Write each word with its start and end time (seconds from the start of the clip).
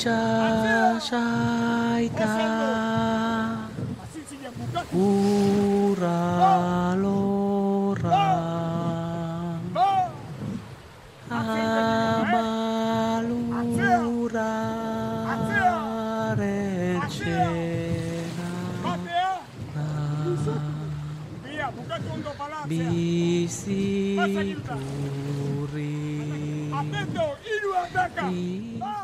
itxasaita 0.00 1.20
ura 4.94 6.49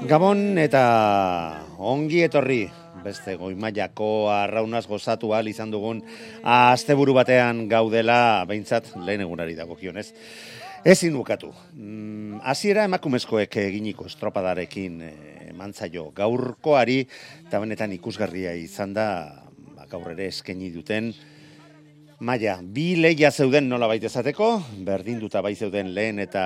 Gabon 0.07 0.55
eta 0.63 0.81
ongi 1.83 2.21
etorri 2.23 2.61
beste 3.03 3.33
goimaiako 3.41 4.29
arraunaz 4.31 4.85
gozatu 4.87 5.33
ahal 5.35 5.49
izan 5.51 5.73
dugun 5.73 5.99
asteburu 6.47 7.17
batean 7.17 7.65
gaudela 7.67 8.45
behintzat 8.47 8.93
lehen 9.03 9.25
egunari 9.25 9.57
dagokionez. 9.59 10.07
Ezin 10.87 11.17
bukatu. 11.19 11.51
Mm, 11.75 12.39
Hasiera 12.47 12.85
emakumezkoek 12.87 13.59
eginiko 13.65 14.07
estropadarekin 14.07 15.01
eh, 15.03 15.15
eman 15.51 15.75
zaio 15.75 16.13
gaurkoari 16.15 17.01
eta 17.43 17.59
benetan 17.59 17.97
ikusgarria 17.99 18.55
izan 18.55 18.95
da 18.95 19.09
ba, 19.75 19.89
gaur 19.91 20.13
ere 20.15 20.31
eskaini 20.31 20.71
duten 20.71 21.11
Maia, 22.17 22.55
bi 22.65 22.95
leia 22.97 23.29
zeuden 23.29 23.67
nola 23.69 23.85
baita 23.91 24.09
esateko, 24.09 24.47
berdinduta 24.87 25.43
bai 25.45 25.51
zeuden 25.53 25.91
lehen 25.93 26.17
eta 26.23 26.45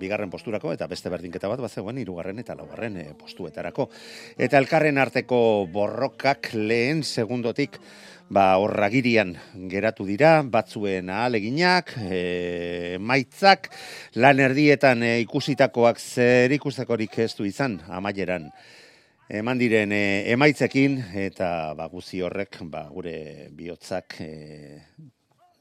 bigarren 0.00 0.30
posturako, 0.32 0.70
eta 0.72 0.86
beste 0.88 1.12
berdinketa 1.12 1.50
bat 1.52 1.60
bazegoen 1.60 1.98
hirugarren 2.00 2.40
eta 2.40 2.56
laugarren 2.56 2.96
eh, 3.02 3.10
postuetarako. 3.12 3.90
Eta 4.40 4.56
elkarren 4.56 4.96
arteko 4.96 5.40
borrokak 5.68 6.48
lehen 6.54 7.02
segundotik 7.04 7.76
ba 8.32 8.46
horragirian 8.56 9.34
geratu 9.68 10.08
dira, 10.08 10.40
batzuen 10.40 11.12
ahaleginak, 11.12 11.92
e, 12.00 12.96
maitzak, 12.96 13.68
lan 14.16 14.40
erdietan 14.40 15.04
e, 15.04 15.12
ikusitakoak 15.26 16.00
zer 16.00 16.56
ikustakorik 16.56 17.20
ez 17.20 17.34
du 17.36 17.44
izan, 17.44 17.82
amaieran 17.92 18.48
eman 19.28 19.58
diren 19.58 19.90
e, 19.90 20.30
emaitzekin 20.30 21.00
eta 21.26 21.74
ba, 21.74 21.88
guzi 21.90 22.20
horrek 22.22 22.60
ba, 22.70 22.86
gure 22.94 23.50
bihotzak 23.56 24.20
e, 24.22 24.30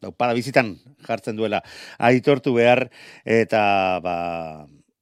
daupada 0.01 0.35
bizitan 0.37 0.75
jartzen 1.05 1.37
duela 1.37 1.63
aitortu 1.97 2.53
behar 2.53 2.85
eta 3.25 3.99
ba, 4.05 4.15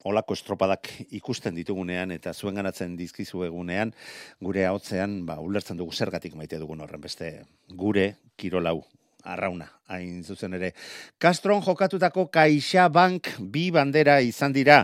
olako 0.07 0.35
estropadak 0.35 0.87
ikusten 1.11 1.55
ditugunean 1.55 2.11
eta 2.15 2.33
zuen 2.33 2.55
ganatzen 2.55 2.95
dizkizu 2.95 3.43
egunean 3.49 3.91
gure 4.39 4.65
ahotzean 4.65 5.25
ba, 5.27 5.39
ulertzen 5.43 5.77
dugu 5.77 5.91
zergatik 5.91 6.35
maite 6.35 6.59
dugun 6.59 6.83
horren 6.83 7.01
beste 7.01 7.43
gure 7.67 8.13
kirolau 8.37 8.81
arrauna, 9.23 9.69
hain 9.87 10.23
zuzen 10.23 10.53
ere. 10.57 10.73
Castron 11.15 11.61
jokatutako 11.63 12.25
Caixa 12.27 12.89
Bank 12.91 13.29
bi 13.39 13.69
bandera 13.71 14.17
izan 14.19 14.51
dira, 14.51 14.81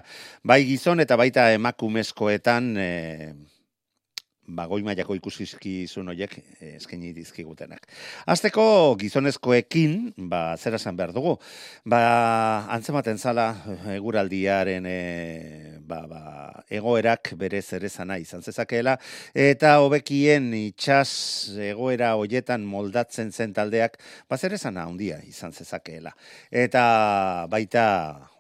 bai 0.48 0.62
gizon 0.64 1.04
eta 1.04 1.18
baita 1.20 1.50
emakumezkoetan 1.58 2.70
e, 2.80 2.88
ba, 4.56 4.66
goi 4.70 4.82
mailako 4.86 5.16
ikusizkizun 5.18 6.12
horiek 6.12 6.36
eh, 6.40 6.76
eskaini 6.78 7.12
dizkigutenak. 7.16 7.86
Azteko 8.30 8.96
gizonezkoekin, 9.00 9.98
ba, 10.32 10.42
zer 10.58 10.78
esan 10.80 10.98
behar 11.00 11.14
dugu, 11.16 11.36
ba, 11.90 12.02
antzematen 12.76 13.20
zala 13.20 13.50
eguraldiaren 13.96 14.88
e, 14.90 15.00
ba, 15.90 16.02
ba, 16.10 16.24
egoerak 16.70 17.34
bere 17.40 17.62
zerezana 17.62 18.20
izan 18.22 18.44
zezakeela, 18.46 18.98
eta 19.34 19.78
hobekien 19.84 20.52
itxas 20.58 21.12
egoera 21.70 22.16
hoietan 22.20 22.66
moldatzen 22.66 23.32
zen 23.32 23.54
taldeak, 23.54 24.00
ba, 24.30 24.38
zerezana 24.38 24.88
handia 24.90 25.22
izan 25.28 25.54
zezakeela. 25.54 26.14
Eta 26.52 27.48
baita 27.52 27.86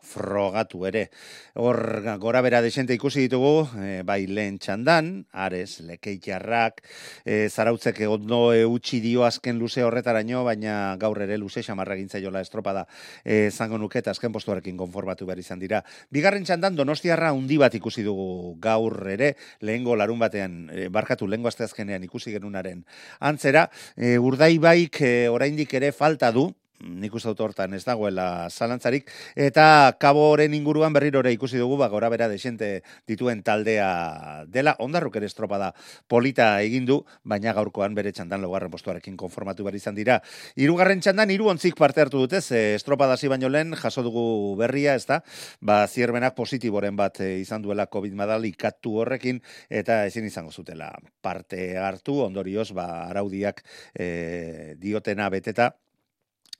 frogatu 0.09 0.85
ere. 0.89 1.09
Hor 1.53 1.79
gora 2.19 2.41
bera 2.41 2.61
desente 2.65 2.95
ikusi 2.97 3.27
ditugu, 3.27 3.67
e, 3.77 4.01
bai 4.07 4.23
lehen 4.27 4.57
txandan, 4.59 5.11
Ares, 5.31 5.79
Lekeitxarrak, 5.85 6.81
e, 7.25 7.47
zarautzek 7.49 8.01
ondo 8.09 8.41
eutxi 8.55 8.99
dio 9.03 9.25
azken 9.27 9.59
luze 9.61 9.83
horretaraino, 9.85 10.43
baina 10.47 10.95
gaur 10.99 11.21
ere 11.25 11.37
luze 11.37 11.63
xamarra 11.65 11.97
gintzaiola 11.99 12.41
estropada 12.41 12.85
e, 13.23 13.49
zango 13.51 13.77
nuketa 13.77 14.11
azken 14.11 14.33
postuarekin 14.33 14.77
konformatu 14.79 15.27
behar 15.29 15.41
izan 15.43 15.61
dira. 15.61 15.83
Bigarren 16.09 16.45
txandan 16.47 16.77
donostiarra 16.77 17.31
undi 17.37 17.59
bat 17.61 17.75
ikusi 17.75 18.03
dugu 18.03 18.55
gaur 18.61 18.97
ere, 19.11 19.35
lehengo 19.61 19.95
larun 19.99 20.19
batean, 20.19 20.61
e, 20.73 20.87
barkatu 20.89 21.27
lehengo 21.27 21.49
azkenean 21.49 22.03
ikusi 22.03 22.31
genunaren 22.31 22.85
antzera, 23.19 23.67
e, 23.95 24.17
urdai 24.17 24.57
baik 24.59 25.01
e, 25.01 25.13
oraindik 25.29 25.73
ere 25.77 25.91
falta 25.91 26.31
du, 26.31 26.49
nik 26.79 27.13
uste 27.15 27.29
dut 27.31 27.41
hortan 27.43 27.73
ez 27.75 27.83
dagoela 27.83 28.49
zalantzarik, 28.49 29.09
eta 29.35 29.95
kaboren 29.99 30.53
inguruan 30.55 30.93
berrirore 30.95 31.31
ikusi 31.35 31.59
dugu, 31.59 31.77
ba, 31.77 31.89
gora 31.91 32.09
bera 32.09 32.29
desente 32.31 32.83
dituen 33.07 33.43
taldea 33.43 34.45
dela, 34.47 34.75
ondarruk 34.79 35.17
ere 35.19 35.27
estropada 35.27 35.73
polita 36.07 36.51
egin 36.63 36.87
du, 36.87 37.01
baina 37.23 37.53
gaurkoan 37.57 37.95
bere 37.97 38.13
txandan 38.15 38.41
logarren 38.41 38.71
postuarekin 38.71 39.17
konformatu 39.19 39.65
behar 39.67 39.75
izan 39.79 39.97
dira. 39.97 40.19
Hirugarren 40.55 41.03
txandan, 41.03 41.31
hiru 41.33 41.49
ontzik 41.51 41.75
parte 41.79 42.01
hartu 42.01 42.23
dute, 42.23 42.41
ze 42.41 42.75
estropada 42.75 43.17
hasi 43.17 43.27
baino 43.27 43.49
lehen, 43.49 43.75
jaso 43.75 44.03
dugu 44.05 44.55
berria, 44.59 44.95
ez 44.95 45.05
da, 45.09 45.21
ba, 45.59 45.81
zierbenak 45.87 46.35
positiboren 46.37 46.95
bat 46.95 47.19
e, 47.19 47.35
izan 47.43 47.61
duela 47.61 47.89
COVID 47.91 48.15
madal 48.15 48.47
ikatu 48.47 48.95
horrekin, 49.03 49.43
eta 49.69 50.05
ezin 50.07 50.25
izango 50.29 50.51
zutela 50.51 50.93
parte 51.21 51.75
hartu, 51.77 52.21
ondorioz, 52.23 52.71
ba, 52.71 52.87
araudiak 53.09 53.63
e, 53.93 54.75
diotena 54.79 55.29
beteta, 55.29 55.73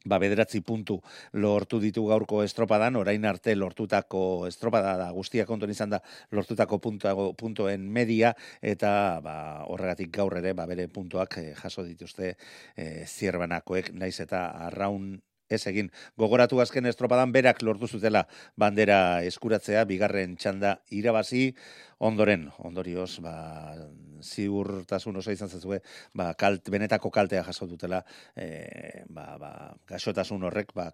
ba, 0.05 0.19
bederatzi 0.19 0.61
puntu 0.61 0.99
lortu 1.33 1.79
ditu 1.79 2.05
gaurko 2.07 2.43
estropadan, 2.43 2.95
orain 2.95 3.25
arte 3.25 3.55
lortutako 3.55 4.47
estropada 4.47 4.95
da, 4.97 5.09
guztia 5.11 5.45
kontuan 5.45 5.71
izan 5.71 5.95
da 5.95 6.01
lortutako 6.31 6.79
puntuago, 6.79 7.33
puntoen 7.33 7.89
media, 7.91 8.33
eta 8.61 8.91
ba, 9.23 9.35
horregatik 9.67 10.11
gaur 10.15 10.37
ere 10.39 10.53
ba, 10.53 10.67
bere 10.69 10.87
puntuak 10.87 11.39
eh, 11.41 11.53
jaso 11.57 11.83
dituzte 11.83 12.35
eh, 12.75 13.05
zierbanakoek, 13.07 13.93
naiz 13.93 14.19
eta 14.23 14.47
arraun 14.69 15.17
ez 15.49 15.65
egin. 15.67 15.89
Gogoratu 16.17 16.61
azken 16.61 16.85
estropadan 16.89 17.33
berak 17.33 17.63
lortu 17.65 17.87
zutela 17.87 18.25
bandera 18.59 19.23
eskuratzea, 19.25 19.83
bigarren 19.89 20.37
txanda 20.37 20.77
irabazi, 20.95 21.49
ondoren, 21.99 22.47
ondorioz, 22.57 23.19
ba, 23.25 23.35
ziurtasun 24.23 25.19
oso 25.19 25.33
izan 25.33 25.49
zezue, 25.49 25.81
ba, 26.13 26.31
kalt, 26.39 26.69
benetako 26.69 27.11
kaltea 27.11 27.43
jaso 27.47 27.67
dutela, 27.67 28.03
e, 28.35 29.03
ba, 29.09 29.35
ba, 29.41 29.53
gaxotasun 29.89 30.45
horrek, 30.47 30.73
ba, 30.77 30.91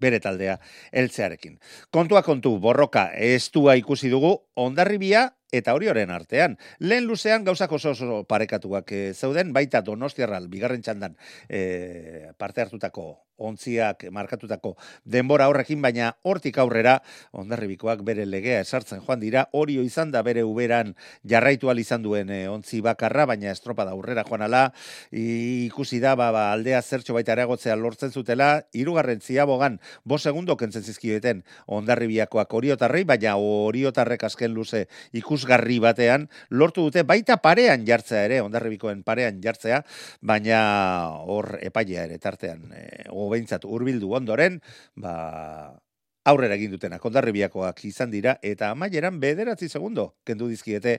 bere 0.00 0.20
taldea 0.22 0.58
eltzearekin. 0.94 1.58
Kontua 1.90 2.22
kontu, 2.22 2.54
borroka, 2.62 3.08
estua 3.14 3.74
ikusi 3.78 4.10
dugu, 4.12 4.36
ondarribia 4.54 5.28
eta 5.52 5.74
orioren 5.74 6.12
artean. 6.14 6.58
Lehen 6.78 7.08
luzean 7.08 7.44
gauzak 7.44 7.72
oso 7.72 7.94
oso 7.96 8.22
parekatuak 8.28 8.92
e, 8.92 9.02
zeuden, 9.14 9.52
baita 9.56 9.82
donostiarral, 9.82 10.48
bigarren 10.52 10.84
txandan 10.84 11.16
e, 11.48 12.30
parte 12.38 12.62
hartutako 12.62 13.08
ontziak 13.38 14.04
markatutako 14.12 14.74
denbora 15.04 15.48
horrekin, 15.48 15.80
baina 15.82 16.12
hortik 16.22 16.58
aurrera 16.58 16.98
ondarribikoak 17.32 18.02
bere 18.06 18.26
legea 18.26 18.60
esartzen 18.64 19.02
joan 19.06 19.20
dira, 19.22 19.46
orio 19.52 19.82
izan 19.86 20.10
da 20.12 20.22
bere 20.26 20.44
uberan 20.44 20.94
jarraitu 21.28 21.68
izan 21.78 22.02
duen 22.02 22.30
e, 22.30 22.48
ontzi 22.48 22.80
bakarra, 22.80 23.26
baina 23.26 23.50
estropa 23.50 23.84
da 23.84 23.92
aurrera 23.92 24.24
joan 24.28 24.42
ala, 24.42 24.72
ikusi 25.12 26.00
da, 26.00 26.14
ba, 26.16 26.30
ba, 26.32 26.52
aldea 26.52 26.80
zertxo 26.82 27.14
baita 27.14 27.32
areagotzea 27.32 27.76
lortzen 27.76 28.10
zutela, 28.10 28.62
irugarren 28.72 29.20
ziabogan, 29.20 29.78
bo 30.04 30.18
segundo 30.18 30.56
kentzen 30.56 30.82
zizkioeten 30.82 31.44
ondarribiakoak 31.66 32.54
oriotarrei, 32.54 33.04
baina 33.04 33.36
oriotarrek 33.36 34.24
azken 34.24 34.54
luze 34.54 34.86
ikusgarri 35.12 35.78
batean, 35.78 36.28
lortu 36.50 36.88
dute 36.88 37.04
baita 37.06 37.38
parean 37.44 37.84
jartzea 37.86 38.24
ere, 38.28 38.40
ondarribikoen 38.42 39.02
parean 39.06 39.42
jartzea, 39.44 39.82
baina 40.20 40.60
hor 41.28 41.58
epailea 41.62 42.08
ere 42.08 42.18
tartean, 42.22 42.64
e, 42.72 43.04
behintzat 43.32 43.64
hurbildu 43.68 44.12
ondoren, 44.18 44.60
ba, 44.96 45.14
aurrera 46.28 46.56
egin 46.58 46.74
dutenak 46.74 47.04
ondarribiakoak 47.08 47.84
izan 47.88 48.10
dira 48.12 48.36
eta 48.44 48.72
amaieran 48.74 49.20
bederatzi 49.22 49.68
segundo 49.68 50.10
kendu 50.28 50.48
dizkiete 50.50 50.98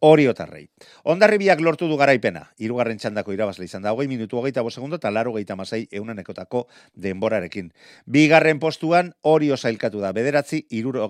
hori 0.00 0.26
otarrei. 0.28 0.64
Ondarribiak 1.04 1.60
lortu 1.60 1.86
du 1.88 1.96
garaipena, 2.00 2.46
irugarren 2.58 2.98
txandako 2.98 3.34
irabazle 3.36 3.66
izan 3.68 3.84
da, 3.84 3.92
hogei 3.92 4.08
minutu 4.08 4.38
hogeita 4.40 4.64
segundo 4.70 4.96
eta 4.96 5.10
laro 5.10 5.34
geita 5.34 5.56
masai 5.56 5.86
eunanekotako 5.92 6.66
denborarekin. 6.94 7.72
Bigarren 8.06 8.58
postuan 8.58 9.12
hori 9.20 9.50
osailkatu 9.52 10.00
da, 10.00 10.12
bederatzi, 10.12 10.64
iruro 10.70 11.08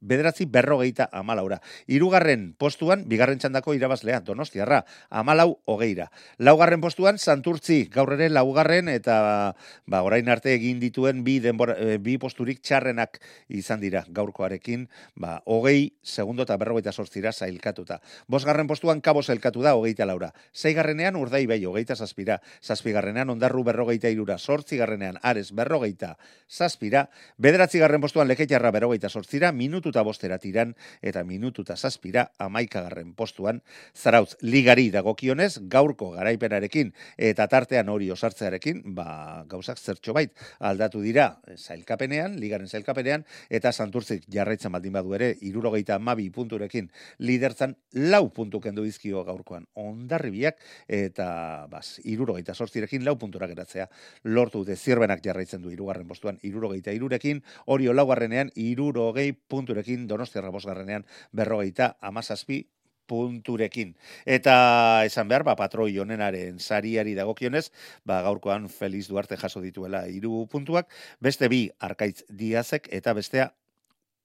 bederatzi 0.00 0.46
berrogeita 0.46 1.08
amalaura. 1.12 1.60
Irugarren 1.86 2.54
postuan, 2.58 3.04
bigarren 3.08 3.38
txandako 3.38 3.74
irabazlea, 3.74 4.20
donostiarra, 4.20 4.84
amalau 5.10 5.58
hogeira. 5.66 6.10
Laugarren 6.38 6.80
postuan, 6.80 7.18
santurtzi, 7.18 7.90
gaur 7.92 8.14
ere 8.16 8.30
laugarren 8.30 8.88
eta 8.88 9.54
ba, 9.86 10.02
orain 10.02 10.28
arte 10.28 10.54
egin 10.54 10.80
dituen 10.80 11.24
bi, 11.24 11.38
denbora, 11.44 11.76
eh, 11.76 11.98
bi 11.98 12.16
posturik 12.18 12.62
txarrenak 12.64 13.20
izan 13.48 13.80
dira 13.84 14.04
gaurkoarekin, 14.08 14.88
ba, 15.14 15.42
hogei 15.44 15.92
segundo 16.02 16.48
eta 16.48 16.56
berrogeita 16.56 16.92
sortzira 16.92 17.32
zailkatuta. 17.32 18.00
Bosgarren 18.30 18.68
postuan 18.70 19.00
kabo 19.02 19.24
zailkatu 19.26 19.58
da, 19.64 19.72
hogeita 19.74 20.06
laura. 20.06 20.28
Zeigarrenean 20.54 21.16
urdai 21.18 21.48
bai, 21.50 21.58
hogeita 21.66 21.96
zazpira. 21.98 22.36
Zazpigarrenean 22.62 23.32
ondarru 23.32 23.64
berrogeita 23.66 24.06
irura. 24.14 24.36
Sortzigarrenean 24.38 25.16
ares 25.26 25.48
berrogeita 25.50 26.12
zazpira. 26.46 27.08
Bederatzi 27.42 27.80
garren 27.82 28.00
postuan 28.00 28.28
leketiarra 28.30 28.70
berrogeita 28.70 29.10
sortzira, 29.10 29.50
minututa 29.50 30.04
bostera 30.06 30.38
tiran, 30.38 30.76
eta 31.02 31.24
minututa 31.26 31.74
zazpira, 31.74 32.28
amaikagarren 32.38 33.16
postuan. 33.18 33.64
Zarautz, 33.98 34.36
ligari 34.42 34.92
dagokionez, 34.94 35.56
gaurko 35.72 36.12
garaipenarekin, 36.14 36.94
eta 37.18 37.48
tartean 37.50 37.90
hori 37.90 38.12
osartzearekin, 38.14 38.84
ba, 38.94 39.42
gauzak 39.50 39.82
zertxo 39.82 40.14
bait, 40.14 40.30
aldatu 40.60 41.02
dira, 41.02 41.40
zailkapenean, 41.56 42.38
ligaren 42.38 42.70
zailkapenean, 42.70 43.26
eta 43.50 43.74
santurtzik 43.74 44.30
jarraitzen 44.30 44.70
baldin 44.70 44.94
badu 44.94 45.18
ere, 45.18 45.34
irurogeita 45.40 45.98
mabi 45.98 46.30
punturekin 46.30 46.92
lidertzan, 47.18 47.74
lau 47.90 48.19
puntu 48.28 48.60
kendu 48.60 48.84
dizkio 48.84 49.24
gaurkoan 49.24 49.66
ondarribiak, 49.74 50.58
eta 50.88 51.66
bas, 51.70 52.00
irurogeita 52.04 52.54
sortzirekin 52.54 53.04
lau 53.04 53.16
puntura 53.18 53.48
geratzea 53.50 53.88
lortu 54.24 54.64
dute 54.64 54.76
zirbenak 54.76 55.22
jarraitzen 55.24 55.62
du 55.62 55.72
irugarren 55.72 56.08
postuan, 56.08 56.38
irurogeita 56.42 56.92
irurekin, 56.92 57.42
orio 57.66 57.94
laugarrenean, 57.96 58.52
irurogei 58.54 59.32
punturekin, 59.32 60.06
donostiarra 60.10 60.50
bosgarrenean, 60.50 61.06
berrogeita 61.32 61.96
amazazpi 62.00 62.66
punturekin. 63.10 63.96
Eta 64.24 65.02
esan 65.08 65.30
behar, 65.30 65.44
ba, 65.46 65.56
patroi 65.58 65.90
honenaren 65.98 66.60
sariari 66.62 67.16
dagokionez, 67.18 67.70
ba, 68.06 68.20
gaurkoan 68.26 68.68
Feliz 68.70 69.08
Duarte 69.10 69.38
jaso 69.40 69.62
dituela 69.64 70.04
hiru 70.08 70.44
puntuak, 70.52 70.90
beste 71.18 71.50
bi 71.50 71.64
Arkaitz 71.80 72.22
Diazek 72.28 72.86
eta 73.00 73.16
bestea 73.18 73.50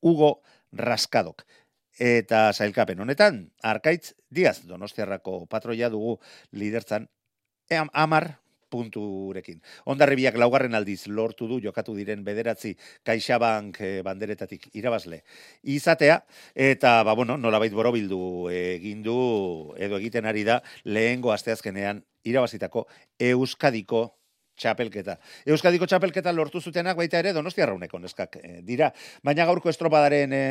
Hugo 0.05 0.35
Raskadok. 0.75 1.45
Eta 1.99 2.51
sailkapen 2.53 2.99
honetan, 2.99 3.45
Arkaitz 3.63 4.13
Diaz, 4.29 4.65
donostiarrako 4.67 5.45
patroia 5.47 5.89
dugu 5.89 6.17
lidertzan, 6.51 7.07
amar 7.93 8.35
punturekin. 8.69 9.61
Ondarribiak 9.85 10.35
laugarren 10.41 10.75
aldiz 10.75 11.05
lortu 11.07 11.47
du 11.47 11.61
jokatu 11.63 11.95
diren 11.95 12.23
bederatzi 12.25 12.73
kaixabank 13.07 13.79
eh, 13.79 14.01
banderetatik 14.03 14.67
irabazle 14.75 15.21
izatea, 15.63 16.19
eta, 16.53 16.97
ba, 17.07 17.15
bueno, 17.15 17.37
nolabait 17.37 17.73
borobildu 17.73 18.49
egin 18.51 19.03
du 19.05 19.17
edo 19.77 20.01
egiten 20.01 20.25
ari 20.25 20.43
da 20.43 20.61
lehengo 20.83 21.31
asteazkenean 21.31 22.03
irabazitako 22.25 22.87
Euskadiko 23.19 24.09
txapelketa. 24.55 25.17
Euskadiko 25.45 25.87
txapelketa 25.89 26.31
lortu 26.35 26.61
zutenak 26.61 26.97
baita 26.97 27.19
ere 27.19 27.33
Donostia 27.35 27.67
Rauneko 27.67 27.99
neskak 27.99 28.37
e, 28.39 28.59
dira, 28.65 28.91
baina 29.23 29.45
gaurko 29.47 29.69
estropadaren 29.71 30.33
e, 30.33 30.43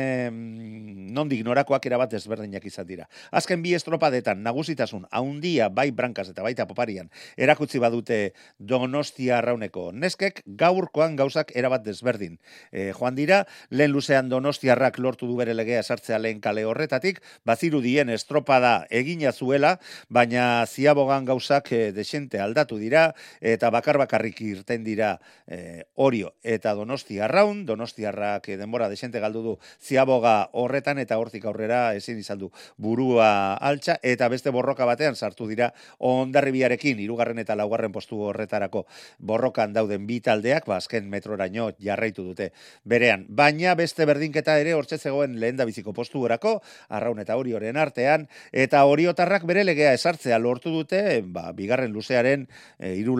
nondik 1.15 1.43
norakoak 1.45 1.85
erabat 1.89 2.13
ezberdinak 2.17 2.65
izan 2.69 2.87
dira. 2.87 3.07
Azken 3.31 3.63
bi 3.65 3.73
estropadetan 3.77 4.43
nagusitasun 4.45 5.07
haundia 5.11 5.69
bai 5.69 5.89
brankas 5.91 6.29
eta 6.31 6.45
baita 6.45 6.67
poparian 6.69 7.09
erakutzi 7.37 7.81
badute 7.81 8.19
Donostia 8.59 9.41
Rauneko 9.41 9.89
neskek 9.93 10.43
gaurkoan 10.45 11.15
gauzak 11.17 11.51
erabat 11.55 11.85
desberdin. 11.85 12.37
E, 12.71 12.91
joan 12.93 13.17
dira, 13.17 13.43
lehen 13.69 13.93
luzean 13.95 14.29
Donostiarrak 14.29 14.99
lortu 14.99 15.27
du 15.29 15.37
bere 15.39 15.55
legea 15.57 15.81
sartzea 15.83 16.19
lehen 16.21 16.41
kale 16.43 16.65
horretatik, 16.65 17.21
baziru 17.45 17.81
dien 17.81 18.09
estropada 18.13 18.75
egina 18.89 19.31
zuela, 19.33 19.75
baina 20.09 20.65
ziabogan 20.65 21.25
gauzak 21.25 21.71
e, 21.71 21.81
desente 21.95 22.39
aldatu 22.41 22.77
dira, 22.77 23.07
eta 23.41 23.71
bakar 23.73 23.94
bakarrik 23.97 24.41
irten 24.41 24.83
dira 24.83 25.15
e, 25.47 25.83
Orio 25.95 26.33
eta 26.43 26.73
Donosti 26.75 27.19
Arraun, 27.19 27.65
Donosti 27.65 28.05
Arrak 28.05 28.49
eh, 28.49 28.57
denbora 28.57 28.89
desente 28.89 29.19
galdu 29.19 29.41
du 29.43 29.53
ziaboga 29.81 30.49
horretan 30.53 30.99
eta 30.99 31.17
hortik 31.17 31.45
aurrera 31.45 31.93
ezin 31.95 32.19
izan 32.19 32.39
du 32.39 32.51
burua 32.77 33.55
altxa. 33.55 33.97
Eta 34.03 34.29
beste 34.29 34.51
borroka 34.51 34.85
batean 34.85 35.15
sartu 35.15 35.47
dira 35.47 35.71
ondarribiarekin, 35.99 36.99
irugarren 36.99 37.39
eta 37.39 37.55
laugarren 37.55 37.91
postu 37.91 38.21
horretarako 38.29 38.85
borrokan 39.19 39.73
dauden 39.73 40.05
bi 40.07 40.19
taldeak, 40.19 40.67
ba, 40.67 40.77
azken 40.77 41.09
metroraino 41.09 41.71
jarraitu 41.79 42.23
dute 42.23 42.51
berean. 42.83 43.25
Baina 43.29 43.75
beste 43.75 44.05
berdinketa 44.05 44.57
ere 44.59 44.73
hortze 44.75 44.97
zegoen 44.97 45.39
lehen 45.39 45.57
da 45.57 45.65
biziko 45.65 45.93
postu 45.93 46.23
horako, 46.23 46.59
Arraun 46.89 47.19
eta 47.19 47.37
Orioren 47.37 47.77
artean, 47.77 48.27
eta 48.51 48.83
Oriotarrak 48.85 49.45
bere 49.47 49.63
legea 49.63 49.93
esartzea 49.93 50.39
lortu 50.39 50.71
dute, 50.73 51.21
ba, 51.25 51.51
bigarren 51.55 51.93
luzearen 51.93 52.47
e, 52.79 52.95
iru 52.99 53.17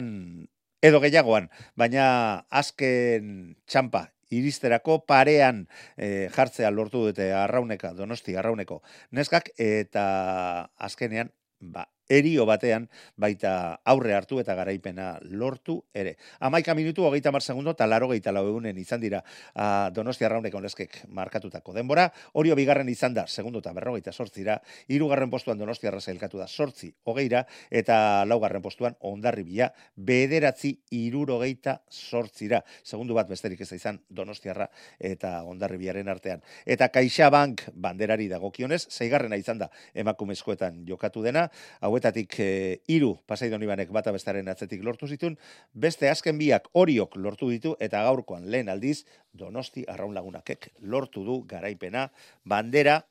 laurdenetan 0.00 0.48
edo 0.80 1.00
gehiagoan, 1.02 1.50
baina 1.76 2.46
azken 2.48 3.56
txampa 3.68 4.06
iristerako 4.30 5.00
parean 5.04 5.66
e, 5.98 6.28
jartzea 6.32 6.70
lortu 6.70 7.02
dute 7.08 7.32
arrauneka, 7.36 7.92
donosti 7.98 8.36
arrauneko 8.36 8.80
neskak, 9.12 9.50
eta 9.58 10.70
azkenean, 10.78 11.32
ba, 11.60 11.84
erio 12.10 12.44
batean 12.44 12.88
baita 13.16 13.80
aurre 13.86 14.14
hartu 14.18 14.40
eta 14.42 14.56
garaipena 14.58 15.14
lortu 15.22 15.78
ere. 15.94 16.16
Amaika 16.40 16.74
minutu, 16.74 17.04
hogeita 17.06 17.30
mar 17.30 17.42
segundo, 17.42 17.70
eta 17.70 17.86
laro 17.86 18.10
lau 18.10 18.46
egunen 18.48 18.78
izan 18.78 19.00
dira 19.00 19.22
a, 19.54 19.90
Donostia 19.94 20.28
Rauneko 20.28 20.60
neskek 20.60 21.04
markatutako 21.08 21.72
denbora. 21.72 22.10
Orio 22.34 22.56
bigarren 22.56 22.88
izan 22.88 23.14
da, 23.14 23.26
segundo 23.26 23.60
eta 23.60 23.72
berrogeita 23.72 24.12
sortzira, 24.12 24.60
irugarren 24.88 25.30
postuan 25.30 25.58
Donostia 25.58 25.90
Arrasa 25.90 26.10
elkatu 26.10 26.38
da 26.38 26.48
sortzi 26.48 26.92
hogeira, 27.04 27.44
eta 27.70 28.24
laugarren 28.26 28.62
postuan 28.62 28.96
ondarribia 29.00 29.70
bederatzi 29.96 30.74
irurogeita 30.90 31.80
sortzira. 31.90 32.62
Segundu 32.82 33.14
bat 33.14 33.28
besterik 33.28 33.60
ez 33.60 33.70
izan 33.72 34.00
Donostiarra 34.10 34.66
eta 34.98 35.44
ondarribiaren 35.46 36.08
artean. 36.08 36.42
Eta 36.66 36.88
Kaixabank 36.90 37.68
banderari 37.74 38.26
dagokionez, 38.28 38.88
zeigarrena 38.90 39.38
izan 39.38 39.62
da 39.62 39.70
emakumezkoetan 39.94 40.82
jokatu 40.88 41.22
dena, 41.22 41.46
hau 41.80 41.94
hauetatik 42.00 42.34
e, 42.40 42.80
iru 42.88 43.18
pasaidonibanek 43.28 43.90
bata 43.92 44.12
bestaren 44.12 44.48
atzetik 44.48 44.82
lortu 44.84 45.06
zitun, 45.06 45.36
beste 45.74 46.08
azken 46.08 46.38
biak 46.38 46.70
oriok 46.72 47.16
lortu 47.16 47.50
ditu 47.50 47.76
eta 47.80 48.02
gaurkoan 48.08 48.48
lehen 48.50 48.68
aldiz 48.68 49.04
donosti 49.32 49.84
arraun 49.86 50.14
lagunakek 50.14 50.72
lortu 50.80 51.24
du 51.24 51.42
garaipena 51.46 52.08
bandera 52.44 53.02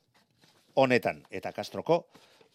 honetan 0.74 1.22
eta 1.30 1.52
kastroko 1.52 2.06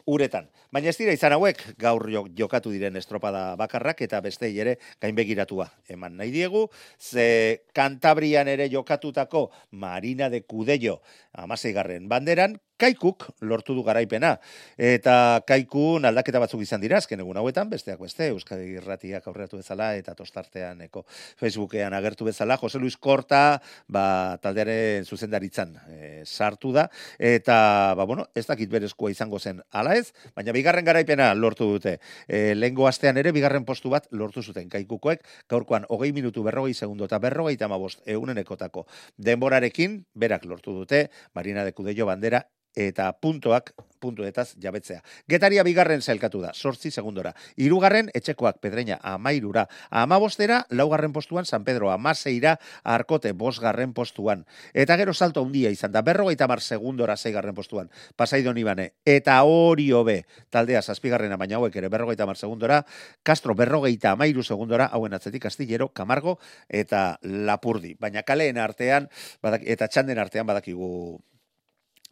uretan. 0.05 0.49
Baina 0.71 0.91
ez 0.91 0.97
dira 0.99 1.13
izan 1.15 1.33
hauek 1.33 1.61
gaur 1.81 2.03
jokatu 2.37 2.69
diren 2.69 2.95
estropada 2.99 3.55
bakarrak 3.57 4.03
eta 4.05 4.19
beste 4.21 4.51
ere 4.51 4.77
gainbegiratua 5.01 5.69
eman 5.89 6.17
nahi 6.17 6.31
diegu, 6.31 6.67
ze 6.99 7.63
kantabrian 7.73 8.47
ere 8.47 8.69
jokatutako 8.69 9.49
Marina 9.71 10.29
de 10.29 10.43
Kudello 10.43 11.01
amaseigarren 11.33 12.09
banderan, 12.09 12.59
Kaikuk 12.75 13.23
lortu 13.39 13.71
du 13.71 13.83
garaipena 13.87 14.33
eta 14.75 15.39
Kaikun 15.47 16.03
aldaketa 16.05 16.41
batzuk 16.43 16.59
izan 16.65 16.81
dira 16.83 16.97
azken 16.99 17.21
egun 17.23 17.37
hauetan 17.39 17.69
besteak 17.71 18.01
beste 18.03 18.27
Euskadi 18.33 18.73
Irratiak 18.75 19.27
aurreratu 19.29 19.61
bezala 19.61 19.93
eta 19.95 20.11
tostarteaneko 20.17 21.05
Facebookean 21.39 21.95
agertu 21.95 22.27
bezala 22.27 22.57
Jose 22.59 22.81
Luis 22.83 22.97
Korta 22.97 23.61
ba 23.87 24.35
taldearen 24.43 25.07
zuzendaritzan 25.07 25.71
e, 25.87 26.23
sartu 26.25 26.73
da 26.75 26.89
eta 27.17 27.93
ba 27.95 28.03
bueno 28.03 28.25
ez 28.35 28.43
dakit 28.49 28.69
berezkoa 28.69 29.13
izango 29.13 29.39
zen 29.39 29.63
hala 29.71 29.95
ez 29.95 30.11
baina 30.35 30.51
bigarren 30.51 30.83
garaipena 30.83 31.31
lortu 31.33 31.69
dute. 31.71 31.99
E, 32.27 32.55
lehengo 32.55 32.89
astean 32.89 33.15
ere 33.15 33.31
bigarren 33.31 33.63
postu 33.63 33.89
bat 33.89 34.11
lortu 34.11 34.43
zuten 34.43 34.67
Kaikukoek 34.67 35.23
gaurkoan 35.47 35.87
20 35.87 36.11
minutu 36.11 36.43
berrogei 36.43 36.73
segundo 36.73 37.07
eta 37.07 37.21
berrogei 37.23 37.55
tamabost 37.55 38.03
eunenekotako 38.05 38.85
denborarekin 39.15 40.01
berak 40.13 40.43
lortu 40.43 40.75
dute 40.75 41.05
Marina 41.33 41.63
de 41.63 41.71
Cudello 41.71 42.11
bandera 42.11 42.43
eta 42.75 43.11
puntoak 43.21 43.73
puntuetaz 44.05 44.53
jabetzea. 44.61 45.01
Getaria 45.29 45.63
bigarren 45.65 46.01
zailkatu 46.01 46.41
da, 46.43 46.51
sortzi 46.53 46.91
segundora. 46.91 47.33
Hirugarren 47.57 48.11
etxekoak 48.13 48.59
pedreina 48.61 48.99
amairura. 49.01 49.65
Amabostera, 49.89 50.61
laugarren 50.69 51.13
postuan, 51.15 51.45
San 51.45 51.65
Pedro 51.65 51.89
amaseira, 51.91 52.57
arkote 52.83 53.33
bosgarren 53.33 53.95
postuan. 53.97 54.45
Eta 54.73 54.97
gero 55.01 55.13
salto 55.13 55.41
handia 55.45 55.71
izan 55.73 55.95
da, 55.95 56.03
berrogeita 56.05 56.47
mar 56.51 56.61
segundora 56.61 57.17
zeigarren 57.17 57.55
postuan, 57.57 57.89
pasaido 58.15 58.53
nibane. 58.53 58.91
Eta 59.05 59.41
hori 59.43 59.89
hobe, 59.91 60.23
taldea 60.53 60.81
zazpigarren 60.81 61.33
baina 61.39 61.57
hauek 61.57 61.75
ere 61.75 61.89
berrogeita 61.89 62.27
mar 62.29 62.37
segundora, 62.37 62.83
Castro 63.23 63.55
berrogeita 63.55 64.11
amairu 64.13 64.43
segundora, 64.43 64.85
hauen 64.85 65.13
atzetik 65.13 65.43
Castillero, 65.47 65.89
Camargo 65.93 66.37
eta 66.69 67.17
Lapurdi. 67.21 67.95
Baina 67.99 68.23
kaleen 68.23 68.57
artean, 68.61 69.09
badak, 69.41 69.65
eta 69.65 69.87
txanden 69.89 70.19
artean 70.21 70.45
badakigu 70.45 71.21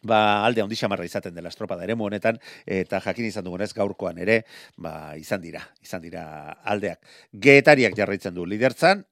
ba, 0.04 0.44
alde 0.46 0.62
handi 0.62 0.76
xamarra 0.80 1.06
izaten 1.06 1.36
dela 1.36 1.50
estropada 1.50 1.84
ere 1.84 1.96
honetan 1.98 2.40
eta 2.66 3.00
jakin 3.02 3.26
izan 3.26 3.48
dugunez 3.48 3.74
gaurkoan 3.74 4.20
ere 4.20 4.44
ba, 4.78 5.16
izan 5.18 5.42
dira, 5.42 5.64
izan 5.82 6.02
dira 6.02 6.26
aldeak. 6.64 7.00
Getariak 7.34 7.96
jarraitzen 7.98 8.36
du 8.36 8.46
lidertzan, 8.46 9.06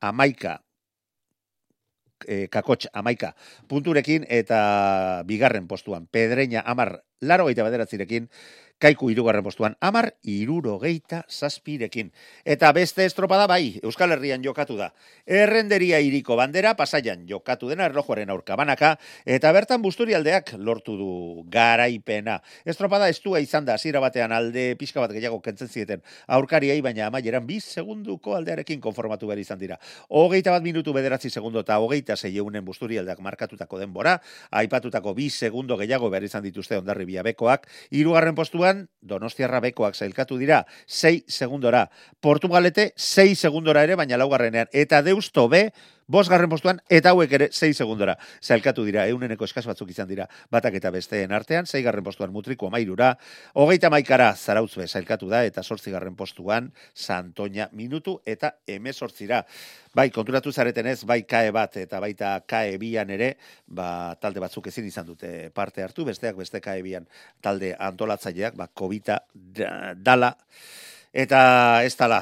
amaika 0.00 0.60
e, 2.24 2.46
kakotx 2.52 2.88
amaika 2.92 3.34
punturekin 3.68 4.24
eta 4.28 5.22
bigarren 5.26 5.66
postuan 5.68 6.06
pedreina 6.06 6.62
amar 6.64 7.00
laro 7.20 7.46
gaita 7.48 7.66
baderatzirekin 7.66 8.28
Kaiku 8.76 9.08
irugarren 9.08 9.40
postuan 9.40 9.72
amar, 9.80 10.10
iruro 10.28 10.74
geita 10.76 11.22
zazpirekin. 11.32 12.10
Eta 12.44 12.68
beste 12.76 13.06
estropada 13.08 13.46
bai, 13.48 13.78
Euskal 13.80 14.12
Herrian 14.12 14.42
jokatu 14.44 14.74
da. 14.76 14.90
Errenderia 15.24 15.96
iriko 16.04 16.36
bandera, 16.36 16.74
pasaian 16.76 17.22
jokatu 17.24 17.70
dena 17.70 17.86
erlojuaren 17.88 18.28
aurkabanaka, 18.34 18.90
eta 19.24 19.52
bertan 19.56 19.80
busturialdeak 19.80 20.52
lortu 20.60 20.96
du 20.98 21.08
garaipena. 21.48 22.42
Estropada 22.68 23.08
estua 23.08 23.40
izan 23.40 23.64
da, 23.64 23.78
zira 23.78 24.02
batean 24.04 24.34
alde 24.36 24.66
pixka 24.76 25.00
bat 25.00 25.16
gehiago 25.16 25.40
kentzen 25.40 25.72
zieten 25.72 26.04
aurkariai, 26.28 26.76
baina 26.84 27.06
amaieran 27.08 27.48
bi 27.48 27.56
segunduko 27.64 28.36
aldearekin 28.36 28.84
konformatu 28.84 29.32
behar 29.32 29.40
izan 29.40 29.58
dira. 29.58 29.80
Hogeita 30.10 30.52
bat 30.52 30.60
minutu 30.68 30.92
bederatzi 30.92 31.32
segundo 31.32 31.64
eta 31.64 31.80
hogeita 31.80 32.18
zeieunen 32.20 32.68
busturialdeak 32.68 33.24
markatutako 33.24 33.80
denbora, 33.80 34.18
aipatutako 34.52 35.16
bi 35.16 35.30
segundo 35.30 35.80
gehiago 35.80 36.12
behar 36.12 36.28
izan 36.28 36.44
dituzte 36.44 36.76
ondarri 36.76 37.08
biabekoak, 37.08 37.64
irugarren 37.96 38.36
postuan 38.36 38.65
orduan, 38.66 38.88
Donostiarra 39.00 39.60
bekoak 39.62 39.94
zailkatu 39.94 40.36
dira, 40.38 40.64
6 40.86 41.24
segundora. 41.28 41.90
Portugalete, 42.20 42.92
6 42.96 43.38
segundora 43.38 43.84
ere, 43.84 43.94
baina 43.94 44.18
laugarrenean. 44.18 44.66
Eta 44.72 45.02
deusto 45.02 45.48
be, 45.48 45.70
Bos 46.06 46.28
garren 46.30 46.46
postuan, 46.46 46.78
eta 46.86 47.10
hauek 47.10 47.32
ere 47.34 47.46
6 47.50 47.72
segundora. 47.82 48.12
Zailkatu 48.38 48.84
dira, 48.86 49.08
euneneko 49.10 49.42
eskaz 49.48 49.64
batzuk 49.66 49.88
izan 49.90 50.06
dira, 50.06 50.28
batak 50.54 50.76
eta 50.78 50.92
besteen 50.94 51.34
artean, 51.34 51.66
6 51.66 51.82
garren 51.82 52.06
postuan 52.06 52.30
mutriko 52.30 52.70
mairura, 52.70 53.08
hogeita 53.58 53.90
maikara 53.90 54.28
zarautzbe 54.36 54.86
zailkatu 54.86 55.26
da, 55.26 55.42
eta 55.42 55.64
sortzi 55.66 55.90
garren 55.90 56.14
postuan, 56.14 56.70
santoña 56.94 57.66
minutu, 57.72 58.20
eta 58.22 58.52
emezortzira. 58.70 59.42
Bai, 59.98 60.12
konturatu 60.14 60.54
zareten 60.54 60.86
ez, 60.86 61.00
bai 61.02 61.24
kae 61.26 61.50
bat, 61.50 61.74
eta 61.82 61.98
baita 61.98 62.36
kae 62.46 62.78
bian 62.78 63.10
ere, 63.10 63.32
ba, 63.66 64.14
talde 64.22 64.46
batzuk 64.46 64.70
ezin 64.70 64.86
izan 64.86 65.10
dute 65.10 65.50
parte 65.50 65.82
hartu, 65.82 66.06
besteak 66.06 66.38
beste 66.38 66.62
kae 66.62 66.86
bian 66.86 67.10
talde 67.42 67.74
antolatzaileak, 67.74 68.54
ba, 68.54 68.70
kobita 68.70 69.24
dala, 69.34 70.36
Eta 71.16 71.80
ez 71.80 71.94
tala, 71.96 72.18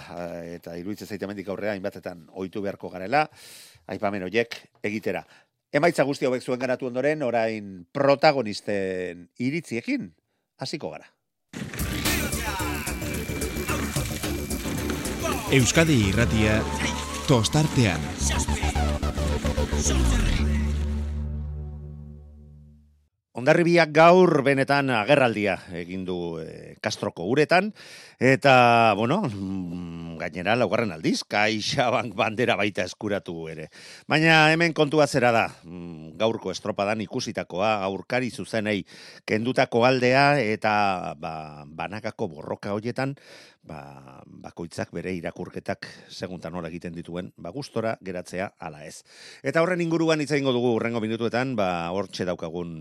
eta 0.54 0.76
iruditzen 0.78 1.08
zaite 1.10 1.26
mendik 1.26 1.48
aurrea, 1.50 1.72
inbatetan 1.74 2.20
oitu 2.38 2.60
beharko 2.62 2.92
garela, 2.92 3.24
aipamen 3.86 4.24
horiek 4.26 4.56
egitera. 4.82 5.24
Emaitza 5.74 6.04
guzti 6.06 6.28
hauek 6.28 6.42
zuen 6.42 6.60
ganatu 6.60 6.86
ondoren, 6.86 7.22
orain 7.26 7.86
protagonisten 7.92 9.28
iritziekin, 9.42 10.12
hasiko 10.62 10.92
gara. 10.94 11.10
Euskadi 15.54 15.98
irratia 16.08 16.60
tostartean. 17.28 18.00
Ondarribiak 23.34 23.90
gaur 23.90 24.44
benetan 24.46 24.92
agerraldia 24.94 25.56
egin 25.74 26.04
du 26.06 26.38
e, 26.38 26.76
Kastroko 26.78 27.24
uretan 27.26 27.72
eta 28.22 28.94
bueno, 28.94 29.24
mm, 29.26 30.20
gainera 30.20 30.54
laugarren 30.54 30.92
aldiz 30.94 31.24
Kaixabank 31.26 32.14
bandera 32.14 32.54
baita 32.54 32.84
eskuratu 32.86 33.48
ere. 33.50 33.72
Baina 34.06 34.52
hemen 34.52 34.70
kontua 34.70 35.08
zera 35.10 35.32
da, 35.34 35.48
mm, 35.64 36.12
gaurko 36.20 36.52
estropadan 36.54 37.02
ikusitakoa, 37.02 37.72
aurkari 37.88 38.30
zuzenei 38.30 38.84
kendutako 39.26 39.82
aldea 39.82 40.38
eta 40.38 41.16
ba, 41.18 41.64
banakako 41.66 42.28
borroka 42.36 42.70
hoietan 42.70 43.16
ba, 43.66 44.22
bakoitzak 44.46 44.92
bere 44.94 45.10
irakurketak 45.18 45.88
seguntan 46.06 46.54
nola 46.54 46.70
egiten 46.70 46.94
dituen, 46.94 47.32
ba, 47.36 47.50
gustora 47.50 47.96
geratzea 47.98 48.52
ala 48.62 48.84
ez. 48.86 49.02
Eta 49.42 49.64
horren 49.64 49.82
inguruan 49.82 50.22
hitz 50.22 50.30
egingo 50.36 50.54
dugu 50.54 50.76
urrengo 50.76 51.02
minutuetan, 51.02 51.56
ba, 51.58 51.90
hortxe 51.90 52.28
daukagun 52.30 52.76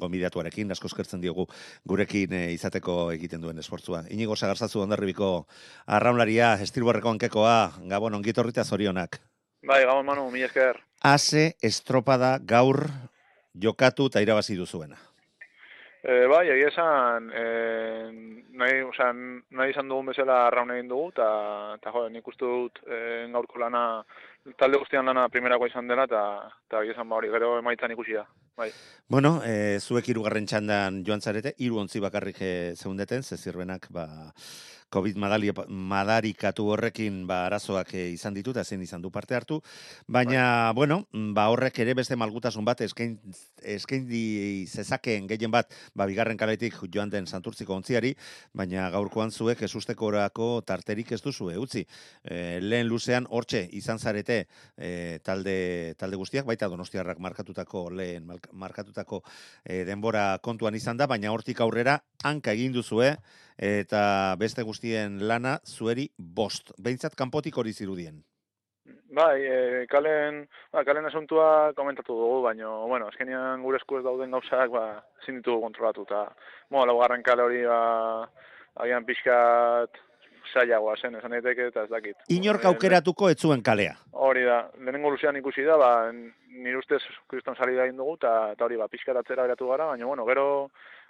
gomidatuarekin, 0.00 0.72
asko 0.74 0.90
eskertzen 0.90 1.22
diogu 1.22 1.46
gurekin 1.88 2.32
e, 2.32 2.42
izateko 2.56 3.12
egiten 3.14 3.42
duen 3.44 3.58
esportzua. 3.62 4.04
Inigo 4.10 4.36
sagartzazu 4.36 4.82
ondarribiko 4.84 5.30
arraunlaria, 5.86 6.54
estilborreko 6.66 7.14
ankekoa, 7.14 7.56
gabon, 7.90 8.20
ongitorrita 8.20 8.64
zorionak. 8.64 9.20
Bai, 9.64 9.84
gabon 9.84 10.06
manu, 10.06 10.28
mi 10.30 10.44
esker. 10.44 10.82
Ase 11.04 11.54
estropada 11.62 12.38
gaur 12.38 12.86
jokatu 13.54 14.10
eta 14.10 14.22
irabazi 14.24 14.56
duzuena. 14.58 14.98
E, 16.04 16.26
bai, 16.28 16.42
egia 16.52 16.68
esan, 16.68 17.30
e, 17.32 17.44
nahi, 18.60 18.82
oza, 18.84 19.06
nahi 19.56 19.72
izan 19.72 19.88
dugun 19.88 20.10
bezala 20.10 20.42
arraun 20.50 20.74
egin 20.74 20.90
dugu, 20.90 21.14
eta 21.14 21.92
jo, 21.94 22.02
nik 22.12 22.28
uste 22.28 22.44
dut 22.44 22.82
e, 22.84 22.98
gaurko 23.32 23.62
lana, 23.62 23.84
talde 24.58 24.78
guztian 24.78 25.06
lana 25.08 25.28
primerako 25.32 25.68
izan 25.70 25.88
dela, 25.88 26.04
eta, 26.08 26.22
eta 26.68 26.82
esan, 26.92 27.08
ba, 27.08 27.16
hori, 27.16 27.30
gero 27.32 27.56
emaitzan 27.58 27.94
ikusi 27.94 28.18
da. 28.18 28.24
Bai. 28.56 28.68
Bueno, 29.10 29.38
e, 29.42 29.80
zuek 29.80 30.08
irugarren 30.12 30.46
txandan 30.46 31.00
joan 31.06 31.24
zarete, 31.24 31.54
iru 31.64 31.80
ontzi 31.82 32.02
bakarrik 32.04 32.40
e, 32.40 32.52
zeundeten, 32.76 33.24
zezirbenak, 33.24 33.88
ba, 33.90 34.06
COVID 34.94 35.18
madarikatu 35.18 36.68
horrekin 36.70 37.24
ba, 37.26 37.44
arazoak 37.48 37.94
eh, 37.98 38.06
izan 38.14 38.36
ditu, 38.36 38.54
eta 38.54 38.64
zen 38.64 38.82
izan 38.84 39.02
du 39.02 39.10
parte 39.10 39.34
hartu, 39.34 39.60
baina, 40.06 40.44
bai. 40.70 40.74
bueno, 40.78 41.00
ba, 41.34 41.48
horrek 41.50 41.80
ere 41.82 41.96
beste 41.98 42.16
malgutasun 42.20 42.64
bat, 42.64 42.84
eskain, 42.86 43.16
eskain 43.74 44.06
di 44.08 44.66
zezakeen 44.70 45.26
gehien 45.30 45.50
bat, 45.54 45.72
ba, 45.94 46.06
bigarren 46.10 46.38
kaletik 46.38 46.78
joan 46.94 47.10
den 47.10 47.26
santurtziko 47.26 47.74
ontziari, 47.74 48.14
baina 48.54 48.88
gaurkoan 48.94 49.32
zuek 49.34 49.64
esusteko 49.66 50.12
orako 50.12 50.48
tarterik 50.66 51.12
ez 51.12 51.22
duzu, 51.24 51.50
utzi. 51.60 51.84
E, 52.22 52.60
lehen 52.62 52.88
luzean, 52.88 53.26
hortxe, 53.30 53.64
izan 53.72 53.98
zarete 53.98 54.44
e, 54.76 55.18
talde, 55.24 55.94
talde 55.98 56.16
guztiak, 56.20 56.46
baita 56.46 56.68
donostiarrak 56.70 57.18
markatutako, 57.18 57.88
lehen 57.90 58.30
markatutako 58.52 59.22
e, 59.64 59.82
denbora 59.88 60.38
kontuan 60.42 60.74
izan 60.78 61.00
da, 61.00 61.08
baina 61.10 61.32
hortik 61.34 61.60
aurrera, 61.64 61.98
hanka 62.24 62.54
egin 62.54 62.72
duzue, 62.72 63.16
eta 63.58 64.34
beste 64.38 64.62
guztien 64.62 65.18
lana 65.28 65.58
zueri 65.64 66.08
bost. 66.18 66.72
Behintzat 66.78 67.14
kanpotik 67.14 67.56
hori 67.58 67.72
zirudien. 67.72 68.22
Bai, 69.14 69.44
e, 69.46 69.58
kalen, 69.86 70.40
ba, 70.74 70.82
kalen 70.84 71.06
asuntua 71.06 71.72
komentatu 71.76 72.16
dugu, 72.18 72.40
baina, 72.48 72.68
bueno, 72.90 73.06
azkenean 73.08 73.62
gure 73.62 73.78
esku 73.78 74.00
ez 74.00 74.04
dauden 74.04 74.34
gauzak, 74.34 74.72
ba, 74.72 74.86
zin 75.24 75.38
ditugu 75.38 75.62
kontrolatu, 75.62 76.02
eta, 76.08 76.24
bueno, 76.68 76.88
laugarren 76.90 77.22
kale 77.22 77.44
hori, 77.46 77.62
ba, 77.68 78.26
agian 78.82 79.06
pixkat 79.06 80.00
zailagoa 80.52 80.96
zen, 80.98 81.14
esan 81.20 81.36
daiteke, 81.36 81.68
eta 81.70 81.84
ez 81.86 81.92
dakit. 81.92 82.26
Inork 82.34 82.66
aukeratuko 82.72 83.30
ez 83.30 83.38
zuen 83.38 83.62
kalea? 83.62 83.94
Hori 84.26 84.42
da, 84.48 84.64
lehenengo 84.80 85.14
luzean 85.14 85.38
ikusi 85.38 85.62
da, 85.68 85.78
ba, 85.78 85.92
nire 86.10 86.82
ustez 86.82 87.00
kriston 87.30 87.54
sali 87.54 87.78
da 87.78 87.86
dugu, 87.92 88.18
eta 88.18 88.66
hori, 88.66 88.80
ba, 88.82 88.90
pixkat 88.90 89.22
atzera 89.22 89.46
beratu 89.46 89.70
gara, 89.70 89.92
baina, 89.94 90.10
bueno, 90.10 90.26
gero, 90.26 90.48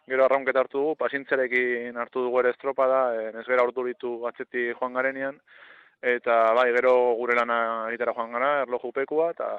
gero 0.08 0.24
arraunketa 0.24 0.64
hartu 0.64 0.80
dugu, 0.80 0.96
pasintzerekin 1.00 1.96
hartu 1.96 2.26
dugu 2.26 2.42
ere 2.42 2.52
estropada, 2.54 3.06
e, 3.16 3.30
ez 3.40 3.46
gara 3.46 3.64
urtu 3.64 3.86
ditu 3.86 4.14
atzeti 4.28 4.68
joan 4.72 4.94
garenean, 5.00 5.40
eta 6.02 6.52
bai, 6.56 6.68
gero 6.76 6.94
gure 7.20 7.36
lana 7.38 7.58
egitera 7.88 8.14
joan 8.16 8.36
gara, 8.36 8.54
erloju 8.66 8.92
pekua, 8.92 9.32
eta, 9.36 9.50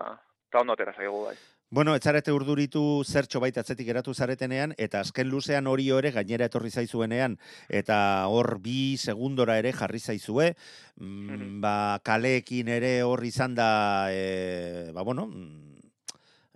eta 0.49 0.61
ondo 0.61 0.77
atera 0.77 0.93
zaigu 0.93 1.25
bai. 1.25 1.35
Bueno, 1.75 1.95
etxarete 1.97 2.31
urduritu 2.31 2.81
zertxo 3.03 3.39
baita 3.41 3.63
atzetik 3.65 3.87
geratu 3.89 4.13
zaretenean, 4.13 4.75
eta 4.77 5.01
azken 5.01 5.27
luzean 5.27 5.65
hori 5.67 5.89
ere 5.91 6.11
gainera 6.13 6.45
etorri 6.45 6.69
zaizuenean, 6.69 7.39
eta 7.67 7.97
hor 8.29 8.59
bi 8.61 8.95
segundora 9.01 9.57
ere 9.57 9.73
jarri 9.73 9.99
zaizue, 9.99 10.53
mm, 11.01 11.59
ba, 11.65 11.99
kaleekin 12.05 12.69
ere 12.69 13.01
hor 13.03 13.25
izan 13.25 13.57
da, 13.57 14.07
e, 14.13 14.91
ba, 14.93 15.01
bueno, 15.01 15.25
mm, 15.25 15.75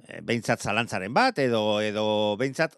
e, 0.05 0.21
behintzat 0.21 0.61
zalantzaren 0.61 1.13
bat, 1.13 1.41
edo, 1.41 1.81
edo 1.81 2.37
behintzat, 2.37 2.77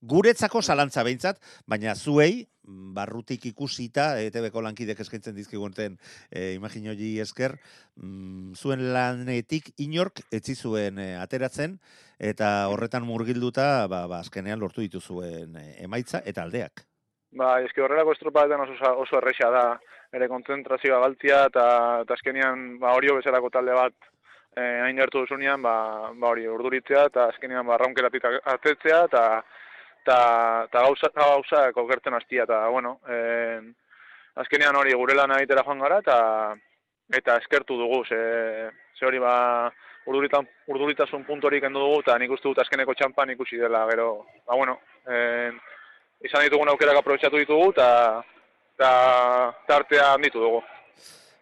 guretzako 0.00 0.62
zalantza 0.62 1.02
behintzat, 1.06 1.40
baina 1.66 1.94
zuei, 1.94 2.46
mm, 2.66 2.94
barrutik 2.94 3.46
ikusita, 3.46 4.18
ETB-ko 4.26 4.62
lankidek 4.62 5.00
eskaintzen 5.00 5.34
dizkigunten 5.36 5.96
e, 6.30 6.52
imaginoji 6.54 7.18
esker, 7.20 7.56
mm, 7.96 8.54
zuen 8.54 8.92
lanetik 8.92 9.72
inork 9.78 10.22
etzi 10.32 10.54
zuen 10.54 10.98
e, 10.98 11.14
ateratzen, 11.16 11.78
eta 12.18 12.68
horretan 12.72 13.06
murgilduta, 13.06 13.86
ba, 13.88 14.06
ba, 14.06 14.20
azkenean 14.20 14.60
lortu 14.60 14.84
dituzuen 14.84 15.56
e, 15.56 15.66
emaitza 15.84 16.22
eta 16.24 16.44
aldeak. 16.44 16.86
Ba, 17.36 17.60
eski 17.60 17.82
horrelako 17.84 18.14
estropadetan 18.16 18.62
oso, 18.64 18.92
oso 19.02 19.18
erresa 19.18 19.50
da, 19.52 19.66
ere 20.14 20.28
kontzentrazioa 20.30 21.00
galtzia, 21.02 21.46
eta, 21.50 21.64
eta 22.04 22.14
azkenean, 22.14 22.78
ba, 22.80 22.94
hori 22.96 23.10
bezalako 23.12 23.50
talde 23.52 23.74
bat 23.76 23.94
eh, 24.56 24.80
hain 24.84 24.96
gertu 24.96 25.24
duzunean, 25.24 25.62
ba, 25.62 25.76
ba 26.16 26.32
hori 26.32 26.46
urduritzea, 26.48 27.06
eta 27.10 27.28
azkenean, 27.32 27.66
ba, 27.68 27.78
raunkeratik 27.82 28.24
atetzea, 28.54 29.02
eta 29.10 29.24
eta 30.06 30.68
gauza 30.70 31.10
gauza 31.14 31.66
okertzen 31.74 32.14
hastia 32.14 32.44
eta 32.44 32.68
bueno, 32.68 33.00
eh, 33.08 33.58
azkenean 34.38 34.76
hori 34.76 34.94
gure 34.94 35.14
lana 35.14 35.40
egitera 35.40 35.64
joan 35.66 35.82
gara 35.82 35.98
eta 35.98 36.18
eta 37.18 37.36
eskertu 37.42 37.76
dugu 37.78 38.04
ze, 38.04 38.70
ze 38.98 39.06
hori 39.06 39.18
ba 39.18 39.72
urduritan 40.06 40.46
urduritasun 40.68 41.24
puntorik 41.24 41.62
kendu 41.62 41.80
dugu 41.80 42.00
eta 42.04 42.18
nik 42.18 42.30
uste 42.30 42.48
dut 42.48 42.62
azkeneko 42.62 42.94
txampan 42.94 43.34
ikusi 43.34 43.58
dela 43.58 43.86
gero 43.90 44.26
ba 44.46 44.54
bueno, 44.54 44.78
eh, 45.10 45.50
izan 46.22 46.46
ditugun 46.46 46.68
aukerak 46.68 47.02
aprobetxatu 47.02 47.42
ditugu 47.42 47.70
eta 47.74 48.22
eta 48.76 48.90
tartea 49.66 50.12
handitu 50.14 50.38
dugu. 50.38 50.62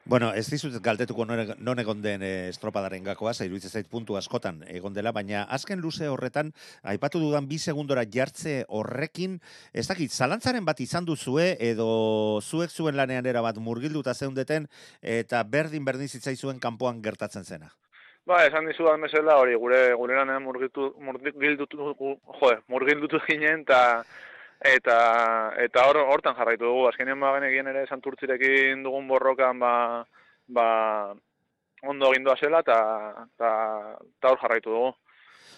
Bueno, 0.06 0.34
ez 0.36 0.50
dizut 0.52 0.74
galdetuko 0.84 1.24
non 1.24 1.78
egon 1.80 2.02
den 2.04 2.22
e, 2.22 2.32
estropadaren 2.50 3.06
gakoa, 3.06 3.32
iruditzen 3.40 3.72
zait 3.72 3.86
puntu 3.88 4.18
askotan 4.18 4.58
egon 4.68 4.92
dela, 4.92 5.14
baina 5.16 5.46
azken 5.48 5.80
luze 5.80 6.10
horretan, 6.12 6.50
aipatu 6.82 7.22
dudan 7.22 7.48
bi 7.48 7.56
segundora 7.56 8.04
jartze 8.04 8.66
horrekin, 8.68 9.38
ez 9.72 9.86
dakit, 9.88 10.12
zalantzaren 10.12 10.66
bat 10.68 10.82
izan 10.84 11.08
duzue, 11.08 11.54
edo 11.56 11.88
zuek 12.42 12.68
zuen 12.68 12.98
lanean 13.00 13.24
era 13.24 13.40
bat 13.40 13.56
murgilduta 13.56 14.12
zeundeten, 14.12 14.68
eta 15.00 15.40
berdin-berdin 15.40 16.12
zitzaizuen 16.12 16.60
kanpoan 16.60 17.00
gertatzen 17.00 17.48
zena. 17.48 17.72
Ba, 18.28 18.44
esan 18.44 18.68
dizudan 18.68 19.00
bezala 19.08 19.38
hori 19.40 19.56
gure 19.56 19.80
gure 19.96 20.20
lanean 20.20 20.44
murgildu 20.44 20.90
murgildutu 21.00 21.94
jode, 21.96 22.60
murgildutu 22.68 23.24
ginen 23.24 23.64
ta 23.64 23.80
eta 24.60 24.98
eta 25.64 25.86
hor 25.88 25.98
hortan 26.02 26.36
jarraitu 26.36 26.64
dugu. 26.64 26.88
Azkenean 26.88 27.20
ba 27.20 27.34
genekien 27.38 27.66
ere 27.66 27.86
Santurtzirekin 27.86 28.82
dugun 28.82 29.08
borrokan 29.08 29.58
ba 29.58 29.72
ba 30.48 30.66
ondo 31.82 32.12
egin 32.12 32.24
doa 32.24 32.36
zela 32.36 32.60
eta 32.60 32.76
ta, 33.38 33.50
ta 34.20 34.30
hor 34.30 34.38
jarraitu 34.40 34.70
dugu. 34.70 34.92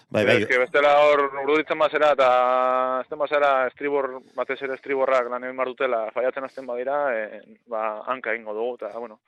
Bai, 0.09 0.23
bai, 0.25 0.37
Eske 0.38 0.59
bestela 0.59 0.93
hor 1.03 1.25
urduditzen 1.43 1.79
bazera 1.79 2.12
eta 2.15 2.29
azten 3.00 3.19
bazera 3.19 3.50
estribor 3.67 4.21
batez 4.37 4.61
ere 4.62 4.76
estriborrak 4.79 5.31
lan 5.33 5.45
egin 5.49 5.65
dutela 5.67 6.05
faiatzen 6.15 6.47
hasten 6.47 6.67
badira, 6.67 6.99
e, 7.11 7.41
ba 7.67 8.05
hanka 8.07 8.31
egingo 8.33 8.55
dugu 8.55 8.76
eta 8.76 8.93
bueno, 8.99 9.19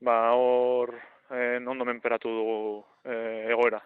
ba 0.00 0.32
hor 0.32 0.94
eh, 1.30 1.60
ondo 1.66 1.84
menperatu 1.84 2.28
dugu 2.28 2.84
eh, 3.04 3.46
egoera. 3.50 3.82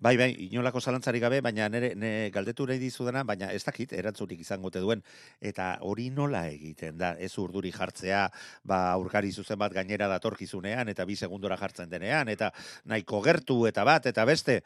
Bai, 0.00 0.16
bai, 0.18 0.30
inolako 0.50 0.80
zalantzarik 0.80 1.22
gabe, 1.22 1.40
baina 1.40 1.68
nere, 1.70 1.94
ne 1.94 2.30
galdetu 2.34 2.66
nahi 2.66 2.78
dizudana, 2.82 3.22
baina 3.24 3.52
ez 3.54 3.62
dakit, 3.64 3.92
erantzunik 3.92 4.40
izango 4.40 4.70
te 4.70 4.82
duen, 4.82 5.00
eta 5.40 5.78
hori 5.80 6.10
nola 6.10 6.46
egiten 6.50 6.98
da, 6.98 7.14
ez 7.18 7.30
urduri 7.38 7.70
jartzea, 7.72 8.26
ba, 8.64 8.90
aurkari 8.92 9.32
zuzen 9.32 9.58
bat 9.58 9.72
gainera 9.72 10.08
datorkizunean, 10.08 10.88
eta 10.92 11.06
bi 11.06 11.16
segundora 11.16 11.56
jartzen 11.56 11.88
denean, 11.88 12.28
eta 12.28 12.50
nahiko 12.84 13.22
gertu, 13.22 13.64
eta 13.70 13.84
bat, 13.84 14.06
eta 14.06 14.24
beste, 14.28 14.60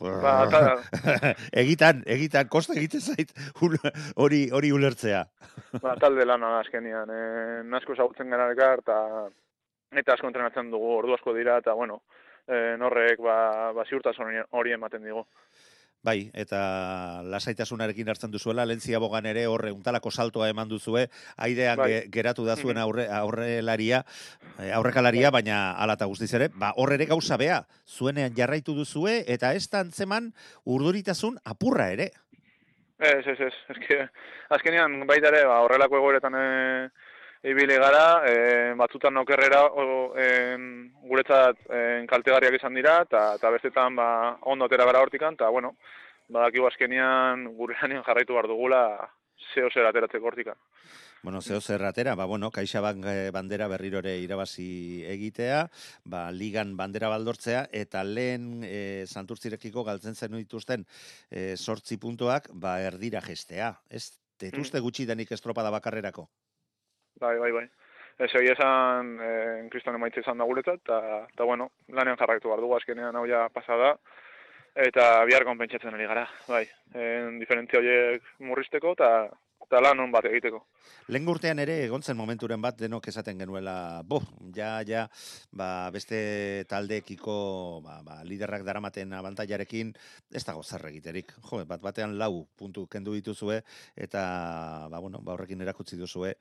Ba, 0.00 0.48
ta- 0.50 0.82
egitan, 1.62 2.00
egitan, 2.10 2.48
kosta 2.50 2.74
egiten 2.74 3.00
zait 3.00 3.30
hori 4.16 4.40
hori 4.50 4.72
ulertzea. 4.74 5.20
ba, 5.80 5.94
talde 6.02 6.24
lana 6.26 6.58
azkenian. 6.58 7.10
E, 7.14 7.76
asko 7.78 7.94
ezagutzen 7.94 8.30
gara 8.30 8.50
eta 8.52 8.98
eta 9.94 10.16
asko 10.16 10.26
entrenatzen 10.26 10.70
dugu, 10.72 10.96
ordu 10.98 11.14
asko 11.14 11.32
dira, 11.36 11.58
eta 11.62 11.72
bueno, 11.78 12.02
e, 12.48 12.76
norrek 12.78 13.20
ba, 13.20 13.72
ba 13.72 13.84
ziurtasun 13.88 14.32
hori- 14.50 14.72
ematen 14.72 15.02
digu. 15.04 15.26
Bai, 16.04 16.30
eta 16.36 17.22
lasaitasunarekin 17.24 18.10
hartzen 18.12 18.30
duzuela, 18.30 18.66
lentzia 18.68 18.98
bogan 19.00 19.24
ere 19.24 19.46
horre 19.48 19.70
untalako 19.72 20.10
saltoa 20.12 20.50
eman 20.52 20.68
duzue, 20.68 21.06
aidean 21.40 21.78
Bai. 21.80 21.86
ge- 21.88 22.02
geratu 22.12 22.44
da 22.44 22.56
zuen 22.60 22.76
aurre, 22.76 23.06
aurrelaria, 23.08 24.02
eh, 24.58 24.70
aurrekalaria, 24.76 25.30
baina 25.30 25.72
ala 25.72 25.94
eta 25.96 26.04
guztiz 26.04 26.28
ere, 26.36 26.50
ba, 26.52 26.74
hor 26.76 26.92
ere 26.92 27.06
gauza 27.06 27.38
bea, 27.40 27.62
zuenean 27.88 28.36
jarraitu 28.36 28.74
duzue, 28.76 29.24
eta 29.32 29.54
ez 29.54 29.64
da 29.70 29.80
antzeman 29.80 30.34
urduritasun 30.66 31.38
apurra 31.42 31.88
ere. 31.96 32.10
Ez, 32.98 33.26
ez, 33.26 33.40
ez, 33.40 33.54
eske, 33.70 34.02
azkenean 34.50 35.06
baita 35.06 35.32
ere, 35.32 35.46
ba, 35.48 35.62
horrelako 35.64 35.96
egoeretan 36.02 36.34
e, 36.36 36.44
ibili 37.44 37.76
gara, 37.80 38.22
e, 38.26 38.36
batzutan 38.78 39.16
okerrera 39.20 39.64
o, 39.66 40.14
en, 40.16 40.92
guretzat 41.04 41.60
en, 41.68 42.06
kaltegarriak 42.08 42.56
izan 42.58 42.74
dira, 42.74 43.00
eta 43.04 43.34
eta 43.38 43.52
bestetan 43.52 43.96
ba, 43.96 44.08
ondo 44.42 44.68
atera 44.68 44.86
gara 44.88 45.04
hortikan, 45.04 45.36
eta 45.36 45.50
bueno, 45.52 45.74
badakigu 46.32 46.68
azkenean 46.70 47.50
gure 47.58 47.76
jarraitu 47.78 48.32
behar 48.32 48.48
dugula 48.48 48.84
zeo 49.52 49.68
zer 49.70 49.86
ateratzeko 49.86 50.26
hortikan. 50.26 50.56
Bueno, 51.24 51.40
zeo 51.40 51.60
zerratera, 51.60 52.14
ba, 52.14 52.26
bueno, 52.26 52.50
Kaixa 52.50 52.82
eh, 53.08 53.30
bandera 53.32 53.68
berrirore 53.68 54.18
irabazi 54.20 55.04
egitea, 55.08 55.62
ba, 56.04 56.30
ligan 56.30 56.76
bandera 56.76 57.08
baldortzea, 57.08 57.68
eta 57.72 58.04
lehen 58.04 58.60
e, 58.62 59.06
santurtzirekiko 59.06 59.84
galtzen 59.84 60.14
zen 60.14 60.36
dituzten 60.36 60.84
e, 61.30 61.56
sortzi 61.56 61.96
puntuak, 61.96 62.50
ba, 62.52 62.76
erdira 62.82 63.24
gestea. 63.24 63.72
Ez, 63.88 64.10
tetuzte 64.36 64.80
gutxi 64.84 65.06
denik 65.08 65.32
estropada 65.32 65.72
bakarrerako. 65.72 66.28
Bai, 67.20 67.38
bai, 67.38 67.52
bai. 67.52 67.64
Ez 68.18 68.30
egia 68.30 68.54
esan, 68.54 69.14
eh, 69.18 69.68
kriston 69.70 69.96
emaitza 69.98 70.22
izan 70.22 70.38
da 70.38 70.46
guretzat, 70.46 70.82
eta, 70.84 70.98
eta 71.32 71.46
bueno, 71.48 71.70
lanean 71.88 72.18
jarraitu 72.20 72.50
behar 72.50 72.62
dugu 72.62 72.76
azkenean 72.76 73.16
hau 73.16 73.24
ja 73.26 73.48
pasada, 73.54 73.96
eta 74.86 75.24
bihar 75.26 75.46
konpentsatzen 75.46 75.94
ari 75.94 76.06
gara, 76.10 76.28
bai. 76.48 76.64
En, 76.94 77.40
diferentzia 77.42 77.80
horiek 77.80 78.22
murrizteko, 78.38 78.94
eta 78.98 79.10
eta 79.74 79.82
lan 79.82 79.98
on 80.04 80.12
bat 80.14 80.28
egiteko. 80.30 80.60
Lehen 81.10 81.26
urtean 81.28 81.58
ere 81.58 81.80
egontzen 81.88 82.16
momenturen 82.16 82.62
bat 82.62 82.76
denok 82.78 83.08
esaten 83.10 83.40
genuela, 83.42 84.04
bo, 84.06 84.20
ja, 84.54 84.78
ja, 84.86 85.02
ba, 85.50 85.90
beste 85.90 86.62
taldeekiko 86.70 87.34
ba, 87.82 87.98
ba, 88.06 88.20
liderrak 88.22 88.62
daramaten 88.64 89.12
abantailarekin, 89.18 89.90
ez 90.30 90.44
dago 90.46 90.62
zer 90.62 90.86
egiterik. 90.92 91.34
Jo, 91.50 91.64
bat 91.66 91.82
batean 91.82 92.14
lau 92.20 92.46
puntu 92.54 92.86
kendu 92.86 93.16
dituzue, 93.18 93.60
eta 93.98 94.22
ba, 94.92 95.02
bueno, 95.02 95.18
ba, 95.26 95.34
horrekin 95.34 95.66
erakutsi 95.66 95.98
duzue, 95.98 96.36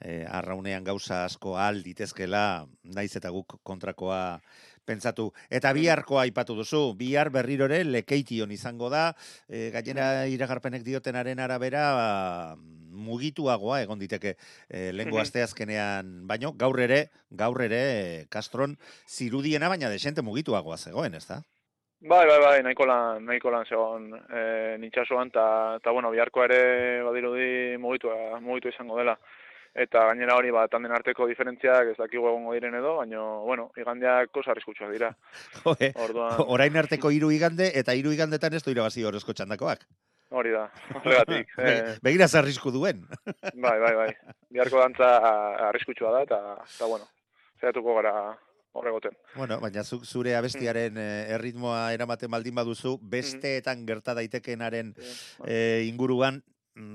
e, 0.00 0.24
arraunean 0.26 0.84
gauza 0.84 1.22
asko 1.28 1.54
al 1.62 1.84
ditezkela, 1.86 2.66
naiz 2.90 3.12
eta 3.14 3.30
guk 3.30 3.60
kontrakoa 3.62 4.40
pentsatu. 4.84 5.32
Eta 5.50 5.72
biharkoa 5.72 6.22
aipatu 6.22 6.54
duzu, 6.54 6.94
bihar 6.96 7.30
berriro 7.30 7.66
ere 7.66 7.82
lekeition 7.84 8.50
izango 8.52 8.90
da, 8.90 9.14
e, 9.48 9.70
gainera 9.74 10.26
iragarpenek 10.28 10.84
diotenaren 10.84 11.40
arabera, 11.40 12.56
mugituagoa 12.94 13.80
egon 13.82 13.98
diteke 13.98 14.36
e, 14.68 14.92
lengo 14.92 15.16
Mhm. 15.16 15.22
asteazkenean, 15.22 16.26
baino 16.28 16.52
gaur 16.52 16.78
ere, 16.80 17.10
gaur 17.30 17.60
ere 17.62 18.26
Castron 18.30 18.78
zirudiena 19.08 19.68
baina 19.68 19.90
desente 19.90 20.22
mugituagoa 20.22 20.78
zegoen, 20.78 21.14
ezta? 21.14 21.42
Bai, 22.04 22.26
bai, 22.28 22.38
bai, 22.38 22.62
nahiko 22.62 22.84
lan, 22.86 23.24
nahiko 23.24 23.50
lan 23.50 23.64
zegoen 23.64 24.10
e, 24.12 24.76
nintxasuan, 24.78 25.28
eta, 25.32 25.90
bueno, 25.90 26.10
biharkoa 26.10 26.44
ere 26.44 27.02
badirudi 27.02 27.78
mugitua, 27.80 28.40
mugitu 28.40 28.68
izango 28.68 28.98
dela. 28.98 29.18
Eta 29.74 30.04
gainera 30.06 30.36
hori, 30.38 30.52
ba, 30.54 30.68
tanden 30.70 30.92
arteko 30.94 31.26
diferentziak 31.26 31.88
ez 31.90 31.96
dakigu 31.98 32.28
egongo 32.30 32.52
diren 32.54 32.76
edo, 32.78 32.94
baina, 33.00 33.22
bueno, 33.42 33.66
igandeak 33.80 34.36
oso 34.38 34.52
arriskutsuak 34.52 34.92
dira. 34.94 35.10
Jo, 35.64 35.74
e, 35.82 35.90
Orduan, 35.98 36.38
orain 36.54 36.76
arteko 36.78 37.10
hiru 37.10 37.32
igande 37.34 37.72
eta 37.80 37.94
hiru 37.98 38.12
igandetan 38.14 38.54
ez 38.54 38.62
du 38.62 38.70
irabazi 38.70 39.02
horrezko 39.02 39.34
txandakoak. 39.34 39.82
hori 40.30 40.54
da, 40.54 40.68
horregatik. 40.94 41.50
Eh, 41.66 41.98
begira 42.02 42.28
zer 42.28 42.44
arrisku 42.44 42.70
duen. 42.70 43.02
bai, 43.66 43.76
bai, 43.82 43.94
bai. 43.98 44.08
Biharko 44.54 44.78
dantza 44.78 45.10
arriskutsua 45.68 46.14
da, 46.18 46.22
eta, 46.22 46.40
eta 46.62 46.90
bueno, 46.90 47.10
zeratuko 47.60 47.98
gara 47.98 48.14
horregoten. 48.74 49.18
Bueno, 49.34 49.58
baina 49.62 49.82
zuk 49.82 50.06
zure 50.06 50.34
abestiaren 50.38 50.98
eh, 50.98 51.34
erritmoa 51.34 51.92
eramaten 51.94 52.30
baldin 52.30 52.54
baduzu, 52.54 52.96
besteetan 53.02 53.86
gerta 53.86 54.14
daitekenaren 54.18 54.94
e, 55.46 55.86
inguruan 55.86 56.42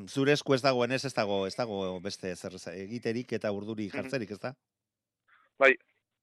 zure 0.07 0.33
esku 0.33 0.53
ez 0.53 0.61
dagoen 0.61 0.91
ez, 0.91 1.03
ez 1.05 1.13
dago, 1.13 1.45
ez 1.47 1.55
dago 1.55 1.99
beste 2.03 2.35
zer 2.35 2.55
egiterik 2.73 3.31
eta 3.33 3.51
urduri 3.51 3.89
jartzerik, 3.89 4.31
ez 4.31 4.39
da? 4.39 4.53
Bai, 5.59 5.73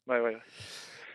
bai, 0.07 0.21
bai. 0.21 0.35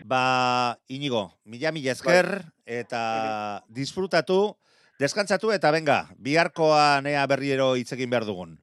Ba, 0.05 0.77
inigo, 0.89 1.27
mila 1.45 1.71
mila 1.71 1.93
esker, 1.93 2.43
eta 2.65 3.61
disfrutatu, 3.69 4.57
deskantzatu, 4.99 5.51
eta 5.53 5.71
benga, 5.71 6.07
biharkoa 6.17 7.01
nea 7.05 7.25
berriero 7.29 7.75
hitz 7.77 7.91
egin 7.93 8.09
behar 8.09 8.25
dugun. 8.25 8.57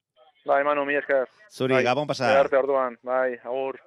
Bai, 0.48 0.64
Manu, 0.64 0.84
mi 0.88 0.96
esker. 0.98 1.28
Zuri, 1.52 1.74
Bai, 1.74 1.84
gabon 1.84 2.08
pasa. 2.08 2.32
Arte 2.40 2.56
orduan, 2.58 2.98
bai, 3.04 3.38
agur. 3.44 3.78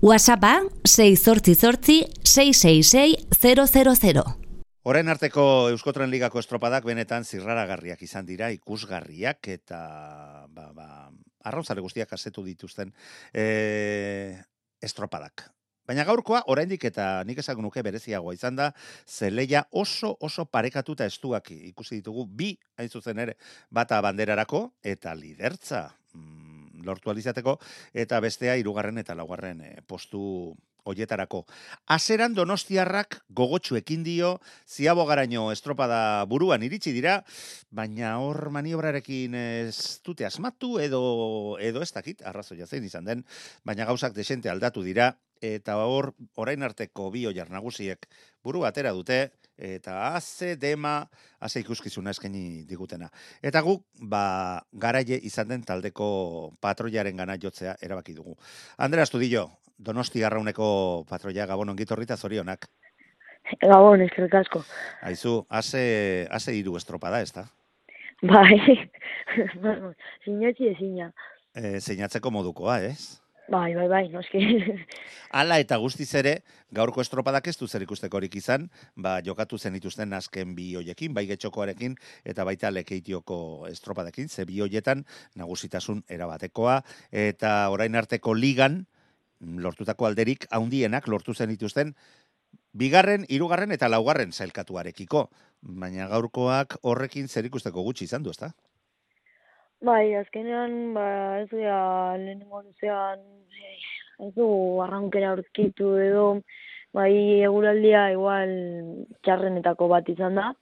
WhatsAppa 0.00 0.62
688 0.88 2.08
666 2.24 3.28
000. 4.02 4.49
Orain 4.88 5.10
arteko 5.12 5.42
Euskotren 5.68 6.08
Ligako 6.08 6.40
estropadak 6.40 6.86
benetan 6.88 7.26
zirraragarriak 7.28 8.00
izan 8.00 8.24
dira, 8.24 8.46
ikusgarriak 8.54 9.50
eta 9.52 9.80
ba, 10.48 10.70
ba, 10.72 10.86
arrauzare 11.44 11.84
guztiak 11.84 12.14
asetu 12.16 12.40
dituzten 12.46 12.94
e, 13.34 14.40
estropadak. 14.80 15.44
Baina 15.84 16.06
gaurkoa, 16.08 16.46
oraindik 16.48 16.86
eta 16.88 17.10
nik 17.28 17.42
esan 17.42 17.60
nuke 17.60 17.82
bereziagoa 17.84 18.32
izan 18.32 18.56
da, 18.56 18.70
zeleia 19.04 19.66
oso 19.76 20.14
oso 20.16 20.46
parekatuta 20.48 21.04
estuak 21.04 21.52
ikusi 21.58 21.98
ditugu, 22.00 22.24
bi 22.24 22.54
hain 22.80 22.88
zuzen 22.88 23.20
ere, 23.20 23.36
bata 23.68 24.00
banderarako 24.00 24.62
eta 24.80 25.12
lidertza 25.12 25.90
mm, 26.14 26.86
lortu 26.88 27.12
alizateko, 27.12 27.58
eta 27.92 28.20
bestea 28.24 28.56
hirugarren 28.56 29.04
eta 29.04 29.18
laugarren 29.18 29.60
eh, 29.60 29.76
postu 29.84 30.54
hoietarako. 30.90 31.44
Aseran 31.86 32.34
donostiarrak 32.36 33.20
gogotsu 33.28 33.78
ekin 33.80 34.04
dio, 34.06 34.34
ziabogaraino 34.68 35.48
estropada 35.54 36.24
buruan 36.30 36.62
iritsi 36.66 36.92
dira, 36.96 37.20
baina 37.70 38.16
hor 38.20 38.50
maniobrarekin 38.54 39.34
ez 39.40 40.00
dute 40.04 40.26
asmatu 40.28 40.78
edo, 40.82 41.02
edo 41.60 41.82
ez 41.82 41.92
dakit, 41.96 42.22
arrazoia 42.26 42.66
zein 42.66 42.84
izan 42.84 43.08
den, 43.08 43.24
baina 43.64 43.88
gauzak 43.88 44.14
desente 44.16 44.50
aldatu 44.50 44.84
dira, 44.86 45.14
eta 45.40 45.78
hor 45.88 46.12
orain 46.36 46.62
arteko 46.62 47.08
bi 47.10 47.24
oiar 47.26 47.48
nagusiek 47.50 48.06
buru 48.44 48.66
atera 48.68 48.92
dute, 48.92 49.30
eta 49.60 50.14
haze 50.14 50.54
dema, 50.56 51.04
haze 51.40 51.60
ikuskizuna 51.60 52.14
eskaini 52.14 52.64
digutena. 52.68 53.10
Eta 53.44 53.60
guk, 53.64 53.84
ba, 54.00 54.64
garaie 54.72 55.20
izan 55.28 55.50
den 55.52 55.64
taldeko 55.68 56.54
patroiaren 56.64 57.16
gana 57.20 57.36
jotzea 57.40 57.76
erabaki 57.84 58.16
dugu. 58.16 58.36
Andrea 58.78 59.04
Estudillo, 59.04 59.50
Donosti 59.80 60.24
arrauneko 60.24 60.66
patroia 61.08 61.46
gabon 61.48 61.72
ongitorri 61.72 62.04
eta 62.04 62.16
zorionak. 62.16 62.66
Gabon, 63.62 64.02
eskerrik 64.04 64.34
asko. 64.42 64.60
Aizu, 65.08 65.40
haze, 65.48 66.26
haze 66.30 66.52
hiru 66.54 66.76
estropada, 66.76 67.22
ez 67.24 67.32
da? 67.32 67.46
Bai, 68.22 68.58
sinatzi 70.24 70.68
ezina. 70.74 71.08
E, 71.56 71.80
zeinatzeko 71.80 72.30
modukoa, 72.30 72.76
ez? 72.84 73.22
Bai, 73.50 73.72
bai, 73.74 73.88
bai, 73.88 74.04
noski. 74.12 74.38
Hala 75.40 75.56
eta 75.58 75.80
guztiz 75.82 76.12
ere, 76.20 76.36
gaurko 76.76 77.02
estropadak 77.02 77.48
ez 77.50 77.56
du 77.58 77.66
zer 77.66 77.82
ikustekorik 77.82 78.36
izan, 78.38 78.68
ba, 78.94 79.16
jokatu 79.26 79.58
zen 79.58 79.74
dituzten 79.74 80.12
azken 80.14 80.52
bi 80.54 80.68
hoiekin, 80.78 81.16
bai 81.16 81.24
getxokoarekin 81.32 81.96
eta 82.28 82.46
baita 82.46 82.70
lekeitioko 82.70 83.40
estropadekin, 83.72 84.28
ze 84.28 84.44
bi 84.46 84.60
hoietan 84.60 85.02
nagusitasun 85.40 86.04
erabatekoa, 86.06 86.82
eta 87.10 87.56
orain 87.74 87.98
arteko 87.98 88.36
ligan, 88.38 88.84
lortutako 89.40 90.06
alderik, 90.06 90.46
haundienak 90.50 91.08
lortu 91.08 91.34
zen 91.34 91.50
dituzten, 91.50 91.94
bigarren, 92.72 93.24
hirugarren 93.28 93.72
eta 93.72 93.88
laugarren 93.88 94.32
zailkatuarekiko. 94.32 95.28
Baina 95.60 96.08
gaurkoak 96.08 96.76
horrekin 96.82 97.28
zer 97.28 97.46
ikusteko 97.46 97.82
gutxi 97.82 98.04
izan 98.04 98.22
du, 98.22 98.30
ezta? 98.30 98.52
bai, 99.80 100.14
azkenean, 100.14 100.92
ba, 100.94 101.06
ez 101.40 101.48
dira, 101.52 101.78
lehenengo 102.20 102.62
luzean, 102.62 103.22
ez 104.20 104.32
du 104.36 104.46
arraunkera 104.84 105.32
aurkitu 105.34 105.94
edo, 106.04 106.26
bai, 106.96 107.12
eguraldia 107.46 108.10
igual 108.12 108.52
txarrenetako 109.24 109.88
bat 109.92 110.08
izan 110.12 110.36
da. 110.40 110.52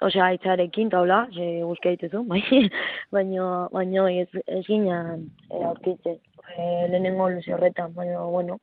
Osea, 0.00 0.30
aitzarekin, 0.32 0.88
taula, 0.90 1.26
ze 1.36 1.60
guzkia 1.60 1.92
dituzu, 1.94 2.24
bai, 2.28 2.40
baina, 3.14 3.68
baina 3.72 4.08
ez, 4.10 4.28
ez 4.46 4.64
ginen 4.66 5.28
aurkitzen. 5.50 6.18
E, 6.56 6.88
lehenengo 6.88 7.28
luze 7.30 7.54
horretan, 7.54 7.94
baina, 7.94 8.20
bueno, 8.24 8.60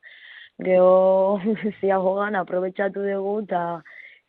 geho 0.64 1.40
ziagogan 1.80 2.36
aprobetsatu 2.36 3.04
dugu, 3.06 3.34
eta 3.46 3.62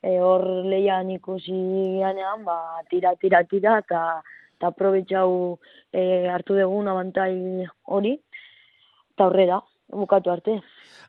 e, 0.01 0.19
hor 0.19 0.45
leian 0.65 1.09
ikusi 1.11 1.59
ganean, 1.99 2.45
ba, 2.45 2.59
tira, 2.91 3.15
tira, 3.21 3.43
tira, 3.43 3.79
eta 3.85 4.03
eta 4.59 4.73
aprobetxau 4.73 5.57
e, 5.95 6.27
hartu 6.27 6.57
dugun 6.57 6.89
abantai 6.91 7.65
hori, 7.87 8.17
eta 9.13 9.29
horrela, 9.29 9.61
bukatu 9.87 10.31
arte. 10.33 10.59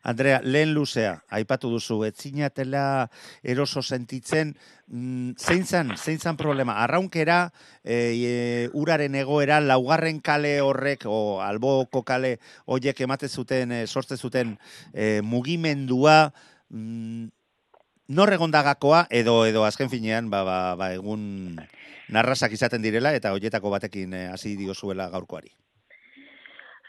Andrea, 0.02 0.40
lehen 0.42 0.72
luzea, 0.72 1.24
aipatu 1.28 1.70
duzu, 1.70 1.98
etzinatela 2.06 3.10
eroso 3.42 3.82
sentitzen, 3.82 4.54
mm, 4.88 5.34
zein 5.36 5.66
zan, 5.66 5.92
zein 5.96 6.18
zan 6.18 6.38
problema? 6.40 6.78
Arraunkera, 6.84 7.52
e, 7.84 7.98
e, 8.16 8.70
uraren 8.72 9.14
egoera, 9.14 9.60
laugarren 9.60 10.20
kale 10.20 10.60
horrek, 10.64 11.04
o 11.06 11.40
alboko 11.44 12.02
kale 12.02 12.38
horiek 12.64 13.00
emate 13.00 13.28
zuten, 13.28 13.72
e, 13.72 13.86
sortze 13.86 14.16
zuten 14.16 14.56
e, 14.94 15.20
mugimendua, 15.20 16.32
mm, 16.70 17.28
norregondagakoa, 18.08 19.06
edo, 19.10 19.44
edo 19.46 19.64
azken 19.64 19.90
finean, 19.90 20.30
ba, 20.30 20.42
ba, 20.44 20.58
ba, 20.76 20.92
egun 20.96 21.60
narrasak 22.10 22.56
izaten 22.56 22.82
direla 22.82 23.14
eta 23.14 23.32
hoietako 23.34 23.70
batekin 23.70 24.14
eh, 24.14 24.26
hasi 24.32 24.56
diozuela 24.58 25.08
gaurkoari. 25.12 25.52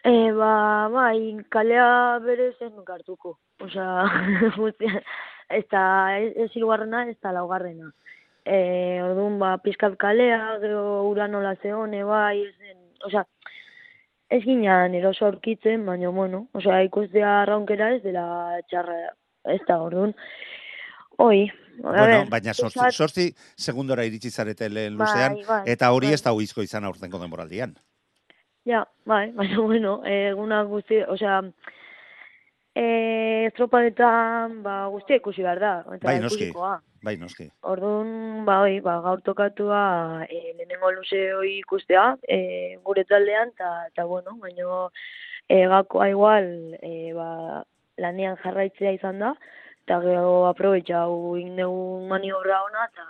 E, 0.03 0.31
ba, 0.33 0.89
bai, 0.89 1.37
kalea 1.53 2.19
bere 2.25 2.51
zen 2.57 2.73
hartuko. 2.87 3.37
Osea, 3.61 4.05
guztia, 4.57 5.01
ez 5.49 5.65
da, 5.69 5.83
ez 6.17 6.49
hirugarrena, 6.55 7.05
ez 7.09 7.17
da 7.21 7.33
laugarrena. 7.35 7.91
E, 8.41 9.01
orduan, 9.05 9.37
ba, 9.37 9.57
pizkat 9.61 9.97
kalea, 10.01 10.57
gero 10.63 11.03
ura 11.09 11.27
nola 11.27 11.53
zeone, 11.61 12.03
bai, 12.03 12.41
ez 12.41 12.55
zen, 12.57 12.79
osea, 13.05 13.25
ez 14.31 14.41
ginean 14.41 14.95
eroso 14.97 15.27
aurkitzen, 15.27 15.85
baina, 15.85 16.09
bueno, 16.09 16.47
osea, 16.57 16.81
ikustea 16.87 17.41
arraunkera 17.43 17.93
ez 17.93 18.01
dela 18.01 18.25
txarra, 18.71 18.97
ez 19.53 19.61
da, 19.67 19.81
orduan, 19.85 20.15
oi, 21.21 21.51
Bueno, 21.81 22.03
ver, 22.05 22.27
baina 22.29 22.53
sortzi, 22.53 22.79
sortzi 22.91 23.23
segundora 23.55 24.03
iritsi 24.05 24.29
zarete 24.29 24.67
lehen 24.69 24.97
Bai, 24.99 25.07
luzean, 25.07 25.37
bai, 25.47 25.61
eta 25.71 25.89
hori 25.95 26.11
bai. 26.11 26.17
ez 26.17 26.21
da 26.21 26.33
huizko 26.35 26.61
izan 26.61 26.85
aurtengo 26.85 27.17
denboraldian. 27.21 27.73
Ja, 28.65 28.85
bai, 29.05 29.31
baina 29.37 29.59
bueno, 29.59 29.99
eguna 30.05 30.63
guzti, 30.69 31.01
osea, 31.01 31.41
e, 32.75 32.85
estropadetan, 33.49 34.61
ba, 34.63 34.85
guztia 34.93 35.17
ikusi 35.19 35.43
behar 35.45 35.59
da. 35.59 35.73
Eta 35.95 36.07
Bai, 36.07 36.19
noski. 36.21 36.47
ikusikoa. 36.49 36.75
Bai, 37.01 37.15
noski. 37.17 37.47
Orduan, 37.65 38.45
ba, 38.45 38.59
oi, 38.67 38.77
ba, 38.85 38.99
gaur 39.01 39.23
tokatua 39.25 39.81
e, 40.27 40.53
lehenengo 40.57 40.91
luze 40.93 41.23
hori 41.33 41.57
ikustea, 41.63 42.05
e, 42.29 42.77
gure 42.85 43.03
taldean, 43.09 43.53
eta, 43.57 44.05
bueno, 44.05 44.37
baina 44.43 44.85
e, 45.49 45.65
gakoa 45.71 46.11
igual, 46.13 46.51
e, 46.81 47.13
ba, 47.17 47.63
lanean 48.01 48.37
jarraitzea 48.43 48.93
izan 48.99 49.19
da, 49.25 49.33
eta 49.81 49.97
gero 50.05 50.45
aprobetxau 50.51 51.35
indegu 51.41 52.05
maniobra 52.09 52.61
ona, 52.67 52.85
eta 52.91 53.07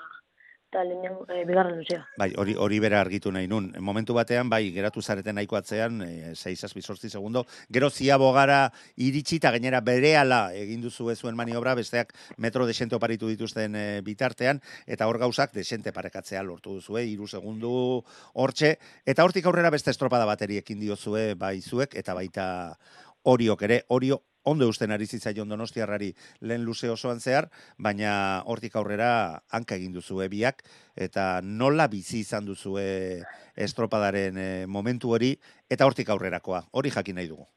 eta 0.71 0.85
lehenengo, 0.85 1.25
e, 1.27 1.43
bigarren 1.43 1.75
luzea. 1.75 2.05
Bai, 2.15 2.29
hori 2.39 2.53
hori 2.55 2.77
bera 2.79 3.01
argitu 3.03 3.31
nahi 3.31 3.47
nun. 3.51 3.73
Momentu 3.83 4.15
batean, 4.15 4.47
bai, 4.49 4.69
geratu 4.71 5.01
zareten 5.03 5.35
nahiko 5.35 5.57
atzean, 5.59 5.99
e, 6.05 6.31
6 6.33 6.71
sortzi 6.79 7.09
segundo, 7.09 7.43
gero 7.69 7.89
ziabogara 7.89 8.71
iritsi 8.95 9.41
eta 9.41 9.51
gainera 9.51 9.81
berehala 9.81 10.53
egin 10.55 10.81
duzu 10.81 11.11
zuen 11.13 11.35
maniobra, 11.35 11.75
besteak 11.75 12.13
metro 12.37 12.65
desente 12.65 12.95
oparitu 12.95 13.27
dituzten 13.27 13.75
e, 13.75 14.01
bitartean, 14.01 14.61
eta 14.87 15.07
hor 15.07 15.19
gauzak 15.19 15.51
desente 15.51 15.91
parekatzea 15.91 16.41
lortu 16.41 16.79
duzue, 16.79 17.03
iru 17.03 17.27
segundu 17.27 18.05
hortxe, 18.33 18.77
eta 19.05 19.25
hortik 19.25 19.45
aurrera 19.45 19.69
beste 19.69 19.91
estropada 19.91 20.25
bateriekin 20.25 20.79
diozue 20.79 21.33
bai 21.35 21.59
zuek, 21.59 21.95
eta 21.99 22.13
baita 22.15 22.77
horiok 23.23 23.67
ere, 23.67 23.83
horio 23.89 24.23
ondo 24.43 24.65
eusten 24.65 24.91
ari 24.91 25.05
zitzaion 25.05 25.49
donostiarrari 25.49 26.13
lehen 26.41 26.63
luze 26.65 26.89
osoan 26.89 27.19
zehar, 27.19 27.49
baina 27.77 28.43
hortik 28.45 28.75
aurrera 28.75 29.41
hanka 29.51 29.75
egin 29.75 29.93
duzue 29.93 30.27
biak, 30.29 30.63
eta 30.95 31.41
nola 31.43 31.87
bizi 31.87 32.19
izan 32.25 32.45
duzue 32.45 33.23
estropadaren 33.55 34.37
eh, 34.37 34.65
momentu 34.67 35.13
hori, 35.13 35.35
eta 35.69 35.85
hortik 35.85 36.09
aurrerakoa, 36.09 36.65
hori 36.71 36.89
jakin 36.91 37.15
nahi 37.21 37.27
dugu. 37.31 37.47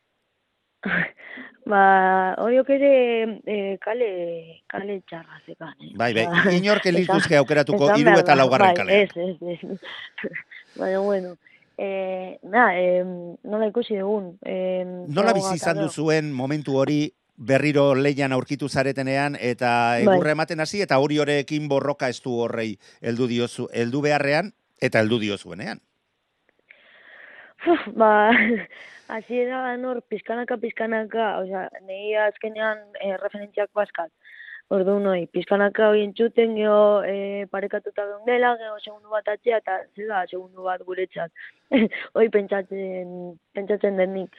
Ba, 1.65 2.35
horiok 2.45 2.69
ere 2.75 2.89
e, 3.49 3.55
kale, 3.81 4.09
kale 4.69 4.99
txarra 5.09 5.39
zekan. 5.47 5.73
Eh? 5.81 5.95
Bai, 5.97 6.11
bai, 6.13 6.27
Ba, 6.33 6.53
inork 6.53 6.85
esan- 6.85 6.99
elituzke 6.99 7.39
aukeratuko 7.41 7.89
behar 7.89 8.21
eta 8.21 8.37
laugarren 8.37 8.75
bai, 8.75 8.77
kaleak. 8.83 9.17
Ez, 9.17 9.39
ez, 9.41 9.79
ez. 9.79 9.81
Baina, 10.81 11.01
bueno, 11.01 11.37
e, 11.79 12.39
na, 12.43 12.69
e, 12.79 13.03
nola 13.43 13.69
ikusi 13.69 13.99
dugun. 13.99 14.35
E, 14.45 14.85
Nola 15.09 15.35
bizi 15.37 15.57
izan 15.59 15.81
duzuen 15.83 16.33
momentu 16.33 16.79
hori 16.79 17.09
berriro 17.37 17.95
leian 17.99 18.33
aurkitu 18.33 18.69
zaretenean 18.69 19.37
eta 19.41 19.71
Bai. 19.99 20.05
egurra 20.05 20.35
ematen 20.37 20.61
hasi 20.63 20.85
eta 20.85 21.01
hori 21.03 21.19
horekin 21.19 21.67
borroka 21.69 22.09
ez 22.09 22.21
du 22.23 22.37
horrei 22.45 22.77
heldu 23.03 23.27
diozu, 23.27 23.69
heldu 23.73 24.03
beharrean 24.03 24.53
eta 24.81 25.03
heldu 25.03 25.19
diozuenean. 25.19 25.81
ba, 27.97 28.31
hasiera 29.17 29.77
nor 29.77 30.03
pizkanaka 30.09 30.57
pizkanaka, 30.61 31.39
osea, 31.43 31.69
nei 31.89 32.15
azkenean 32.29 32.79
eh, 33.01 33.17
referentziak 33.21 33.71
baskat. 33.75 34.11
Orduan 34.73 35.05
hoi, 35.07 35.27
pizkanaka 35.29 35.91
hoi 35.93 36.01
entzuten, 36.07 36.55
geho 36.57 37.03
eh, 37.05 37.45
parekatuta 37.53 38.07
geundela, 38.09 38.55
geho 38.57 38.79
segundu 38.81 39.13
bat 39.13 39.29
atzea, 39.29 39.59
eta 39.61 39.77
zela 39.95 40.23
segundu 40.31 40.65
bat 40.65 40.81
guretzat. 40.89 41.31
hoi 42.17 42.29
pentsatzen, 42.33 43.35
pentsatzen 43.55 44.01
denik. 44.01 44.33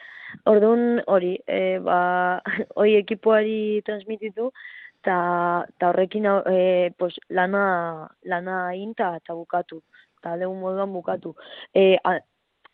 Orduan 0.50 1.04
hori, 1.14 1.36
eh, 1.46 1.78
ba, 1.86 2.00
hoi 2.80 2.96
ekipoari 3.04 3.84
transmititu, 3.86 4.50
eta 5.04 5.20
ta 5.78 5.92
horrekin 5.92 6.26
eh, 6.50 6.90
pues, 6.98 7.20
lana, 7.30 8.10
lana 8.26 8.58
egin 8.74 8.96
ta, 8.98 9.14
ta 9.22 9.38
bukatu. 9.38 9.84
Eta 10.20 10.36
legun 10.42 10.58
moduan 10.60 10.90
bukatu. 10.90 11.36
Eh, 11.78 12.00
a- 12.04 12.20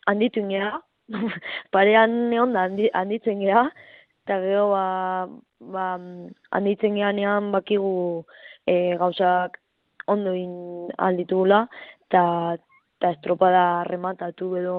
handitu 0.08 0.40
ingea, 0.40 0.78
parean 1.74 2.30
neon 2.30 2.56
da 2.56 2.64
handi, 2.64 2.88
handitzen 2.96 3.44
gea, 3.44 3.68
eta 4.24 4.38
gero 4.42 4.68
ba, 4.70 5.28
ba, 5.60 5.86
handitzen 6.50 6.94
geanean 6.94 7.50
bakigu 7.52 8.24
e, 8.66 8.96
gauzak 8.98 9.58
ondo 10.06 10.34
in 10.34 10.90
alditugula, 10.98 11.66
eta 12.06 12.58
eta 13.02 13.10
estropada 13.16 13.82
rematatu 13.84 14.54
edo 14.56 14.78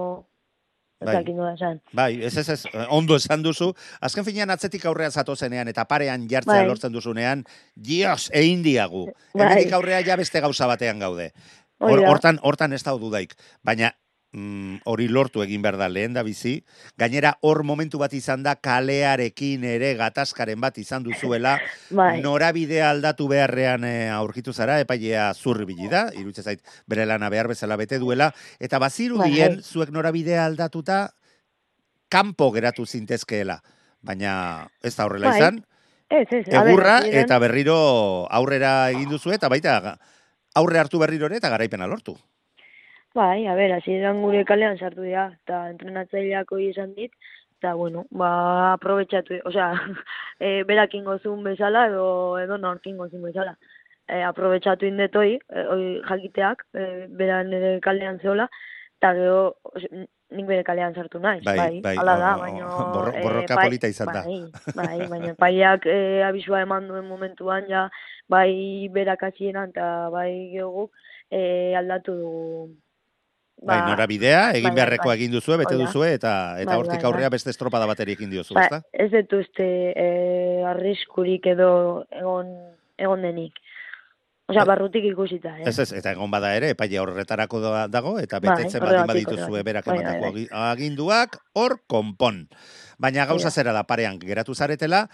Bai. 1.04 1.24
esan. 1.54 1.82
Bai, 1.92 2.24
ez 2.24 2.38
ez 2.38 2.50
ez, 2.50 2.64
ondo 2.90 3.16
esan 3.16 3.44
duzu. 3.44 3.74
Azken 4.00 4.24
finean 4.24 4.50
atzetik 4.50 4.86
aurrea 4.86 5.12
zatozenean 5.12 5.68
eta 5.68 5.86
parean 5.86 6.28
jartzea 6.30 6.62
Bai. 6.62 6.68
lortzen 6.68 6.94
duzunean, 6.94 7.44
dios, 7.76 8.30
egin 8.34 8.64
diagu. 8.64 9.10
Bai. 9.34 9.48
Hemendik 9.48 9.74
aurrea 9.74 10.02
ja 10.06 10.16
beste 10.16 10.40
gauza 10.40 10.68
batean 10.68 11.00
gaude. 11.00 11.34
Hortan, 11.80 12.40
hortan 12.42 12.72
ez 12.72 12.84
da 12.84 12.94
dudaik. 12.96 13.34
Baina, 13.64 13.92
mm, 14.34 14.82
hori 14.90 15.08
lortu 15.08 15.44
egin 15.44 15.62
behar 15.64 15.78
da 15.78 15.88
lehen 15.90 16.14
da 16.14 16.24
bizi. 16.26 16.64
Gainera, 17.00 17.36
hor 17.42 17.64
momentu 17.64 18.00
bat 18.02 18.14
izan 18.14 18.44
da 18.44 18.56
kalearekin 18.56 19.64
ere 19.64 19.94
gatazkaren 20.00 20.60
bat 20.62 20.78
izan 20.82 21.04
duzuela. 21.06 21.56
Bai, 21.90 22.22
Norabidea 22.22 22.90
aldatu 22.92 23.28
beharrean 23.32 23.86
eh, 23.88 24.10
aurkitu 24.12 24.54
zara, 24.54 24.80
epailea 24.84 25.32
zurribili 25.34 25.88
da, 25.92 26.08
iruditzen 26.14 26.44
zait 26.44 26.64
bere 26.90 27.06
lana 27.06 27.30
behar 27.30 27.48
bezala 27.48 27.78
bete 27.80 28.00
duela, 28.02 28.32
eta 28.60 28.80
bazirudien 28.84 29.60
Bai. 29.60 29.64
zuek 29.64 29.94
norabidea 29.94 30.46
aldatuta 30.46 31.06
kanpo 32.10 32.52
geratu 32.52 32.86
zintezkeela. 32.86 33.62
Baina 34.04 34.68
ez 34.84 34.96
da 34.98 35.06
horrela 35.08 35.30
Bai. 35.32 35.40
izan, 35.40 35.62
ez, 36.10 36.28
ez, 36.30 36.44
ber, 36.46 36.68
egurra 36.68 36.98
hasieran- 37.00 37.24
eta 37.24 37.40
berriro 37.40 37.78
aurrera 38.30 38.74
egin 38.92 39.10
duzu 39.10 39.32
eta 39.32 39.50
baita 39.50 39.98
aurre 40.54 40.80
hartu 40.80 41.00
berriro 41.00 41.26
ere 41.26 41.38
eta 41.40 41.50
garaipena 41.50 41.88
lortu. 41.88 42.18
Bai, 43.14 43.46
a 43.48 43.54
ber, 43.54 43.72
hasieran 43.76 44.22
gure 44.24 44.44
kalean 44.46 44.78
sartu 44.82 45.04
dira, 45.06 45.28
eta 45.44 45.68
entrenatzaileak 45.70 46.52
hori 46.52 46.72
esan 46.72 46.96
dit, 46.98 47.12
eta 47.60 47.76
bueno, 47.78 48.08
ba, 48.10 48.74
aprobetxatu, 48.74 49.38
osea, 49.46 49.68
e, 50.42 50.64
berak 50.66 50.96
ingozun 50.98 51.44
bezala 51.46 51.86
edo 51.92 52.40
edo 52.42 52.58
nork 52.58 52.88
ingozun 52.90 53.22
bezala. 53.28 53.54
E, 54.10 54.24
aprobetxatu 54.26 54.90
indetoi, 54.90 55.36
e, 55.38 55.66
hori 55.76 55.92
jakiteak, 56.10 56.66
e, 56.74 56.88
bera 57.22 57.44
nire 57.46 57.76
kalean 57.86 58.18
zeola, 58.24 58.48
eta 58.98 59.14
gero, 59.20 59.40
nik 60.34 60.48
bere 60.50 60.64
kalean 60.66 60.96
sartu 60.98 61.20
naiz, 61.22 61.44
Bai, 61.46 61.58
bai, 61.60 61.82
bai, 61.86 61.96
hala 62.02 62.16
da, 62.18 62.32
baina... 62.42 62.66
borro- 62.96 63.14
borroka 63.22 63.60
polita 63.62 63.88
izan 63.94 64.10
da. 64.10 64.24
Bai, 64.26 64.40
bai, 64.74 65.08
baina 65.12 65.36
paiak 65.38 65.86
e, 65.86 66.00
abisua 66.26 66.64
eman 66.66 66.90
duen 66.90 67.06
momentuan, 67.06 67.70
ja, 67.70 67.86
bai 68.28 68.90
berak 68.90 69.22
hasieran 69.30 69.70
eta 69.70 70.10
bai 70.10 70.32
geoguk 70.56 70.90
e, 71.30 71.76
aldatu 71.78 72.18
dugu. 72.18 72.72
Bai, 73.62 73.78
norabidea, 73.88 74.52
egin 74.58 74.70
bai, 74.72 74.76
beharrekoa 74.76 75.14
bai. 75.14 75.18
egin 75.22 75.32
duzue, 75.32 75.56
bete 75.58 75.76
duzue, 75.80 76.14
eta 76.18 76.60
eta 76.60 76.72
Bai, 76.74 76.78
hortik 76.82 77.00
bai, 77.00 77.06
aurrea 77.08 77.30
bai. 77.30 77.36
beste 77.38 77.50
estropada 77.54 77.86
bateri 77.88 78.12
ekin 78.18 78.30
diozu, 78.30 78.54
Ba, 78.58 78.64
ezta? 78.66 78.82
ez 78.92 79.10
dut 79.12 79.34
uste 79.40 79.68
eh, 79.96 80.64
arriskurik 80.68 81.46
edo 81.48 82.06
egon, 82.12 82.50
egon 82.98 83.22
denik. 83.22 83.54
Osea, 84.52 84.66
Ba- 84.66 84.74
barrutik 84.74 85.06
ikusita, 85.08 85.54
eh? 85.60 85.64
Ez 85.70 85.80
ez, 85.80 85.94
eta 85.96 86.12
egon 86.12 86.30
bada 86.30 86.50
ere, 86.58 86.72
epaile 86.76 87.00
horretarako 87.00 87.62
da- 87.64 87.88
dago, 87.88 88.18
eta 88.20 88.42
Bai, 88.42 88.50
betetzen 88.50 88.82
baldin 88.84 89.00
horregatik, 89.00 89.28
badituzue 89.30 89.64
berak 89.64 89.86
Bai, 89.86 89.98
bai, 90.04 90.32
agi- 90.34 90.50
aginduak, 90.52 91.38
hor 91.54 91.78
konpon. 91.88 92.50
Baina 92.98 93.26
gauza 93.26 93.50
zera 93.52 93.72
da 93.72 93.84
parean 93.88 94.20
geratu 94.20 94.54
zaretela, 94.54 95.08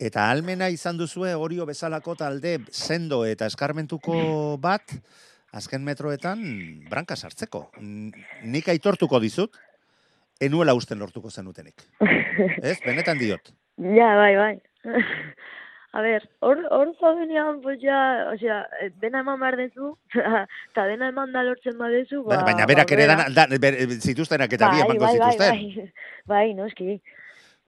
eta 0.00 0.30
almena 0.30 0.70
izan 0.70 0.96
duzue 0.96 1.34
orio 1.34 1.66
bezalako 1.66 2.14
talde 2.16 2.60
sendo 2.70 3.26
eta 3.26 3.44
eskarmentuko 3.46 4.56
bat, 4.60 4.80
azken 5.52 5.84
metroetan 5.84 6.42
branka 6.90 7.16
sartzeko. 7.16 7.66
Nik 7.80 8.68
aitortuko 8.72 9.20
dizut, 9.20 9.58
enuela 10.40 10.74
usten 10.74 10.98
lortuko 10.98 11.30
zenutenik. 11.30 11.84
Ez, 12.62 12.78
benetan 12.84 13.20
diot. 13.20 13.52
Ja, 13.78 14.14
bai, 14.18 14.34
bai. 14.36 14.54
A 15.92 16.00
ber, 16.00 16.22
hor, 16.40 16.56
hor 16.72 16.88
zaudenean, 16.96 17.58
pues 17.60 17.76
ja, 17.82 17.96
osea, 18.32 18.62
eh, 18.80 18.86
dena 19.02 19.20
eman 19.20 19.36
behar 19.42 19.58
dezu, 19.60 19.90
eta 20.16 20.86
dena 20.88 21.10
eman 21.12 21.34
da 21.34 21.42
lortzen 21.44 21.76
badezu, 21.76 22.22
ba, 22.24 22.38
Ba- 22.38 22.46
Baina 22.46 22.64
berak 22.70 22.94
ere 22.96 23.04
dan, 23.10 23.20
dan, 23.36 23.52
ber, 23.60 23.76
zituztenak 23.98 24.54
eta 24.56 24.70
bi 24.72 24.80
emango 24.80 25.10
zituzten. 25.10 25.50
Bai, 25.52 25.66
bai, 25.76 25.90
bai, 26.32 26.46
noski. 26.56 26.96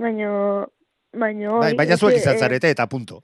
Baina, 0.01 0.31
baina... 1.13 1.59
Bai, 1.67 1.75
baina 1.77 1.99
zuek 2.01 2.17
izan 2.17 2.39
eh, 2.39 2.41
zarete 2.47 2.73
eta 2.73 2.89
punto. 2.89 3.21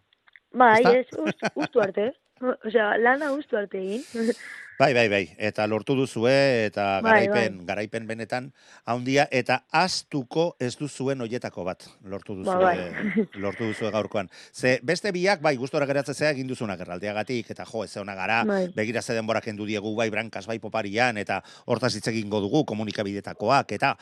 Bai, 0.53 0.83
ez, 0.93 1.07
ust, 1.17 1.49
ustu 1.55 1.81
arte. 1.81 2.11
Osea, 2.67 2.97
lana 2.99 3.33
ustu 3.37 3.57
arte 3.61 3.79
egin. 3.79 4.05
Bai, 4.81 4.95
bai, 4.97 5.11
bai. 5.13 5.27
Eta 5.37 5.67
lortu 5.69 5.93
duzue 5.93 6.33
eta 6.65 7.03
Bai, 7.05 7.27
garaipen, 7.27 7.59
garaipen 7.69 8.07
benetan 8.09 8.47
handia 8.89 9.27
eta 9.31 9.59
astuko 9.77 10.55
ez 10.57 10.71
duzuen 10.81 11.21
hoietako 11.21 11.67
bat 11.67 11.85
lortu 12.09 12.39
duzue, 12.39 12.55
Ba, 12.57 12.71
bai. 12.71 13.27
lortu 13.45 13.69
duzue 13.75 13.91
gaurkoan. 13.93 14.31
Ze 14.57 14.79
beste 14.83 15.13
biak 15.13 15.45
bai 15.45 15.53
gustora 15.61 15.85
geratzen 15.85 16.17
zea 16.17 16.31
egin 16.33 16.49
duzunak 16.49 16.81
erraldeagatik 16.81 17.53
eta 17.53 17.69
jo, 17.69 17.85
ez 17.85 17.93
ona 18.01 18.17
gara, 18.17 18.41
Bai. 18.49 18.63
begira 18.73 19.03
ze 19.05 19.13
denbora 19.13 19.45
kendu 19.45 19.69
diegu 19.69 19.93
bai 20.01 20.09
brankas 20.09 20.47
bai 20.49 20.57
poparian 20.65 21.21
eta 21.21 21.43
hortaz 21.67 21.93
hitz 22.01 22.07
egingo 22.09 22.41
dugu 22.41 22.65
komunikabidetakoak 22.65 23.77
eta 23.77 23.99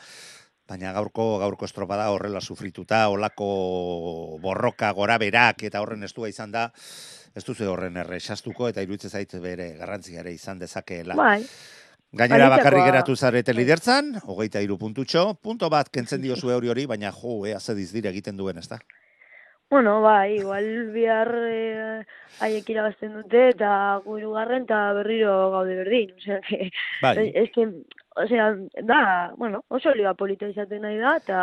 baina 0.69 0.93
gaurko 0.93 1.39
gaurko 1.41 1.65
estropada 1.65 2.07
horrela 2.13 2.39
sufrituta, 2.39 3.09
olako 3.09 4.37
borroka 4.39 4.93
gora 4.93 5.17
berak 5.17 5.63
eta 5.67 5.81
horren 5.81 6.07
estua 6.07 6.29
izan 6.29 6.51
da, 6.53 6.69
ez 7.35 7.43
duzu 7.45 7.67
horren 7.71 7.97
erresastuko 7.97 8.69
eta 8.69 8.81
iruditzen 8.85 9.11
zait 9.11 9.35
bere 9.41 9.73
garrantzia 9.79 10.23
ere 10.23 10.33
izan 10.33 10.59
dezakeela. 10.59 11.15
Bai, 11.15 11.43
Gainera 12.19 12.49
bakarrik 12.49 12.87
geratu 12.87 13.15
zarete 13.15 13.53
lidertzan, 13.53 14.15
hogeita 14.25 14.63
iru 14.65 14.79
puntutxo, 14.81 15.35
punto 15.43 15.69
bat 15.69 15.91
kentzen 15.93 16.23
dio 16.23 16.35
zue 16.35 16.55
hori 16.55 16.71
hori, 16.73 16.87
baina 16.89 17.11
jo, 17.13 17.43
ea 17.45 17.59
zediz 17.59 17.91
dire 17.93 18.09
egiten 18.09 18.37
duen, 18.37 18.57
ez 18.57 18.67
da? 18.67 18.79
bueno, 19.69 20.01
bai, 20.01 20.39
igual 20.39 20.89
bihar 20.93 21.29
eh, 21.45 22.03
haiek 22.41 22.69
irabazten 22.73 23.13
dute 23.19 23.43
eta 23.51 23.71
gu 24.05 24.17
hirugarren 24.17 24.65
eta 24.65 24.79
berriro 24.97 25.33
gaude 25.53 25.75
berdin. 25.83 26.15
Osea, 26.17 26.39
que, 26.47 26.71
Bai, 27.03 27.31
es 27.35 27.51
que, 27.53 27.67
osea, 28.23 28.49
da, 28.83 29.33
bueno, 29.37 29.63
oso 29.67 29.93
liga 29.95 30.13
polita 30.17 30.47
izaten 30.49 30.83
nahi 30.83 30.97
da, 30.99 31.15
eta 31.21 31.39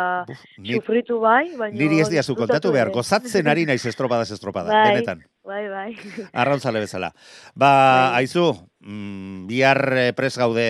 sufritu 0.61 1.19
bai, 1.23 1.49
baina... 1.57 1.77
niri 1.79 2.01
ez 2.03 2.09
diazu 2.13 2.35
kontatu 2.37 2.71
behar, 2.75 2.91
gozatzen 2.93 3.49
ari 3.49 3.65
naiz 3.69 3.81
estropadas 3.89 4.29
estropada, 4.35 4.71
Bai. 4.73 4.91
benetan. 4.91 5.23
Bai, 5.47 5.63
bai. 5.71 5.91
Arrauntzale 6.33 6.83
bezala. 6.83 7.13
Ba, 7.55 7.71
Bai. 7.71 8.23
aizu, 8.23 8.51
mm, 8.85 9.47
bihar 9.49 9.81
eh, 9.97 10.11
pres 10.17 10.35
gaude 10.37 10.67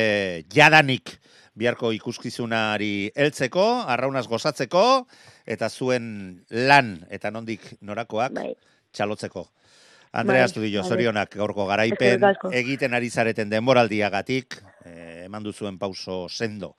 jadanik 0.54 1.18
biharko 1.58 1.92
ikuskizunari 1.96 3.10
heltzeko, 3.18 3.66
arraunaz 3.90 4.28
gozatzeko, 4.30 5.08
eta 5.50 5.70
zuen 5.70 6.10
lan 6.52 7.00
eta 7.10 7.32
nondik 7.34 7.74
norakoak 7.82 8.36
bai. 8.38 8.52
txalotzeko. 8.94 9.48
Andrea 10.18 10.46
Bai, 10.46 10.48
Astudillo, 10.48 10.84
zorionak 10.88 11.36
gaurko 11.36 11.66
garaipen 11.68 12.24
egiten 12.56 12.96
ari 12.96 13.10
zareten 13.10 13.50
denboraldiagatik, 13.52 14.56
eh, 14.88 15.26
eman 15.26 15.44
duzuen 15.44 15.78
pauso 15.78 16.28
sendo 16.30 16.76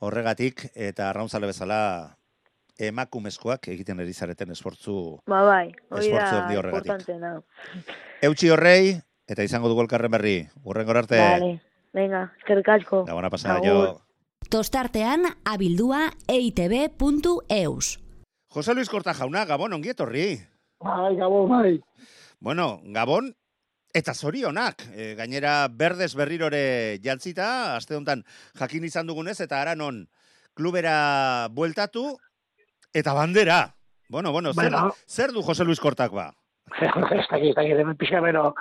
horregatik, 0.00 0.66
eta 0.74 1.08
arrauntzale 1.10 1.46
bezala 1.46 2.16
emakumezkoak 2.78 3.68
egiten 3.70 4.00
ari 4.02 4.12
zareten 4.12 4.50
esfortzu 4.50 5.20
Ba, 5.30 5.42
bai, 5.46 5.72
hori 5.90 6.10
da 6.10 6.42
horregatik. 6.58 6.90
importantena. 6.90 7.42
eutxi 8.22 8.50
horrei, 8.50 9.00
eta 9.28 9.42
izango 9.46 9.68
dugu 9.70 9.80
elkarren 9.86 10.10
berri. 10.10 10.48
Urrengor 10.64 10.96
arte, 10.98 11.18
Vale, 11.18 11.60
venga, 11.92 12.32
eskerrik 12.38 12.68
asko. 12.68 13.04
gabona 13.04 13.30
pasa 13.30 13.54
Agur. 13.56 13.66
jo. 13.66 14.00
Tostartean 14.50 15.24
abildua 15.44 16.10
E 16.28 16.34
eitb.eus. 16.36 17.98
Jose 18.48 18.74
Luis 18.74 18.88
Korta 18.90 19.14
jauna, 19.14 19.44
Gabon, 19.46 19.72
ongi 19.72 19.88
etorri. 19.90 20.40
Bai, 20.80 21.16
gabo, 21.16 21.46
bai. 21.48 21.80
Bueno, 22.40 22.80
Gabon, 22.84 23.34
eta 23.94 24.14
zorionak. 24.14 24.82
E, 24.92 25.14
gainera, 25.14 25.68
berdez 25.70 26.12
berrirore 26.18 26.98
jantzita, 27.04 27.76
aste 27.78 27.96
honetan 27.96 28.24
jakin 28.58 28.84
izan 28.84 29.06
dugunez, 29.06 29.38
eta 29.40 29.62
ara 29.62 29.76
non 29.78 30.04
klubera 30.54 31.48
bueltatu, 31.54 32.16
eta 32.92 33.14
bandera. 33.14 33.74
Bueno, 34.08 34.32
bueno, 34.32 34.52
zer, 34.52 34.70
Bueno. 34.70 34.94
zer 35.08 35.32
du 35.32 35.42
Jose 35.42 35.64
Luis 35.64 35.80
Kortak 35.80 36.12
ba? 36.12 36.34
ez 36.80 36.90
dakit, 37.30 37.50
ez 37.50 37.54
dakit, 37.54 37.78
hemen 37.78 37.96
pixka 37.96 38.20
bero, 38.20 38.54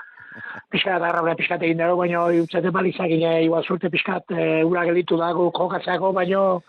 pixka 0.72 1.00
da 1.00 1.10
arrauna 1.10 1.36
pixkat 1.36 1.62
egin 1.62 1.82
dago, 1.82 1.98
baina 1.98 2.24
utzete 2.26 2.70
balizak 2.70 3.10
ine, 3.10 3.44
igual 3.44 3.66
surte 3.66 3.90
pixkat 3.90 4.32
e, 4.32 4.64
ura 4.64 4.86
gelditu 4.86 5.18
dago 5.18 5.52
jokatzeko, 5.52 6.14
baino 6.14 6.62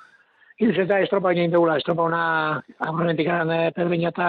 Iruz 0.62 0.77
eta 0.79 1.00
estropa 1.03 1.33
ginen 1.35 1.50
dugula, 1.50 1.81
estropa 1.81 2.05
ona 2.07 2.24
aurrenetik 2.87 3.27
e, 3.27 3.70
perbina 3.74 4.12
eta 4.12 4.29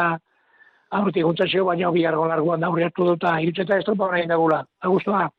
aurretik 0.92 1.24
guntzazio, 1.24 1.66
baina 1.66 1.90
bi 1.92 2.06
argon 2.06 2.30
larguan 2.30 2.60
da 2.60 2.68
hartu 2.68 3.06
dut, 3.06 3.18
eta 3.24 3.40
iruz 3.42 3.60
eta 3.60 3.78
estropa 3.78 4.06
ona 4.06 4.18
ginen 4.22 4.36
dugula. 4.38 4.66
Agustua, 4.82 5.30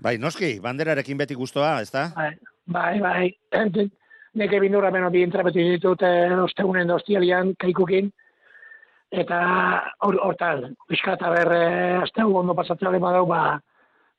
Bai, 0.00 0.16
noski, 0.18 0.60
banderarekin 0.60 1.18
beti 1.18 1.34
gustoa, 1.34 1.80
ezta? 1.82 2.10
bai, 2.16 2.30
bai, 2.66 3.00
bai. 3.00 3.34
Neke 4.34 4.60
bindurra 4.60 4.90
beno 4.90 5.10
bi 5.10 5.22
entrapeti 5.26 5.62
ditut 5.72 6.02
e, 6.02 6.10
ostegunen 6.40 6.86
dostialian, 6.88 7.54
kaikukin, 7.58 8.10
eta 9.10 9.40
hor- 10.06 10.20
hortan, 10.22 10.76
pixka 10.88 11.16
eta 11.18 11.30
berre, 11.34 11.96
azte 12.02 12.22
ondo 12.24 12.54
pasatzea 12.54 12.90
lema 12.94 13.10
dau, 13.12 13.26
ba, 13.26 13.58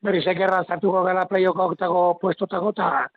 berriz 0.04 0.26
ekerra 0.28 0.64
zartuko 0.68 1.04
gara 1.04 1.26
pleioko 1.26 1.70
oktako 1.72 2.04
puestotako, 2.22 2.70
eta 2.76 3.08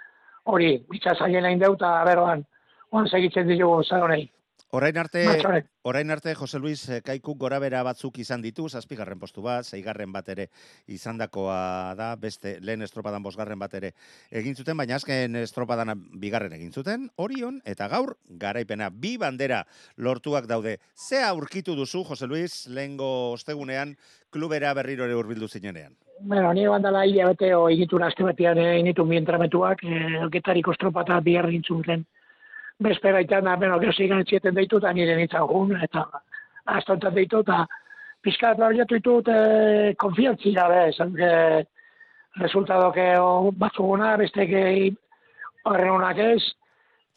hori, 0.45 0.79
bitxa 0.91 1.17
zailen 1.19 1.45
hain 1.51 1.59
deu, 1.59 1.75
eta 1.75 2.05
beroan, 2.07 2.45
oan 2.93 3.09
segitzen 3.11 3.49
ditugu 3.49 3.83
zaronei. 3.85 4.29
Orain 4.75 4.97
arte, 4.99 5.21
Matxonek. 5.29 5.67
orain 5.87 6.11
arte 6.11 6.33
Jose 6.35 6.59
Luis 6.59 6.81
eh, 6.89 6.97
Kaikuk 7.07 7.39
gorabera 7.39 7.85
batzuk 7.87 8.17
izan 8.19 8.43
ditu, 8.43 8.65
zazpigarren 8.67 9.21
postu 9.21 9.45
bat, 9.45 9.63
zeigarren 9.63 10.11
bat 10.11 10.27
ere 10.35 10.49
izandakoa 10.91 11.95
da, 11.95 12.09
beste 12.19 12.57
lehen 12.59 12.83
estropadan 12.83 13.23
bosgarren 13.23 13.61
bat 13.61 13.77
ere 13.79 13.93
egin 14.35 14.57
zuten, 14.59 14.75
baina 14.77 14.97
azken 14.99 15.39
estropadan 15.39 15.95
bigarren 16.19 16.57
egin 16.57 16.73
zuten, 16.75 17.05
Orion 17.23 17.61
eta 17.65 17.87
gaur 17.93 18.17
garaipena 18.27 18.89
bi 18.91 19.15
bandera 19.17 19.61
lortuak 19.97 20.51
daude. 20.51 20.81
Ze 20.99 21.23
aurkitu 21.23 21.77
duzu, 21.79 22.03
Jose 22.09 22.27
Luis, 22.27 22.67
lehengo 22.67 23.31
ostegunean 23.37 23.95
klubera 24.35 24.75
berriro 24.75 25.07
ere 25.07 25.15
hurbildu 25.15 25.47
zinenean? 25.47 25.95
Bueno, 26.19 26.51
ni 26.53 26.67
bandala 26.67 27.07
hila 27.07 27.31
bete 27.31 27.55
o 27.55 27.69
egitu 27.71 28.03
aste 28.03 28.27
batean 28.27 28.59
eh, 28.59 28.81
initu 28.81 29.07
mi 29.07 29.23
entrametuak, 29.23 29.87
eh, 29.87 30.19
elgetariko 30.25 30.75
estropa 30.75 31.07
eta 31.07 31.21
bihar 31.21 31.47
gintzuten. 31.55 32.07
Bespera 32.85 33.21
itan, 33.25 33.47
da, 33.49 33.57
bueno, 33.57 33.79
gero 33.81 33.93
zigan 33.93 34.21
etxieten 34.25 34.55
deitu, 34.57 34.81
eta 34.83 34.93
nire 34.93 35.17
nintzen 35.17 35.47
gun, 35.49 35.73
eta 35.87 36.05
astontan 36.77 37.15
deitu, 37.17 37.41
eta 37.45 37.63
pizkat 38.25 38.59
barriatu 38.61 38.99
ditut 38.99 39.31
eh, 39.33 39.95
konfiantzi 40.01 40.53
gabe, 40.57 40.89
esan, 40.91 41.15
que 41.17 41.31
resultado 42.43 42.91
que 42.93 43.07
o, 43.19 43.53
batzuguna, 43.57 44.17
beste 44.17 44.47
que 44.51 44.93
horren 45.65 45.95
honak 45.95 46.21
ez, 46.25 46.43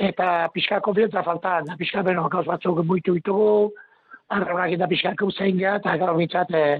eta 0.10 0.48
pizkat 0.54 0.84
konfiantza 0.86 1.24
faltan, 1.26 1.68
da 1.68 1.76
pizkat, 1.80 2.06
bueno, 2.06 2.28
gauz 2.30 2.46
batzuk 2.48 2.84
muitu 2.86 3.18
ditugu, 3.18 3.74
arraunak 4.30 4.76
eta 4.76 4.88
pizkat 4.88 5.20
gauzein 5.20 5.58
geha, 5.58 5.78
eta 5.82 5.96
gaur 5.98 6.16
bintzat, 6.20 6.52
eh, 6.56 6.80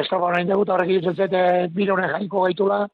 estropa 0.00 0.30
honen 0.32 0.48
dugu, 0.48 0.64
eta 0.64 0.76
horrek 0.76 0.94
ikusten 0.96 1.16
zet, 1.16 1.32
eh, 1.32 1.66
bironen 1.74 2.14
jaiko 2.16 2.46
gaitula, 2.46 2.84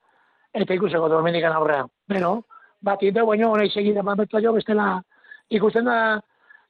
eta 0.52 0.74
ikuseko 0.74 1.08
dormendikan 1.08 1.54
aurrean. 1.54 1.92
Beno, 2.08 2.40
bat 2.82 3.02
indeu, 3.02 3.26
baina 3.26 3.48
honai 3.48 3.70
segida 3.70 4.02
mametza 4.02 4.40
jo, 4.40 4.52
bestela 4.56 5.00
ikusten 5.50 5.84
da, 5.84 6.20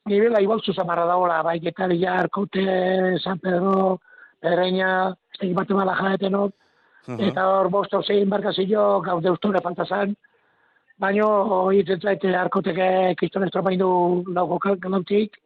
nivela 0.09 0.40
igual 0.40 0.62
zuzamarra 0.62 1.07
dagoela, 1.07 1.42
bai, 1.42 1.59
Getaria, 1.61 2.18
Arkote, 2.20 3.18
San 3.23 3.38
Pedro, 3.38 4.01
Pedreña, 4.40 5.12
ez 5.35 5.40
da 5.40 5.53
bate 5.55 5.75
mala 5.75 5.94
jaetenot, 5.94 6.55
eta 7.18 7.46
hor 7.49 7.68
bosto 7.70 8.03
zein 8.03 8.29
barkazio 8.29 9.01
gaur 9.05 9.23
deustore 9.23 9.61
falta 9.61 9.85
zan, 9.85 10.16
baina 11.01 11.27
hitzen 11.77 12.01
zaite 12.01 12.35
arkoteke 12.37 13.14
kiston 13.20 13.46
estropa 13.46 13.73
indu 13.73 14.25
lauko 14.35 14.59
galautik, 14.81 15.37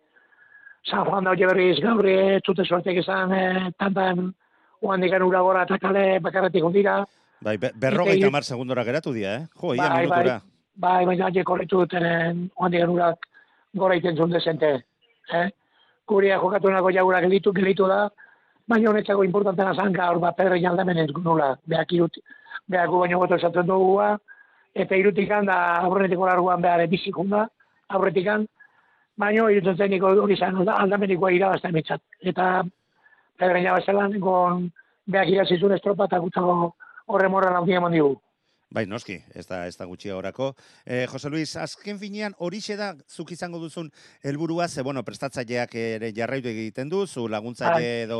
San 0.84 1.06
Juan 1.08 1.24
da 1.24 1.32
berriz 1.34 1.78
gaur 1.80 2.06
ez 2.06 2.42
zute 2.44 2.64
suertek 2.64 2.98
izan 3.00 3.32
e, 3.32 3.44
tantan 3.78 4.34
oan 4.82 5.00
digan 5.00 5.22
ura 5.22 5.40
gora 5.40 5.62
eta 5.64 5.78
kale 5.80 6.18
bakarretik 6.20 6.64
ondira. 6.64 6.98
Bai, 7.40 7.56
be, 7.56 7.70
berrogeita 7.74 8.30
mar 8.30 8.44
segundora 8.44 8.84
geratu 8.84 9.12
dira, 9.12 9.34
eh? 9.36 9.46
Jo, 9.60 9.74
ia 9.74 9.88
Bai, 9.88 10.02
minutura. 10.04 10.38
Bai, 10.40 10.53
baina 10.76 11.30
je 11.30 11.44
korritu 11.44 11.78
duten 11.78 12.50
oan 12.56 12.70
digan 12.72 12.90
urak 12.90 13.26
gora 13.74 13.94
iten 13.94 14.16
zuen 14.16 14.30
desente. 14.30 14.82
Eh? 15.32 15.48
Guria 16.06 16.38
jokatu 16.38 16.70
nako 16.70 16.90
jaura 16.92 17.20
gelitu, 17.20 17.52
gelitu 17.52 17.86
da, 17.88 18.08
baina 18.68 18.90
honetzako 18.90 19.24
importantena 19.24 19.74
zan 19.74 19.92
gaur 19.92 20.18
ba 20.18 20.32
pedrein 20.32 20.66
aldamen 20.66 20.98
ez 20.98 21.10
nula. 21.24 21.56
Beak 21.66 21.92
irut, 21.92 22.18
beak 22.68 22.88
gu 22.90 22.98
baino 22.98 23.18
goto 23.18 23.34
esaten 23.36 23.66
dugua, 23.66 24.18
eta 24.74 24.96
irutikan 24.96 25.46
da 25.46 25.56
aurrenetiko 25.86 26.26
larguan 26.26 26.62
behar 26.62 26.86
bizikunda, 26.88 27.48
aurretikan, 27.88 28.46
baina 29.16 29.50
irutzen 29.50 29.76
zen 29.76 29.90
niko 29.90 30.12
hori 30.22 30.36
zan 30.36 30.68
aldamenikoa 30.68 31.30
irabazta 31.32 31.68
emitzat. 31.68 32.02
Eta 32.20 32.64
pedreina 33.38 33.72
bazelan, 33.78 34.18
gon 34.20 34.70
beak 35.06 35.28
irazizun 35.28 35.72
estropa 35.72 36.08
eta 36.10 36.18
gutxago 36.18 36.74
horre 37.06 37.28
morra 37.28 37.52
laudia 37.52 37.80
eman 37.80 37.92
digu. 37.92 38.14
Bai, 38.74 38.88
noski, 38.90 39.20
ez 39.38 39.44
da, 39.46 39.60
ez 39.70 39.76
da 39.78 39.86
gutxi 39.86 40.10
horako. 40.10 40.48
Eh, 40.82 41.04
Jose 41.06 41.30
Luis, 41.30 41.52
azken 41.62 41.98
finean 42.00 42.32
horixe 42.42 42.74
da 42.74 42.88
zuk 43.06 43.30
izango 43.30 43.60
duzun 43.62 43.86
helburua, 44.26 44.66
ze 44.66 44.82
bueno, 44.82 45.04
prestatzaileak 45.06 45.76
ere 45.78 46.10
jarraitu 46.16 46.50
egiten 46.50 46.90
du, 46.90 47.04
zu 47.06 47.28
laguntzaile 47.30 47.76
Bai. 47.76 47.92
edo 48.08 48.18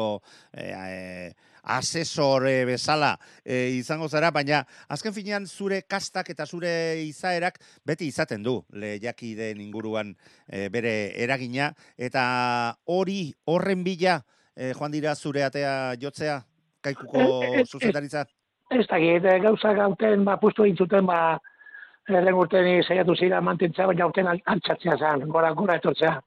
eh, 0.53 0.69
eh, 0.71 1.33
asesore 1.75 2.53
bezala 2.69 3.17
eh, 3.43 3.75
izango 3.81 4.07
zara, 4.07 4.31
baina 4.31 4.63
azken 4.87 5.17
finean 5.17 5.51
zure 5.51 5.81
kastak 5.91 6.31
eta 6.31 6.47
zure 6.47 7.03
izaerak 7.03 7.59
beti 7.85 8.07
izaten 8.07 8.47
du 8.47 8.61
lehiakideen 8.71 9.59
inguruan 9.59 10.15
eh, 10.47 10.69
bere 10.69 10.95
eragina, 11.27 11.73
eta 11.99 12.79
hori 12.85 13.35
horren 13.51 13.83
bila 13.83 14.21
eh, 14.55 14.71
joan 14.71 14.95
dira 14.95 15.19
zure 15.19 15.43
atea 15.51 15.97
jotzea, 15.99 16.45
kaikuko 16.81 17.27
zuzendaritza? 17.67 18.29
Ez 18.75 18.87
da, 18.91 18.99
e, 18.99 19.19
gauza 19.41 19.73
gauten, 19.73 20.25
ba, 20.27 20.37
pustu 20.43 20.65
egin 20.65 21.07
ba, 21.07 21.39
lehen 22.09 22.35
urten 22.35 22.83
saiatu 22.83 23.15
zira 23.15 23.41
mantentzea, 23.41 23.87
baina 23.87 24.07
urten 24.07 24.27
al- 24.27 24.43
altxatzea 24.45 24.97
zen, 24.99 25.29
gora, 25.29 25.53
gora 25.53 25.77
etortzea. 25.77 26.21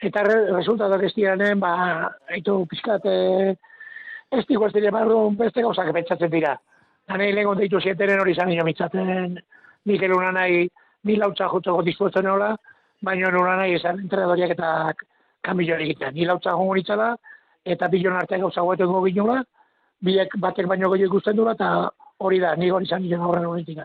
Eta 0.00 0.22
re, 0.22 0.36
resultatak 0.52 1.02
ez 1.08 1.14
diranen, 1.14 1.60
ba, 1.60 2.12
haitu 2.28 2.66
pizkat, 2.68 3.06
e, 3.06 3.56
ez 4.30 4.44
digo 4.46 4.66
ez 4.66 4.72
dira 4.74 4.90
barru 4.92 5.30
beste 5.38 5.62
gauzak 5.62 5.92
pentsatzen 5.92 6.30
dira. 6.30 6.56
Hanei 7.08 7.32
lehen 7.32 7.58
deitu 7.58 7.80
zietenen 7.80 8.20
hori 8.20 8.34
zan 8.34 8.48
nio 8.48 8.64
mitzaten, 8.64 9.38
Mikel 9.86 10.12
Unanai, 10.12 10.68
mil 11.04 11.22
hautza 11.22 11.48
juteko 11.48 11.82
dispuesto 11.82 12.20
nola, 12.22 12.56
baina 13.00 13.28
Unanai 13.28 13.72
esan 13.74 14.00
entrenadoriak 14.00 14.56
eta 14.56 14.92
kamillo 15.40 15.76
egiten. 15.78 16.14
Ni 16.14 16.26
hautza 16.26 16.52
gongo 16.52 16.74
nitzala, 16.74 17.14
eta 17.64 17.88
bilon 17.88 18.16
artean 18.18 18.42
gauza 18.42 18.60
guetan 18.66 18.92
gobinula, 18.92 19.44
biek 20.04 20.36
batek 20.40 20.66
baino 20.66 20.90
gehiago 20.92 21.16
ikusten 21.16 21.36
dula, 21.36 21.54
eta 21.56 21.90
hori 22.18 22.40
da, 22.40 22.54
ni 22.56 22.70
hori 22.70 22.84
izan 22.84 23.02
nire 23.02 23.18
horren 23.18 23.46
horretik. 23.46 23.80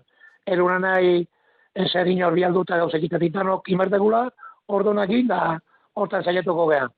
Eruna 0.48 0.80
nahi, 0.80 1.26
ezer 1.76 2.08
inor 2.08 2.34
bialduta 2.36 2.78
gauz 2.78 2.94
ekitatitanok 2.96 3.70
imertegula, 3.70 4.26
ordonakin, 4.68 5.28
da 5.28 5.60
hortan 5.96 6.24
saiatuko 6.24 6.68
geha. 6.72 6.90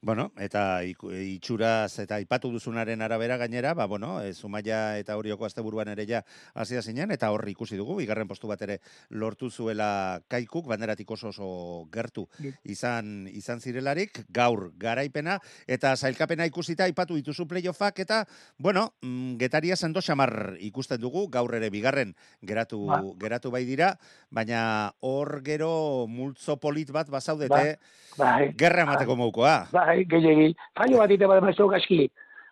Bueno, 0.00 0.30
eta 0.38 0.84
itxuraz 0.86 1.98
eta 1.98 2.20
aipatu 2.22 2.52
duzunaren 2.54 3.00
arabera 3.02 3.34
gainera, 3.36 3.72
ba 3.74 3.86
bueno, 3.90 4.20
e, 4.22 4.30
Zumaia 4.32 4.94
eta 4.96 5.16
Orioko 5.18 5.42
asteburuan 5.44 5.88
ere 5.90 6.04
ja 6.06 6.20
hasia 6.54 6.82
zinen 6.86 7.10
eta 7.10 7.32
hor 7.34 7.42
ikusi 7.50 7.74
dugu 7.76 7.96
bigarren 7.98 8.28
postu 8.30 8.46
bat 8.46 8.62
ere 8.62 8.76
lortu 9.10 9.50
zuela 9.50 10.20
Kaikuk 10.30 10.68
banderatik 10.70 11.10
oso 11.10 11.32
oso 11.32 11.48
gertu 11.90 12.28
izan 12.62 13.26
izan 13.26 13.58
zirelarik 13.58 14.22
gaur 14.30 14.70
garaipena 14.78 15.40
eta 15.66 15.96
sailkapena 15.96 16.46
ikusita 16.46 16.86
aipatu 16.86 17.18
dituzu 17.18 17.48
playoffak 17.50 17.98
eta 17.98 18.22
bueno, 18.56 18.92
mm, 19.02 19.34
Getaria 19.42 19.74
sendo 19.74 20.00
xamar 20.00 20.54
ikusten 20.60 21.00
dugu 21.02 21.26
gaur 21.28 21.56
ere 21.58 21.70
bigarren 21.74 22.14
geratu 22.40 22.84
Ba. 22.86 23.02
geratu 23.18 23.50
bai 23.50 23.64
dira, 23.64 23.96
baina 24.30 24.94
hor 25.00 25.42
gero 25.42 26.06
multzo 26.06 26.56
polit 26.56 26.92
bat 26.94 27.10
bazaudete 27.10 27.80
Bai, 28.18 28.52
gerra 28.58 28.82
emateko 28.82 29.14
moukoa. 29.14 29.68
bai, 29.70 29.87
gehiagi. 30.10 30.54
Fallo 30.76 30.98
bat 30.98 31.10
ite 31.10 31.26
bat 31.26 31.42
emazu 31.42 31.68
gaski. 31.68 32.08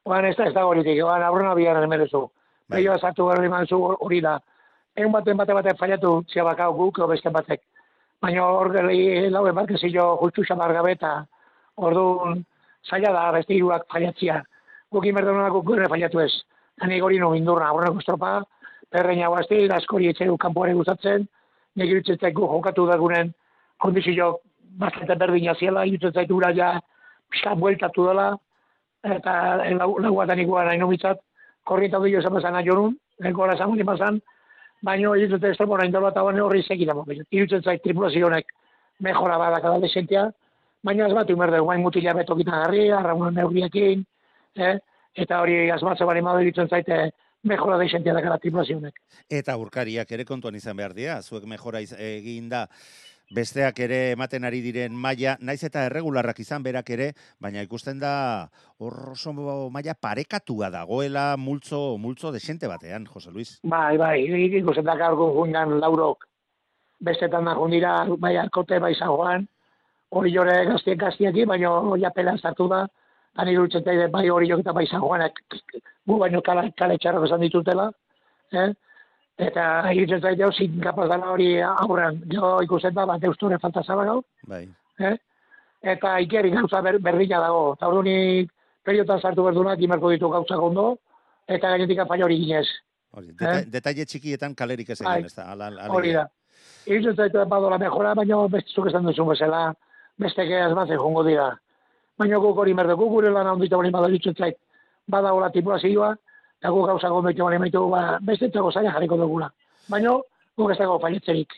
Oan 0.07 0.25
ez 0.25 0.37
da, 0.37 0.46
ez 0.46 0.55
da 0.55 0.66
horitik, 0.66 1.03
oan 1.05 1.22
aurrena 1.22 1.55
bigarren 1.55 1.85
emerezu. 1.85 2.27
Bai. 2.68 2.85
Bai. 2.87 2.99
sartu 2.99 3.27
garri 3.27 3.49
manzu 3.49 3.79
hori 3.79 4.20
da. 4.20 4.38
Egun 4.96 5.12
baten 5.12 5.37
bate 5.37 5.55
batek 5.55 5.79
fallatu, 5.79 6.25
zia 6.33 6.44
bakau 6.44 6.72
guk, 6.75 7.01
beste 7.09 7.31
batek. 7.31 7.61
Baina 8.22 8.44
hor 8.49 8.72
gari 8.72 9.29
lau 9.31 9.46
emarkezio 9.46 10.16
justu 10.22 10.44
xamar 10.49 10.72
gabe 10.72 10.92
eta 10.92 11.27
orduan 11.77 12.44
zaila 12.88 13.12
da 13.12 13.33
beste 13.33 13.55
hiruak 13.55 13.87
fallatzia. 13.92 14.42
Guk 14.92 15.05
inberdonak 15.05 15.53
guk 15.53 15.66
gure 15.66 15.88
fallatu 15.88 16.20
ez. 16.20 16.33
Hani 16.81 17.01
gori 17.01 17.18
no 17.18 17.31
bindurna, 17.33 17.68
aurreneko 17.68 18.01
estropa, 18.01 18.33
perreina 18.92 19.29
guazti, 19.29 19.66
askori 19.72 20.09
etxegu 20.12 20.37
kanpoare 20.38 20.75
gustatzen, 20.75 21.27
nik 21.77 21.90
irutzen 21.90 22.35
gu 22.35 22.49
jokatu 22.53 22.87
dagunen 22.87 23.33
kondizio 23.79 24.38
bastante 24.81 25.17
berdina 25.17 25.54
ziela, 25.54 25.85
irutzen 25.87 26.13
zaitu 26.13 26.40
ja 26.54 26.81
pixka 27.31 27.54
bueltatu 27.54 28.06
dela, 28.08 28.31
eta 29.04 29.35
lau, 29.79 29.96
lauatan 30.02 30.40
iguan 30.42 30.66
nahi 30.66 30.79
nomitzat, 30.79 31.20
korrienta 31.66 31.98
duio 31.98 32.20
esan 32.20 32.35
bezan 32.35 32.56
ajorun, 32.62 32.96
gora 33.35 33.54
esan 33.54 33.72
hori 33.72 33.85
mazan, 33.85 34.20
baina 34.83 35.14
irutzen 35.16 35.40
zaitu 35.40 35.52
estropa 35.54 35.79
nahi 35.81 35.92
dola 35.94 36.10
eta 36.14 36.22
bane 36.22 36.40
horri 36.42 36.62
zekita, 36.62 36.94
irutzen 37.31 37.62
zaitu 37.62 37.88
tripulazionek 37.88 38.52
mejora 39.00 39.38
badak 39.38 39.62
da 39.62 39.79
desentia, 39.83 40.27
baina 40.85 41.06
ez 41.08 41.14
bat 41.14 41.31
umerde, 41.31 41.60
guain 41.60 41.83
mutila 41.83 42.14
beto 42.14 42.37
gitan 42.37 42.60
garri, 42.62 42.90
arraun 42.92 43.35
neurriekin, 43.35 44.04
eh? 44.56 44.77
eta 45.16 45.40
hori 45.40 45.70
azmatze 45.70 46.04
bari 46.04 46.22
madu 46.22 46.44
irutzen 46.44 46.68
zaite 46.68 47.10
mejora 47.46 47.79
desentia 47.79 48.14
da 48.14 48.20
gara 48.20 48.38
tripulazionek. 48.42 48.94
Eta 49.31 49.56
urkariak 49.56 50.10
ere 50.12 50.24
kontuan 50.24 50.54
izan 50.58 50.77
behar 50.77 50.94
dira, 50.94 51.20
zuek 51.22 51.44
mejora 51.46 51.81
iz- 51.81 51.96
egin 51.98 52.48
da 52.48 52.66
besteak 53.35 53.81
ere 53.81 54.12
ematen 54.12 54.44
ari 54.44 54.60
diren 54.62 54.94
maila, 54.94 55.37
naiz 55.40 55.62
eta 55.64 55.87
erregularrak 55.88 56.38
izan 56.40 56.62
berak 56.62 56.90
ere, 56.90 57.12
baina 57.40 57.62
ikusten 57.62 57.98
da 57.98 58.48
oso 58.79 59.33
maila 59.70 59.94
parekatua 59.94 60.70
dagoela 60.70 61.37
multzo, 61.37 61.96
multzo 61.98 62.33
desente 62.33 62.68
batean, 62.68 63.06
Jose 63.06 63.31
Luis. 63.31 63.58
Bai, 63.64 63.96
bai, 63.98 64.20
ikusten 64.60 64.85
da 64.85 64.96
gaur 64.96 65.16
gungan 65.16 65.79
laurok 65.81 66.27
bestetan 67.00 67.44
da 67.44 67.54
dira, 67.70 68.06
bai 68.18 68.37
arkote 68.37 68.79
bai 68.81 68.94
zagoan, 68.94 69.46
hori 70.10 70.33
jore 70.33 70.64
gaztien 70.66 70.98
gaztiaki, 70.98 71.44
baina 71.44 71.70
hori 71.70 72.04
apela 72.04 72.37
sartu 72.38 72.68
da, 72.68 72.87
han 73.37 73.48
irutzen 73.48 73.85
bai 74.10 74.29
hori 74.31 74.48
jok 74.48 74.60
eta 74.60 74.72
bai 74.72 74.87
zagoan, 74.87 75.29
gu 76.06 76.18
baino 76.18 76.40
kale, 76.42 76.70
kale 76.77 76.98
txarro 76.98 77.24
esan 77.24 77.40
ditutela, 77.40 77.90
eh? 78.52 78.72
Eta 79.38 79.92
irutzen 79.92 80.20
zaite 80.22 80.42
hau 80.44 80.52
zin 80.52 80.80
hori 81.28 81.60
aurrean, 81.62 82.20
jo 82.32 82.60
ikusten 82.62 82.94
da, 82.94 83.04
bat 83.06 83.24
eusture 83.24 83.58
falta 83.58 83.82
zabagau, 83.82 84.22
bai. 84.48 84.66
eh? 84.98 85.16
eta 85.82 86.18
ikeri 86.20 86.50
gauza 86.50 86.80
ber, 86.82 86.98
berdina 86.98 87.40
dago, 87.40 87.74
eta 87.74 87.88
hori 87.88 88.48
periotan 88.84 89.20
sartu 89.20 89.44
berdunak 89.44 89.80
imerko 89.80 90.10
ditu 90.10 90.28
gauza 90.30 90.56
gondo, 90.56 90.96
eta 91.48 91.68
gainetik 91.74 91.98
apaino 91.98 92.24
hori 92.24 92.38
ginez. 92.44 92.66
Hori, 93.12 93.26
deta, 93.32 93.58
Eh? 93.58 93.64
detaile 93.70 94.04
txikietan 94.06 94.54
kalerik 94.54 94.90
ez 94.90 95.00
Bai. 95.02 95.18
egin, 95.20 95.26
ez 95.26 95.34
da. 95.34 95.50
Ala, 95.52 95.66
ala, 95.66 95.88
Hori 95.92 96.12
da. 96.12 96.26
Irutzen 96.87 97.16
zaitu 97.16 97.44
badola 97.48 97.78
mejora, 97.78 98.14
baina 98.14 98.37
beste 98.48 98.70
zuk 98.72 98.87
esan 98.88 99.04
duzu 99.06 99.24
bezala, 99.26 99.74
beste 100.18 100.44
geaz 100.46 100.72
bat 100.74 100.88
jongo 100.88 101.22
dira. 101.24 101.50
Baina 102.18 102.38
guk 102.38 102.56
hori 102.58 102.74
merdeko 102.74 103.08
gure 103.10 103.30
lan 103.30 103.46
handitu 103.46 103.76
bali 103.76 103.90
bada 103.90 104.08
irutzen 104.08 104.34
zait, 104.38 104.56
badagola 105.08 105.50
tipulazioa, 105.50 106.14
eta 106.61 106.71
guk 106.73 106.87
gauza 106.88 107.09
gondoitu 107.13 107.44
bali 107.44 107.59
maitu, 107.59 107.85
ba, 107.90 108.19
beste 108.21 108.48
txago 108.50 108.73
zaila 108.73 108.92
jarriko 108.96 109.17
dugula. 109.21 109.50
Baina 109.88 110.17
guk 110.57 110.71
ez 110.73 110.79
dago 110.79 110.98
failetzerik. 111.00 111.52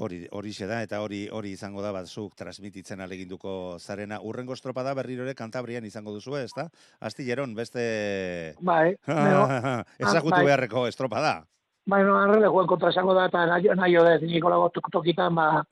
Hori, 0.00 0.22
hori 0.32 0.50
da, 0.64 0.78
eta 0.82 1.02
hori 1.04 1.28
hori 1.28 1.50
izango 1.52 1.82
da, 1.82 1.90
bat 1.92 2.06
zuk 2.08 2.32
transmititzen 2.34 3.00
aleginduko 3.04 3.76
zarena. 3.78 4.20
Urrengo 4.22 4.54
estropada 4.54 4.94
berriro 4.94 5.24
ere 5.26 5.34
kantabrian 5.34 5.84
izango 5.84 6.14
duzu, 6.14 6.36
ez 6.36 6.52
da? 6.56 6.68
Astilleron, 7.00 7.54
beste... 7.54 8.54
Bai, 8.60 8.94
baina, 9.06 9.84
Ezagutu 9.98 10.38
bai. 10.38 10.44
beharreko 10.46 10.86
estropada. 10.88 11.42
baina 11.90 12.14
arrele 12.22 12.46
joen 12.46 12.66
kontra 12.66 12.88
esango 12.94 13.12
da, 13.14 13.26
eta 13.26 13.44
nahi, 13.46 13.68
nahi 13.76 14.26
Nikolago 14.32 14.70
tok- 14.70 14.90
tokitan, 14.92 15.34
ba, 15.34 15.64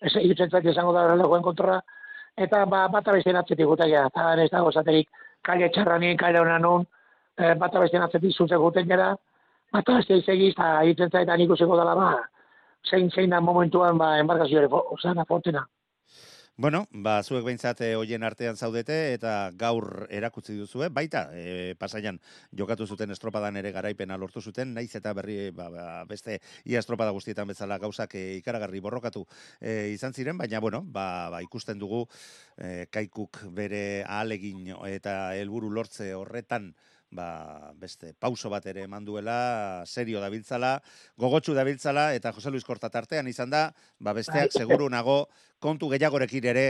ez 0.00 0.12
zait 0.12 0.64
izango 0.64 0.92
da 0.92 1.04
arrele 1.04 1.22
joen 1.22 1.42
kontra, 1.42 1.80
eta 2.36 2.64
ba, 2.66 2.88
bata 2.88 3.12
beste 3.12 3.30
atzetik 3.36 3.66
gutegia, 3.66 4.06
eta 4.06 4.34
ez 4.42 4.50
dago 4.50 4.72
zaterik, 4.72 5.08
kaile 5.42 5.70
txarranin, 5.70 6.16
kaile 6.16 6.40
honan 6.40 6.62
nun, 6.62 6.86
eh, 7.38 7.54
bata 7.54 7.80
beste 7.80 7.98
atzetik 7.98 8.34
zuzen 8.36 8.58
guten 8.62 8.88
gara, 8.88 9.14
bata 9.72 10.00
beste 10.00 10.18
izegiz, 10.22 10.52
eta 10.54 10.82
irutzen 10.84 11.12
zait, 11.12 11.28
han 11.28 11.44
ikusiko 11.44 11.78
dela, 11.78 11.94
ba, 11.94 12.10
zein 12.88 13.10
zein 13.10 13.30
da 13.30 13.40
momentuan, 13.40 13.98
ba, 13.98 14.16
embarkazioare, 14.20 14.70
osana, 14.96 15.24
fontena. 15.28 15.66
Bueno, 16.58 16.86
ba, 16.90 17.18
zuek 17.20 17.42
behintzat 17.44 17.82
eh, 17.84 17.90
hoien 18.00 18.22
artean 18.24 18.56
zaudete 18.56 18.94
eta 19.12 19.50
gaur 19.60 20.06
erakutsi 20.08 20.54
duzue, 20.56 20.86
baita 20.88 21.26
e, 21.36 21.74
pasaian 21.76 22.16
jokatu 22.56 22.86
zuten 22.88 23.12
estropadan 23.12 23.58
ere 23.60 23.74
garaipena 23.74 24.16
lortu 24.16 24.40
zuten, 24.40 24.72
naiz 24.72 24.88
eta 24.96 25.12
berri 25.12 25.50
ba, 25.52 25.68
ba, 25.68 25.84
beste 26.08 26.38
ia 26.64 26.80
estropada 26.80 27.12
guztietan 27.12 27.52
bezala 27.52 27.76
gauzak 27.76 28.16
e, 28.16 28.24
ikaragarri 28.38 28.80
borrokatu 28.80 29.26
e, 29.60 29.92
izan 29.92 30.16
ziren, 30.16 30.40
baina 30.40 30.64
bueno, 30.64 30.80
ba, 30.80 31.28
ba, 31.28 31.42
ikusten 31.44 31.76
dugu 31.76 32.06
e, 32.56 32.86
kaikuk 32.88 33.42
bere 33.52 34.00
ahalegin 34.08 34.72
eta 34.88 35.36
helburu 35.36 35.68
lortze 35.68 36.14
horretan 36.16 36.72
ba, 37.16 37.72
beste 37.80 38.12
pauso 38.18 38.50
bat 38.52 38.66
ere 38.70 38.84
eman 38.86 39.04
duela, 39.04 39.82
serio 39.88 40.20
dabiltzala, 40.22 40.76
gogotsu 41.18 41.56
dabiltzala, 41.56 42.10
eta 42.14 42.34
Jose 42.36 42.52
Luis 42.52 42.66
Korta 42.68 42.92
tartean 42.92 43.26
izan 43.32 43.50
da, 43.50 43.70
ba, 43.98 44.14
besteak 44.16 44.52
Bai. 44.52 44.60
seguru 44.60 44.90
nago 44.92 45.24
kontu 45.58 45.88
gehiagorekin 45.94 46.52
ere 46.52 46.66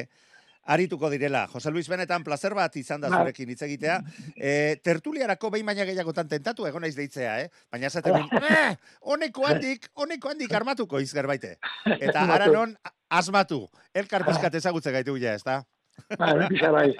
arituko 0.66 1.10
direla. 1.10 1.46
Jose 1.52 1.70
Luis 1.70 1.86
benetan 1.88 2.24
placer 2.26 2.54
bat 2.54 2.74
izan 2.76 3.00
da 3.00 3.10
Bai. 3.10 3.20
zurekin 3.20 3.52
hitz 3.52 3.62
egitea. 3.66 4.00
E, 4.34 4.50
tertuliarako 4.82 5.50
behin 5.54 5.66
baina 5.66 5.86
gehiagotan 5.86 6.28
tentatu 6.28 6.66
egon 6.66 6.82
naiz 6.82 6.96
deitzea, 6.98 7.38
eh? 7.44 7.50
Baina 7.72 7.90
esaten 7.90 8.18
dut, 8.18 8.34
eh, 8.50 8.74
honeko 9.12 9.46
handik, 9.46 9.90
honeko 9.94 10.32
handik 10.32 10.52
armatuko 10.58 11.00
izger 11.02 11.30
baite. 11.30 11.56
Eta 12.00 12.26
ara 12.38 12.50
non, 12.50 12.74
asmatu, 13.08 13.66
elkar 13.94 14.26
pizkat 14.26 14.58
ezagutze 14.58 14.94
gaitu 14.94 15.16
ja, 15.22 15.36
ezta? 15.38 15.62
Ba, 16.20 16.48
pisa 16.48 16.70
bai. 16.70 16.90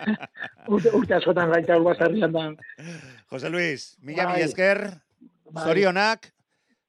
Urte, 0.69 0.91
urte 0.97 1.15
askotan 1.15 1.51
gaita 1.53 1.77
urbazarrian 1.79 2.33
da. 2.33 2.47
Jose 3.31 3.51
Luis, 3.51 3.97
mila 4.03 4.25
Bai. 4.25 4.33
mila 4.35 4.47
esker, 4.49 4.81
Bai. 5.51 5.65
zorionak, 5.65 6.33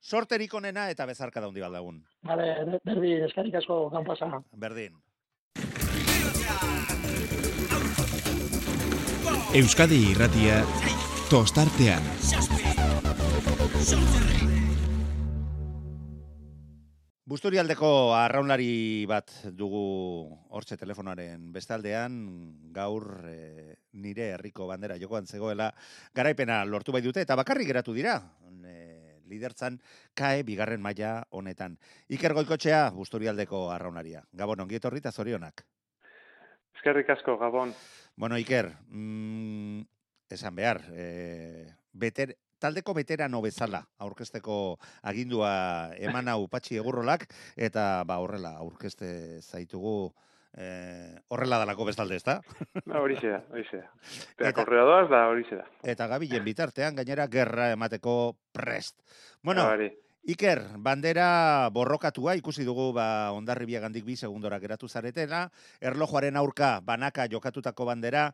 sorterik 0.02 0.54
onena 0.58 0.90
eta 0.90 1.06
bezarka 1.06 1.42
daundi 1.44 1.62
baldagun. 1.62 2.02
Vale, 2.28 2.50
berdi, 2.86 3.14
eskarik 3.28 3.60
asko 3.62 3.90
gaun 3.94 4.06
pasa. 4.08 4.32
Berdin. 4.56 4.98
Euskadi 9.58 10.02
irratia 10.12 10.62
tostartean. 11.30 12.04
Busturialdeko 17.28 18.14
arraunlari 18.16 19.04
bat 19.04 19.34
dugu 19.52 19.82
hortxe 20.56 20.78
telefonaren 20.80 21.50
bestaldean, 21.52 22.14
gaur 22.72 23.04
e, 23.28 23.74
nire 24.00 24.30
herriko 24.38 24.64
bandera 24.70 24.96
jokoan 25.02 25.28
zegoela, 25.28 25.68
garaipena 26.16 26.62
lortu 26.64 26.96
bai 26.96 27.02
dute, 27.04 27.26
eta 27.28 27.36
bakarrik 27.36 27.68
geratu 27.68 27.92
dira, 27.98 28.16
e, 28.64 28.78
lidertzan 29.28 29.76
kae 30.16 30.46
bigarren 30.48 30.80
maila 30.80 31.18
honetan. 31.36 31.76
Iker 32.08 32.32
Goikotxea, 32.38 32.86
Busturialdeko 32.96 33.66
arraunaria. 33.76 34.24
Gabon, 34.32 34.64
ongietorri 34.64 35.04
eta 35.04 35.12
zorionak. 35.12 35.66
Eskerrik 36.80 37.12
asko, 37.12 37.36
Gabon. 37.44 37.76
Bueno, 38.16 38.40
Iker, 38.40 38.72
mm, 38.88 39.82
esan 40.32 40.56
behar, 40.56 40.80
e, 40.96 41.74
beter, 41.92 42.38
taldeko 42.60 42.94
veterano 42.98 43.42
bezala 43.42 43.84
aurkesteko 44.00 44.78
agindua 45.02 45.92
eman 45.98 46.28
hau 46.34 46.48
patxi 46.48 46.80
egurrolak, 46.82 47.28
eta 47.56 48.04
ba 48.08 48.20
horrela 48.24 48.56
aurkeste 48.64 49.42
zaitugu 49.42 50.14
e, 50.58 50.68
horrela 51.30 51.62
dalako 51.62 51.86
bestalde, 51.90 52.18
ezta? 52.18 52.40
Ba, 52.86 53.00
horixe 53.00 53.30
da, 53.30 53.44
horixe 53.54 53.84
da. 53.84 53.94
Eta 54.42 54.54
korrea 54.58 54.84
doaz, 54.90 55.06
da 55.12 55.24
horixe 55.30 55.62
da. 55.62 55.70
Eta 55.84 56.10
gabilen 56.10 56.44
bitartean 56.46 56.98
gainera 56.98 57.30
gerra 57.32 57.72
emateko 57.76 58.36
prest. 58.52 59.00
Bueno, 59.44 59.66
Ba, 59.68 59.78
hori. 59.78 59.92
Iker, 60.28 60.60
bandera 60.84 61.70
borrokatua 61.72 62.34
ikusi 62.36 62.66
dugu 62.68 62.90
ba 62.92 63.32
Hondarribia 63.32 63.80
gandik 63.80 64.04
bi 64.04 64.18
segundora 64.20 64.58
geratu 64.60 64.90
zaretela, 64.92 65.46
erlojuaren 65.80 66.36
aurka 66.36 66.82
banaka 66.84 67.30
jokatutako 67.32 67.86
bandera, 67.88 68.34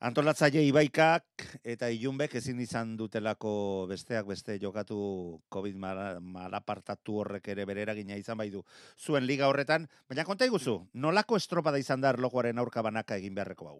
antolatzaile 0.00 0.62
Ibaikak 0.64 1.44
eta 1.64 1.90
Ilunbek 1.92 2.34
ezin 2.40 2.60
izan 2.64 2.94
dutelako 2.96 3.86
besteak 3.90 4.26
beste 4.30 4.56
jokatu 4.62 5.40
Covid 5.52 5.76
mala- 5.76 6.20
malapartatu 6.20 7.18
horrek 7.20 7.48
ere 7.52 7.66
bere 7.68 7.82
eragina 7.84 8.16
izan 8.16 8.38
bai 8.40 8.48
du 8.50 8.62
zuen 8.98 9.26
liga 9.26 9.48
horretan, 9.48 9.86
baina 10.08 10.24
konta 10.24 10.48
iguzu, 10.48 10.78
nolako 10.94 11.36
estropada 11.36 11.78
izan 11.78 12.00
da 12.00 12.14
erlojuaren 12.14 12.58
aurka 12.58 12.82
banaka 12.82 13.16
egin 13.20 13.34
beharreko 13.34 13.68
hau? 13.68 13.78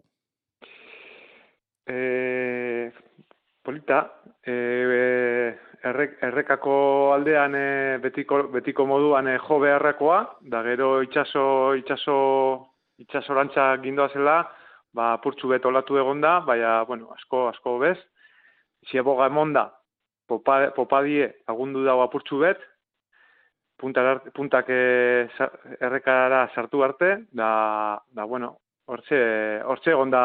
E, 1.89 2.91
polita, 3.65 4.03
e, 4.45 4.53
errek, 5.83 6.17
errekako 6.21 7.13
aldean 7.15 7.55
e, 7.57 7.97
betiko, 8.03 8.43
betiko 8.53 8.85
moduan 8.85 9.27
e, 9.27 9.37
jo 9.41 9.59
beharrakoa, 9.59 10.21
da 10.41 10.61
gero 10.69 11.01
itxaso, 11.01 11.73
itxaso, 11.81 12.17
itxasorantza 13.01 13.71
gindoa 13.81 14.09
zela, 14.13 14.37
ba, 14.93 15.17
purtsu 15.23 15.47
bet 15.51 15.65
olatu 15.65 15.97
egonda, 15.97 16.39
baina, 16.47 16.83
bueno, 16.83 17.09
asko, 17.15 17.47
asko 17.49 17.77
bez. 17.79 17.97
Zieboga 18.89 19.27
emonda, 19.29 19.67
popa, 20.27 20.71
popadie 20.75 21.27
agundu 21.47 21.83
dago 21.85 22.01
apurtxu 22.03 22.39
bet, 22.41 22.59
puntak, 23.79 24.31
puntak 24.33 24.69
e, 24.69 25.27
sa- 25.37 25.51
errekara 25.79 26.47
sartu 26.55 26.83
arte, 26.83 27.11
da, 27.31 27.99
da 28.13 28.25
bueno, 28.25 28.55
hortxe, 28.87 29.19
hortxe 29.65 29.91
egonda 29.93 30.21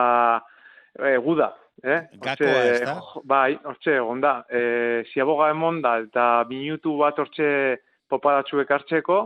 e, 0.99 1.17
guda, 1.21 1.51
eh? 1.85 2.03
Gakoa, 2.21 2.63
ezta? 2.75 2.95
jo- 2.97 3.23
bai, 3.25 3.59
hortxe 3.65 3.97
egonda. 4.01 4.39
E, 4.49 5.05
ziaboga 5.13 5.51
emonda 5.53 5.99
eta 6.05 6.45
minutu 6.49 6.97
bat 7.01 7.19
hortxe 7.19 7.79
popadatxuek 8.09 8.71
hartzeko, 8.71 9.21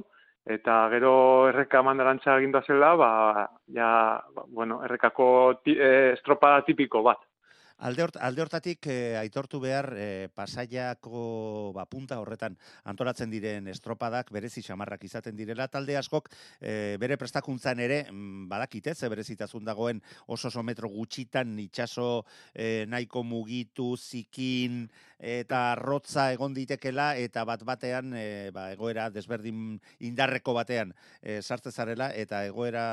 eta 0.45 0.89
gero 0.91 1.13
erreka 1.49 1.83
mandarantza 1.83 2.37
eginda 2.39 2.63
zela, 2.67 2.95
ba, 2.97 3.11
ja, 3.75 3.91
ba, 4.35 4.45
bueno, 4.49 4.83
errekako 4.85 5.61
ti, 5.65 5.77
e, 5.77 6.13
estropada 6.13 6.65
tipiko 6.67 7.03
bat. 7.03 7.21
Alde, 7.81 8.03
hort, 8.05 8.17
alde 8.21 8.43
hortatik 8.45 8.85
eh, 8.93 9.17
aitortu 9.17 9.57
behar 9.63 9.87
eh, 9.97 10.29
pasaiako 10.37 11.73
ba, 11.73 11.87
punta 11.89 12.19
horretan 12.21 12.59
antolatzen 12.85 13.31
diren 13.33 13.71
estropadak 13.73 14.29
berezi 14.37 14.61
xamarrak 14.61 15.07
izaten 15.09 15.37
direla. 15.39 15.69
Talde 15.73 15.97
askok 15.97 16.29
eh, 16.61 16.99
bere 17.01 17.17
prestakuntzan 17.17 17.81
ere 17.81 18.03
mm, 18.11 18.51
badakite, 18.53 18.95
ze 18.95 19.09
berezitasun 19.09 19.65
dagoen 19.65 20.03
oso 20.27 20.51
oso 20.53 20.63
metro 20.63 20.91
gutxitan 20.93 21.57
itxaso 21.59 22.27
eh, 22.53 22.85
nahiko 22.87 23.25
mugitu, 23.25 23.95
zikin 23.97 24.85
eta 25.17 25.75
rotza 25.81 26.31
egon 26.35 26.53
ditekela 26.53 27.15
eta 27.17 27.47
bat 27.49 27.65
batean 27.65 28.13
eh, 28.13 28.51
ba, 28.53 28.69
egoera 28.75 29.09
desberdin 29.09 29.81
indarreko 30.05 30.53
batean 30.53 30.93
eh, 31.23 31.41
sartze 31.41 31.73
zarela 31.73 32.13
eta 32.13 32.45
egoera 32.45 32.87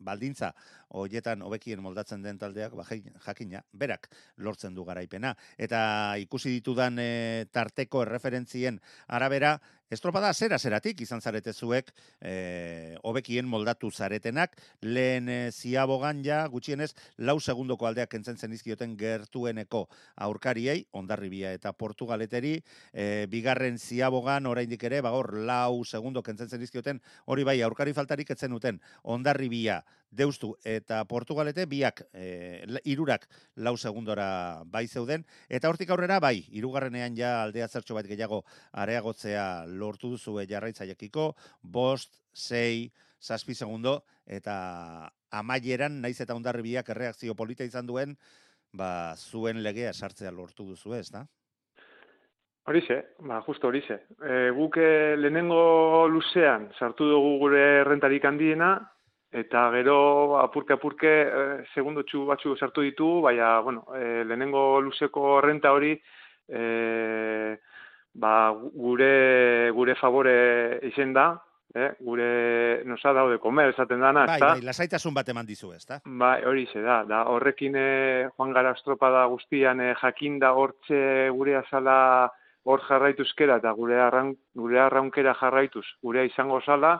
baldintza 0.00 0.54
hoietan 0.90 1.42
hobekien 1.42 1.82
moldatzen 1.82 2.22
den 2.22 2.38
taldeak 2.38 2.74
ba, 2.76 2.86
jakina 3.26 3.62
berak 3.72 4.08
lortzen 4.36 4.74
du 4.74 4.84
garaipena. 4.84 5.34
Eta 5.58 6.16
ikusi 6.22 6.56
ditudan 6.58 6.98
e, 6.98 7.46
tarteko 7.52 8.02
erreferentzien 8.06 8.80
arabera 9.08 9.58
estropada 9.90 10.30
zera 10.32 10.58
zeratik 10.58 11.00
izan 11.02 11.20
zarete 11.20 11.52
zuek 11.52 11.90
e, 12.20 12.96
hobekien 13.02 13.48
moldatu 13.50 13.90
zaretenak. 13.90 14.54
Lehen 14.82 15.28
e, 15.28 15.38
ziabogan 15.50 16.22
ja 16.24 16.44
gutxienez 16.48 16.92
lau 17.18 17.38
segundoko 17.40 17.86
aldeak 17.86 18.10
kentzen 18.10 18.38
zenizkioten 18.38 18.96
gertueneko 18.98 19.86
aurkariei 20.26 20.84
ondarribia 20.92 21.52
eta 21.56 21.72
portugaleteri 21.72 22.56
e, 22.92 23.26
bigarren 23.30 23.78
ziabogan 23.78 24.46
oraindik 24.46 24.84
ere 24.86 25.02
bagor 25.02 25.34
lau 25.46 25.84
segundo 25.84 26.22
kentzen 26.22 26.48
zenizkioten 26.48 27.02
hori 27.26 27.44
bai 27.44 27.60
aurkari 27.62 27.92
faltarik 27.92 28.30
etzen 28.30 28.54
uten 28.54 28.80
ondarribia 29.02 29.82
deustu 30.10 30.54
eta 30.66 31.04
portugalete 31.08 31.66
biak 31.70 32.02
e, 32.12 32.66
hirurak 32.84 33.26
lau 33.56 33.76
segundora 33.76 34.62
bai 34.66 34.86
zeuden 34.88 35.24
eta 35.48 35.70
hortik 35.70 35.90
aurrera 35.90 36.18
bai 36.20 36.44
hirugarrenean 36.50 37.16
ja 37.16 37.42
aldea 37.44 37.68
zertxo 37.68 37.94
bat 37.94 38.06
gehiago 38.06 38.42
areagotzea 38.72 39.66
lortu 39.66 40.10
duzue 40.16 40.46
jarraitzaiekiko 40.50 41.34
bost, 41.62 42.18
sei, 42.32 42.90
zazpi 43.20 43.54
segundo 43.54 44.02
eta 44.26 45.10
amaieran 45.30 46.00
naiz 46.02 46.20
eta 46.20 46.34
ondarribiak 46.34 46.88
erreakzio 46.90 47.34
polita 47.34 47.64
izan 47.64 47.86
duen 47.86 48.16
ba 48.72 49.14
zuen 49.16 49.62
legea 49.62 49.92
sartzea 49.92 50.30
lortu 50.30 50.64
duzu 50.64 50.94
ez 50.94 51.10
da? 51.10 51.26
Horixe, 52.70 53.00
ba, 53.26 53.40
justo 53.42 53.66
horixe. 53.66 53.96
E, 54.22 54.50
guk 54.54 54.76
eh, 54.78 55.16
lehenengo 55.18 56.06
luzean 56.12 56.68
sartu 56.78 57.08
dugu 57.08 57.38
gure 57.40 57.62
errentarik 57.80 58.24
handiena, 58.28 58.74
eta 59.30 59.70
gero 59.70 60.38
apurke 60.40 60.74
apurke 60.74 61.10
e, 61.22 61.42
segundotxu 61.74 62.24
batzu 62.26 62.56
sartu 62.56 62.82
ditugu, 62.82 63.20
baina, 63.28 63.60
bueno, 63.60 63.84
e, 63.94 64.24
lehenengo 64.24 64.80
luzeko 64.80 65.40
renta 65.40 65.72
hori 65.72 65.92
e, 66.48 67.58
ba, 68.14 68.50
gure, 68.74 69.70
gure 69.70 69.94
favore 69.94 70.80
izen 70.90 71.12
da, 71.14 71.28
eh? 71.74 71.92
gure 72.00 72.82
nos 72.84 73.04
ha 73.04 73.12
dado 73.12 73.30
de 73.30 73.38
comer 73.38 73.70
esaten 73.70 74.00
dana, 74.00 74.26
Bai, 74.26 74.34
ezta? 74.34 74.48
bai, 74.54 74.62
lasaitasun 74.66 75.14
bat 75.14 75.28
eman 75.28 75.46
dizu 75.46 75.72
ez 75.72 75.84
da? 75.86 76.00
Bai, 76.04 76.42
hori 76.44 76.66
ze 76.72 76.82
da, 76.82 77.04
da 77.04 77.22
horrekin 77.30 77.76
eh, 77.78 78.28
joan 78.36 78.52
gara 78.52 78.74
estropada 78.74 79.24
guztian 79.30 79.80
eh, 79.80 79.94
jakinda 80.02 80.52
hortxe 80.52 81.30
gure 81.30 81.56
azala 81.56 82.30
hor 82.64 82.82
jarraituzkera 82.88 83.56
eta 83.62 83.72
gure, 83.72 83.96
arraun, 84.00 84.34
gure 84.54 84.80
arraunkera 84.80 85.34
jarraituz 85.38 85.86
gurea 86.02 86.26
izango 86.28 86.60
zala, 86.60 86.98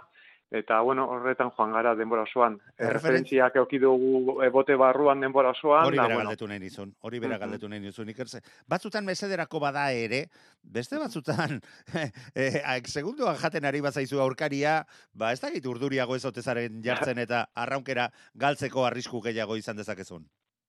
eta 0.51 0.81
bueno, 0.81 1.05
horretan 1.09 1.51
joan 1.57 1.73
gara 1.73 1.95
denbora 1.95 2.23
osoan. 2.23 2.57
Erreferen- 2.59 2.89
Erreferentziak 2.89 3.57
euki 3.57 3.79
dugu 3.79 4.43
eh, 4.43 4.49
bote 4.51 4.75
barruan 4.77 5.21
denbora 5.21 5.51
osoan, 5.51 5.87
Hori 5.87 5.97
da, 5.97 6.03
bera 6.03 6.15
bueno, 6.17 6.31
galdetu 6.31 6.49
nahi 6.49 6.59
nizun, 6.59 6.95
hori 7.01 7.19
bera 7.21 7.35
Mhm. 7.37 7.41
galdetu 7.41 7.69
nahi 7.69 7.81
nizun. 7.81 8.09
Ikertze. 8.09 8.41
Batzutan 8.69 9.05
mesederako 9.05 9.61
bada 9.61 9.93
ere, 9.93 10.27
beste 10.63 10.99
batzutan, 10.99 11.61
eh, 11.95 12.11
eh, 12.35 12.83
segunduan 12.85 13.37
jaten 13.37 13.65
ari 13.65 13.81
bazaizu 13.81 14.21
aurkaria, 14.21 14.85
ba 15.15 15.33
ez 15.33 15.41
dakit 15.41 15.65
urduriago 15.67 16.17
ez 16.17 16.25
otezaren 16.25 16.83
jartzen 17.15 17.19
eta 17.19 17.47
arraunkera 17.55 18.11
galtzeko 18.35 18.85
arrisku 18.87 19.21
gehiago 19.23 19.57
izan 19.57 19.77
dezakezun. 19.77 20.27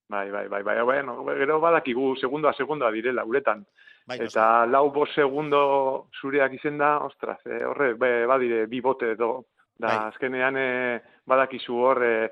bai, 0.08 0.30
bai, 0.30 0.46
bai, 0.46 0.62
bai, 0.62 0.82
bueno, 0.84 1.24
gero 1.24 1.58
badakigu 1.58 2.14
segundoa 2.20 2.52
segundoa 2.52 2.90
direla, 2.92 3.24
uretan. 3.24 3.64
Bai. 4.06 4.18
Eta 4.20 4.66
lau 4.66 4.90
bost 4.92 5.14
segundo 5.14 6.08
zureak 6.20 6.52
izen 6.52 6.76
da, 6.76 6.98
ostras, 6.98 7.38
eh, 7.46 7.64
horre, 7.64 7.94
badire, 7.94 8.66
bi 8.66 8.80
bote 8.80 9.12
edo, 9.12 9.46
da, 9.78 9.86
Bai. 9.86 9.96
azkenean 10.12 10.56
eh, 10.56 11.00
badakizu 11.26 11.74
hor, 11.74 12.02
eh, 12.04 12.28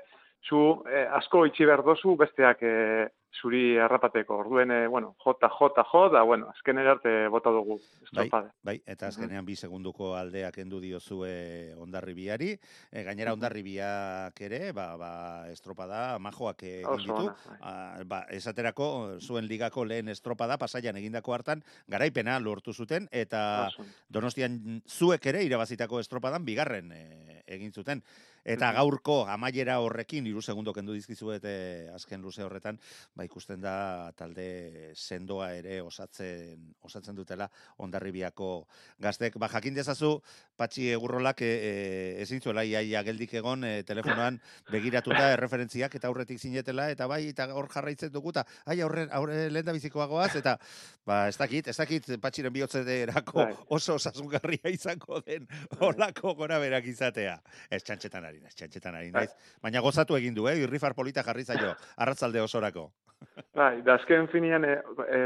zu 0.47 0.83
eh, 0.89 1.07
asko 1.17 1.45
itxi 1.45 1.65
behar 1.65 1.83
dozu 1.85 2.15
besteak 2.17 2.63
eh, 2.63 3.07
zuri 3.39 3.77
harrapateko, 3.79 4.37
orduen, 4.43 4.71
eh, 4.71 4.87
bueno, 4.87 5.15
jota, 5.23 5.49
jota, 5.49 5.83
jo, 5.87 6.09
da, 6.09 6.21
bueno, 6.27 6.49
azkenen 6.51 6.87
arte 6.87 7.27
bota 7.31 7.49
dugu, 7.49 7.77
estropada. 8.03 8.51
Bai, 8.63 8.75
eta 8.85 9.07
azkenean 9.07 9.45
bi 9.45 9.55
segunduko 9.55 10.13
aldeak 10.19 10.57
endu 10.63 10.81
diozue 10.83 11.73
ondarribiari, 11.79 12.51
e, 12.91 13.03
gainera 13.07 13.33
ondarribiak 13.33 14.41
ere, 14.41 14.71
ba, 14.75 14.89
ba, 14.99 15.11
estropada 15.51 16.19
majoak 16.19 16.63
egin 16.67 17.05
ditu, 17.05 17.31
bai. 17.47 17.57
Ah, 17.61 18.03
ba, 18.05 18.23
esaterako 18.29 18.89
zuen 19.21 19.47
ligako 19.47 19.85
lehen 19.85 20.11
estropada 20.11 20.57
pasaian 20.61 20.97
egindako 20.99 21.35
hartan 21.37 21.63
garaipena 21.87 22.39
lortu 22.39 22.73
zuten 22.73 23.07
eta 23.11 23.67
Oso. 23.71 23.85
Donostian 24.09 24.81
zuek 24.87 25.25
ere 25.31 25.43
irabazitako 25.45 26.01
estropadan 26.01 26.45
bigarren 26.45 26.91
e, 26.91 27.41
egin 27.47 27.71
zuten. 27.71 28.03
Eta 28.43 28.71
gaurko 28.73 29.21
amaiera 29.29 29.77
horrekin, 29.83 30.25
hiru 30.25 30.41
segundo 30.41 30.73
kendu 30.73 30.95
dizkizuet 30.97 31.43
e, 31.45 31.89
azken 31.93 32.21
luze 32.21 32.41
horretan, 32.43 32.79
ba 33.13 33.25
ikusten 33.27 33.61
da 33.61 34.11
talde 34.17 34.93
sendoa 34.95 35.51
ere 35.59 35.81
osatzen 35.81 36.73
osatzen 36.81 37.15
dutela 37.15 37.49
ondarribiako 37.77 38.65
gaztek. 38.99 39.37
Ba 39.37 39.49
jakin 39.51 39.77
dezazu, 39.77 40.15
patxi 40.57 40.89
egurrolak 40.95 41.43
e, 41.45 41.51
e, 41.51 42.21
ezin 42.23 42.41
zuela 42.41 42.65
iaia 42.65 43.03
geldik 43.05 43.35
egon 43.37 43.63
e, 43.63 43.83
telefonoan 43.85 44.39
begiratuta 44.71 45.31
erreferentziak 45.35 45.95
eta 45.95 46.09
aurretik 46.09 46.41
zinetela, 46.41 46.89
eta 46.89 47.05
bai, 47.07 47.27
eta 47.29 47.51
hor 47.53 47.69
jarraitzen 47.69 48.11
dugu, 48.11 48.33
eta 48.33 48.45
ai, 48.65 48.79
aurre, 48.81 49.05
aurre 49.13 49.49
lehen 49.53 49.69
da 49.69 49.77
bizikoagoaz, 49.77 50.33
eta 50.41 50.57
ba, 51.05 51.27
ez 51.29 51.37
dakit, 51.37 51.69
ez 51.69 51.77
dakit 51.77 52.09
patxiren 52.21 52.53
bihotzederako 52.53 53.37
Bai. 53.43 53.53
oso 53.69 53.99
osasungarria 54.01 54.73
izango 54.73 55.21
den 55.25 55.47
olako 55.79 56.33
gora 56.41 56.59
berak 56.61 56.89
izatea. 56.89 57.37
Ez 57.69 57.83
txantxetan 57.85 58.30
ari 58.31 58.41
naiz, 58.41 58.55
txantxetan 58.55 58.97
ari 58.97 59.11
naiz. 59.13 59.31
Baina 59.61 59.83
gozatu 59.83 60.17
egin 60.17 60.35
du, 60.37 60.47
eh? 60.49 60.57
irrifar 60.63 60.95
polita 60.97 61.23
jarri 61.27 61.45
zaio, 61.45 61.75
arratzalde 61.97 62.41
osorako. 62.41 62.89
Bai, 63.59 63.83
da 63.85 63.99
azken 63.99 64.27
finean, 64.31 64.65
eh, 64.65 64.79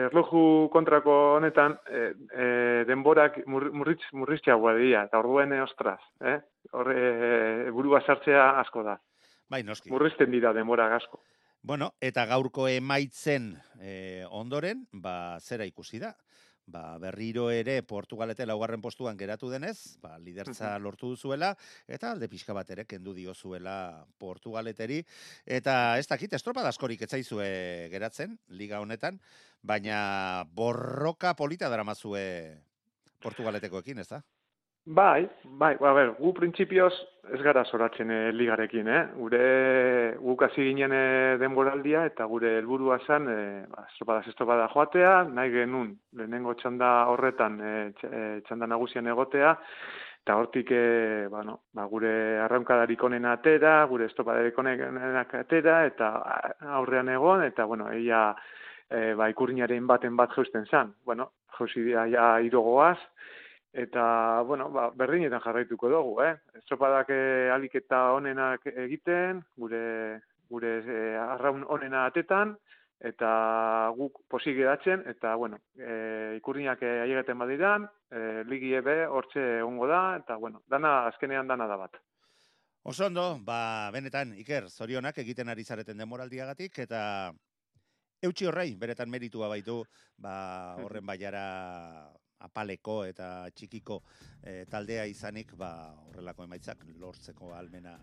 erloju 0.09 0.41
kontrako 0.73 1.15
honetan, 1.37 1.77
eh, 1.87 2.09
eh, 2.33 2.81
denborak 2.89 3.39
mur, 3.47 3.69
murritz, 3.71 4.01
murritxeagoa 4.13 4.75
dira, 4.81 5.05
eta 5.07 5.21
orduen, 5.23 5.55
ostras, 5.63 6.01
eh? 6.25 6.39
Horre, 6.75 6.97
eh, 6.99 7.71
burua 7.71 8.01
sartzea 8.03 8.49
asko 8.59 8.83
da. 8.83 8.97
Bai, 9.49 9.61
noski. 9.63 9.93
Murrizten 9.93 10.31
dira 10.33 10.51
denbora 10.53 10.89
asko. 10.97 11.21
Bueno, 11.65 11.93
eta 12.01 12.27
gaurko 12.29 12.67
emaitzen 12.69 13.53
eh, 13.81 14.25
ondoren, 14.29 14.83
ba, 14.91 15.39
zera 15.41 15.65
ikusi 15.65 16.01
da? 16.01 16.11
Ba, 16.65 16.97
berriro 16.97 17.51
ere 17.53 17.83
Portugalete 17.85 18.45
laugarren 18.49 18.81
postuan 18.81 19.17
geratu 19.17 19.51
denez, 19.51 19.99
ba, 20.01 20.15
lidertza 20.17 20.71
lortu 20.81 21.11
duzuela, 21.13 21.51
eta 21.85 22.09
alde 22.11 22.25
pixka 22.27 22.55
bat 22.57 22.71
ere 22.73 22.87
kendu 22.89 23.13
diozuela 23.13 24.05
Portugaleteri, 24.17 25.03
eta 25.45 25.99
ez 26.01 26.07
dakit, 26.09 26.33
estropa 26.33 26.65
askorik 26.65 27.05
etzaizue 27.05 27.49
geratzen, 27.93 28.39
liga 28.49 28.81
honetan, 28.81 29.21
baina 29.61 30.45
borroka 30.57 31.35
polita 31.37 31.69
daramazue 31.69 32.25
Portugaletekoekin, 33.21 34.01
ez 34.01 34.09
da? 34.09 34.23
Bai, 34.85 35.27
bai, 35.57 35.73
a 35.81 35.91
ber, 35.97 36.11
gu 36.19 36.29
printzipioz 36.37 36.93
ez 37.33 37.39
gara 37.41 37.63
zoratzen 37.65 38.11
eh, 38.13 38.31
ligarekin, 38.37 38.85
eh? 38.85 38.99
Gure, 39.17 39.39
guk 40.21 40.43
hasi 40.45 40.61
ginen 40.67 40.93
eh, 40.93 41.37
denboraldia 41.41 42.03
eta 42.05 42.27
gure 42.29 42.51
helburua 42.59 42.99
zen, 43.07 43.25
eh, 43.27 43.63
ba, 43.71 43.87
estropada 43.89 44.21
estropada 44.29 44.67
joatea, 44.69 45.23
nahi 45.33 45.49
genuen 45.55 45.95
lehenengo 46.13 46.53
txanda 46.59 46.89
horretan 47.09 47.57
eh, 47.65 48.41
txanda 48.45 48.67
nagusian 48.69 49.09
egotea, 49.09 49.55
eta 50.21 50.37
hortik 50.37 50.69
eh, 50.77 51.25
bueno, 51.33 51.63
ba, 51.73 51.87
gure 51.89 52.13
arraunkadarik 52.45 53.07
onena 53.09 53.33
atera, 53.39 53.79
gure 53.89 54.05
estropadarik 54.05 54.59
onenak 54.61 55.33
atera, 55.41 55.79
eta 55.89 56.11
aurrean 56.77 57.09
egon, 57.09 57.41
eta 57.49 57.65
bueno, 57.65 57.89
eia 57.89 58.27
eh, 58.91 59.15
ba, 59.17 59.31
ikurriñaren 59.33 59.89
baten 59.89 60.13
bat 60.15 60.37
jausten 60.37 60.69
zen. 60.69 60.93
Bueno, 61.09 61.31
jauzi 61.57 61.81
dira 61.89 62.05
ja 62.05 62.35
irogoaz, 62.45 62.99
Eta, 63.75 64.41
bueno, 64.47 64.69
ba, 64.71 64.85
berdinetan 64.95 65.41
jarraituko 65.43 65.89
dugu, 65.91 66.13
eh? 66.23 66.31
Estropadak 66.61 67.09
eh, 67.11 67.49
alik 67.51 67.73
eta 67.81 68.13
onenak 68.15 68.63
egiten, 68.71 69.41
gure, 69.59 69.81
gure 70.47 70.71
eh, 70.79 71.17
arraun 71.19 71.65
onena 71.75 72.05
atetan, 72.07 72.53
eta 73.03 73.91
guk 73.97 74.21
posik 74.31 74.55
geratzen, 74.55 75.03
eta, 75.11 75.35
bueno, 75.35 75.59
eh, 75.75 76.37
ikurriak 76.37 76.87
eh, 76.87 76.95
aiegeten 77.03 77.43
badiran, 77.43 77.89
eh, 78.15 78.45
ligi 78.47 78.71
ebe 78.79 79.01
hortxe 79.11 79.43
egongo 79.59 79.91
da, 79.91 80.01
eta, 80.23 80.39
bueno, 80.39 80.63
dana, 80.71 80.95
azkenean 81.11 81.51
dana 81.51 81.67
da 81.67 81.75
bat. 81.83 81.99
Oso 82.87 83.09
ondo, 83.11 83.29
ba, 83.43 83.91
benetan, 83.91 84.37
Iker, 84.39 84.69
zorionak 84.69 85.19
egiten 85.19 85.51
ari 85.51 85.67
zareten 85.67 85.99
demoraldiagatik, 85.99 86.79
eta 86.87 87.01
Eutxi 88.23 88.47
horrei, 88.47 88.71
beretan 88.79 89.11
meritua 89.11 89.51
baitu, 89.51 89.81
ba, 90.15 90.77
horren 90.79 91.03
baiara 91.05 91.43
apaleko 92.45 93.03
eta 93.09 93.49
txikiko 93.55 94.01
eh, 94.43 94.65
taldea 94.69 95.05
izanik, 95.09 95.55
ba, 95.57 95.71
horrelako 96.09 96.45
emaitzak 96.47 96.85
lortzeko 97.01 97.53
almena 97.57 97.97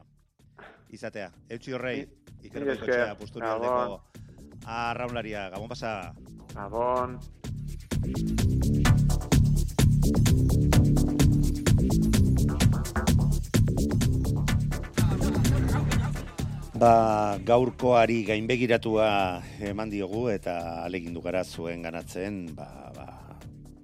izatea. 0.93 1.31
Eutxi 1.51 1.73
horrei, 1.77 2.01
ikerko 2.43 2.75
esker. 2.75 2.89
ikotxea, 2.91 3.15
pusturi 3.21 3.47
aldeko 3.49 3.79
Gabon. 3.79 4.01
arraunlaria, 4.67 5.49
gabon 5.55 5.73
pasa. 5.73 6.13
Gabon. 6.55 7.19
Ba, 16.83 17.39
gaurkoari 17.47 18.25
gainbegiratua 18.27 19.07
eman 19.71 19.91
diogu 19.93 20.27
eta 20.33 20.83
alegindu 20.83 21.23
gara 21.23 21.45
zuen 21.45 21.83
ganatzen, 21.87 22.49
ba, 22.59 22.91
ba, 22.97 23.22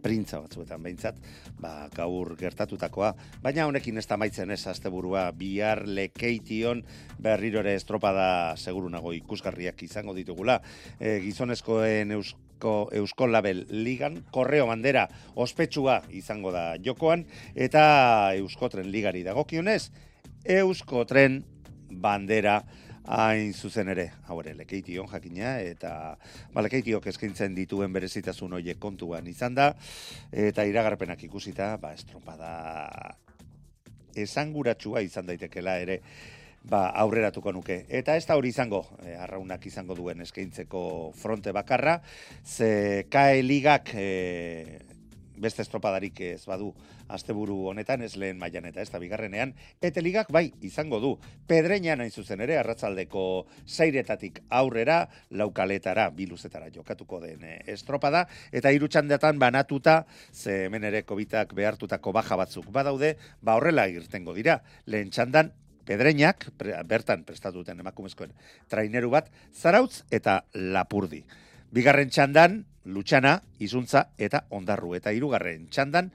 printza 0.03 0.41
batzuetan 0.43 0.83
behintzat, 0.83 1.19
ba, 1.61 1.89
gaur 1.95 2.35
gertatutakoa. 2.39 3.13
Baina 3.43 3.67
honekin 3.69 3.99
ez 3.99 4.07
da 4.09 4.19
maitzen 4.21 4.51
ez 4.55 4.61
asteburua 4.71 5.29
bihar 5.37 5.85
lekeition 5.87 6.83
berrirore 7.23 7.75
estropada 7.79 8.57
seguru 8.57 8.91
nago 8.93 9.13
ikusgarriak 9.17 9.83
izango 9.83 10.15
ditugula. 10.17 10.61
E, 11.01 11.19
gizonezkoen 11.25 12.15
eusko, 12.17 12.75
eusko 12.97 13.29
label 13.31 13.65
ligan, 13.71 14.23
korreo 14.35 14.67
bandera 14.71 15.09
ospetsua 15.37 16.03
izango 16.11 16.53
da 16.55 16.73
jokoan, 16.85 17.27
eta 17.55 18.35
euskotren 18.39 18.91
ligari 18.93 19.25
dagokionez, 19.27 19.91
euskotren 20.59 21.43
bandera 21.91 22.63
hain 23.09 23.55
zuzen 23.55 23.89
ere, 23.89 24.11
hau 24.29 24.39
ere, 24.43 24.53
lekeition 24.59 25.09
jakina, 25.09 25.57
eta 25.65 25.93
ba, 26.53 26.65
lekeitiok 26.67 27.07
eskaintzen 27.13 27.55
dituen 27.57 27.93
berezitasun 27.95 28.59
horiek 28.59 28.79
kontuan 28.81 29.27
izan 29.31 29.57
da, 29.57 29.71
eta 30.33 30.67
iragarpenak 30.69 31.23
ikusita, 31.25 31.77
ba, 31.81 31.95
estropada 31.97 32.51
esanguratsua 34.19 35.01
izan 35.07 35.29
daitekela 35.31 35.79
ere, 35.81 36.03
ba, 36.69 36.89
aurreratuko 37.01 37.53
nuke. 37.55 37.81
Eta 37.89 38.17
ez 38.19 38.27
da 38.29 38.37
hori 38.37 38.53
izango, 38.53 38.83
e, 39.01 39.15
arraunak 39.17 39.65
izango 39.71 39.97
duen 39.97 40.21
eskaintzeko 40.27 40.83
fronte 41.17 41.55
bakarra, 41.57 41.99
ze 42.45 43.07
KE 43.09 43.43
ligak 43.43 43.95
e, 43.95 44.09
beste 45.41 45.63
estropadarik 45.63 46.21
ez 46.27 46.45
badu 46.47 46.73
asteburu 47.09 47.57
honetan, 47.71 48.03
ez 48.03 48.17
lehen 48.17 48.39
mailan 48.39 48.69
eta 48.71 48.83
ez 48.83 48.91
da 48.91 49.01
bigarrenean, 49.03 49.55
eta 49.83 50.03
ligak 50.05 50.33
bai 50.35 50.49
izango 50.65 51.01
du. 51.03 51.15
Pedreinan 51.49 52.03
hain 52.05 52.11
zuzen 52.11 52.41
ere, 52.45 52.59
arratzaldeko 52.59 53.23
zairetatik 53.67 54.43
aurrera, 54.49 55.01
laukaletara, 55.31 56.09
biluzetara 56.11 56.71
jokatuko 56.75 57.21
den 57.25 57.45
eh, 57.45 57.61
estropada, 57.75 58.27
eta 58.53 58.73
irutxandetan 58.75 59.39
banatuta, 59.39 60.05
ze 60.33 60.65
hemen 60.67 60.85
ere 60.85 61.05
kobitak 61.05 61.55
behartutako 61.55 62.13
baja 62.13 62.37
batzuk 62.37 62.69
badaude, 62.73 63.17
ba 63.43 63.57
horrela 63.59 63.89
irtengo 63.89 64.35
dira. 64.37 64.61
Lehen 64.87 65.11
txandan, 65.11 65.53
pedreinak, 65.89 66.51
pre, 66.61 66.77
bertan 66.89 67.25
prestatuten 67.25 67.81
emakumezkoen 67.81 68.35
traineru 68.69 69.13
bat, 69.15 69.31
zarautz 69.55 70.03
eta 70.13 70.43
lapurdi. 70.55 71.23
Bigarren 71.73 72.13
txandan, 72.13 72.63
Lutxana, 72.89 73.43
Izuntza 73.61 74.09
eta 74.17 74.47
Ondarru. 74.57 74.95
Eta 74.97 75.13
hirugarren 75.13 75.67
txandan, 75.69 76.09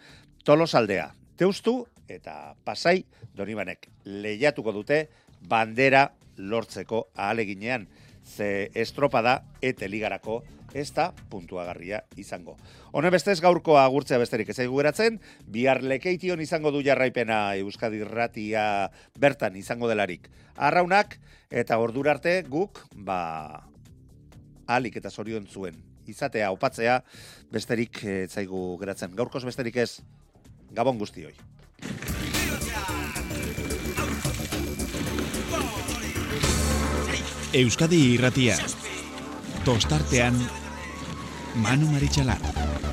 Tolosaldea, 0.44 1.12
Teustu 1.38 1.84
eta 2.10 2.56
Pasai 2.66 3.04
Donibanek 3.38 3.88
lehiatuko 4.06 4.74
dute 4.74 5.06
bandera 5.50 6.08
lortzeko 6.38 7.08
ahaleginean. 7.16 7.88
Ze 8.24 8.72
estropada 8.74 9.44
eta 9.62 9.88
ligarako 9.88 10.42
ez 10.74 10.90
da 10.96 11.12
puntuagarria 11.30 12.02
izango. 12.18 12.56
Hone 12.92 13.12
bestez 13.14 13.40
gaurko 13.44 13.78
agurtzea 13.78 14.18
besterik 14.18 14.50
ez 14.50 14.56
zaigu 14.56 14.80
geratzen, 14.80 15.20
bihar 15.46 15.84
lekeition 15.84 16.42
izango 16.42 16.72
du 16.72 16.82
jarraipena 16.82 17.56
Euskadi 17.62 18.02
Ratia 18.08 18.90
bertan 19.20 19.60
izango 19.60 19.92
delarik. 19.92 20.30
Arraunak 20.56 21.20
eta 21.52 21.78
ordura 21.78 22.16
arte 22.16 22.42
guk, 22.50 22.82
ba, 22.96 23.70
alik 24.66 24.98
eta 24.98 25.12
zorion 25.12 25.46
zuen 25.46 25.93
izatea 26.08 26.52
opatzea 26.52 27.02
besterik 27.52 28.04
ez 28.04 28.32
zaigu 28.32 28.78
geratzen. 28.82 29.16
Gaurkoz 29.16 29.44
besterik 29.46 29.78
ez, 29.78 30.02
gabon 30.72 30.98
guztioi. 30.98 31.34
Euskadi 37.54 38.00
irratia. 38.16 38.58
Tostartean 39.64 40.40
Manu 41.62 41.92
Maritxalar. 41.94 42.93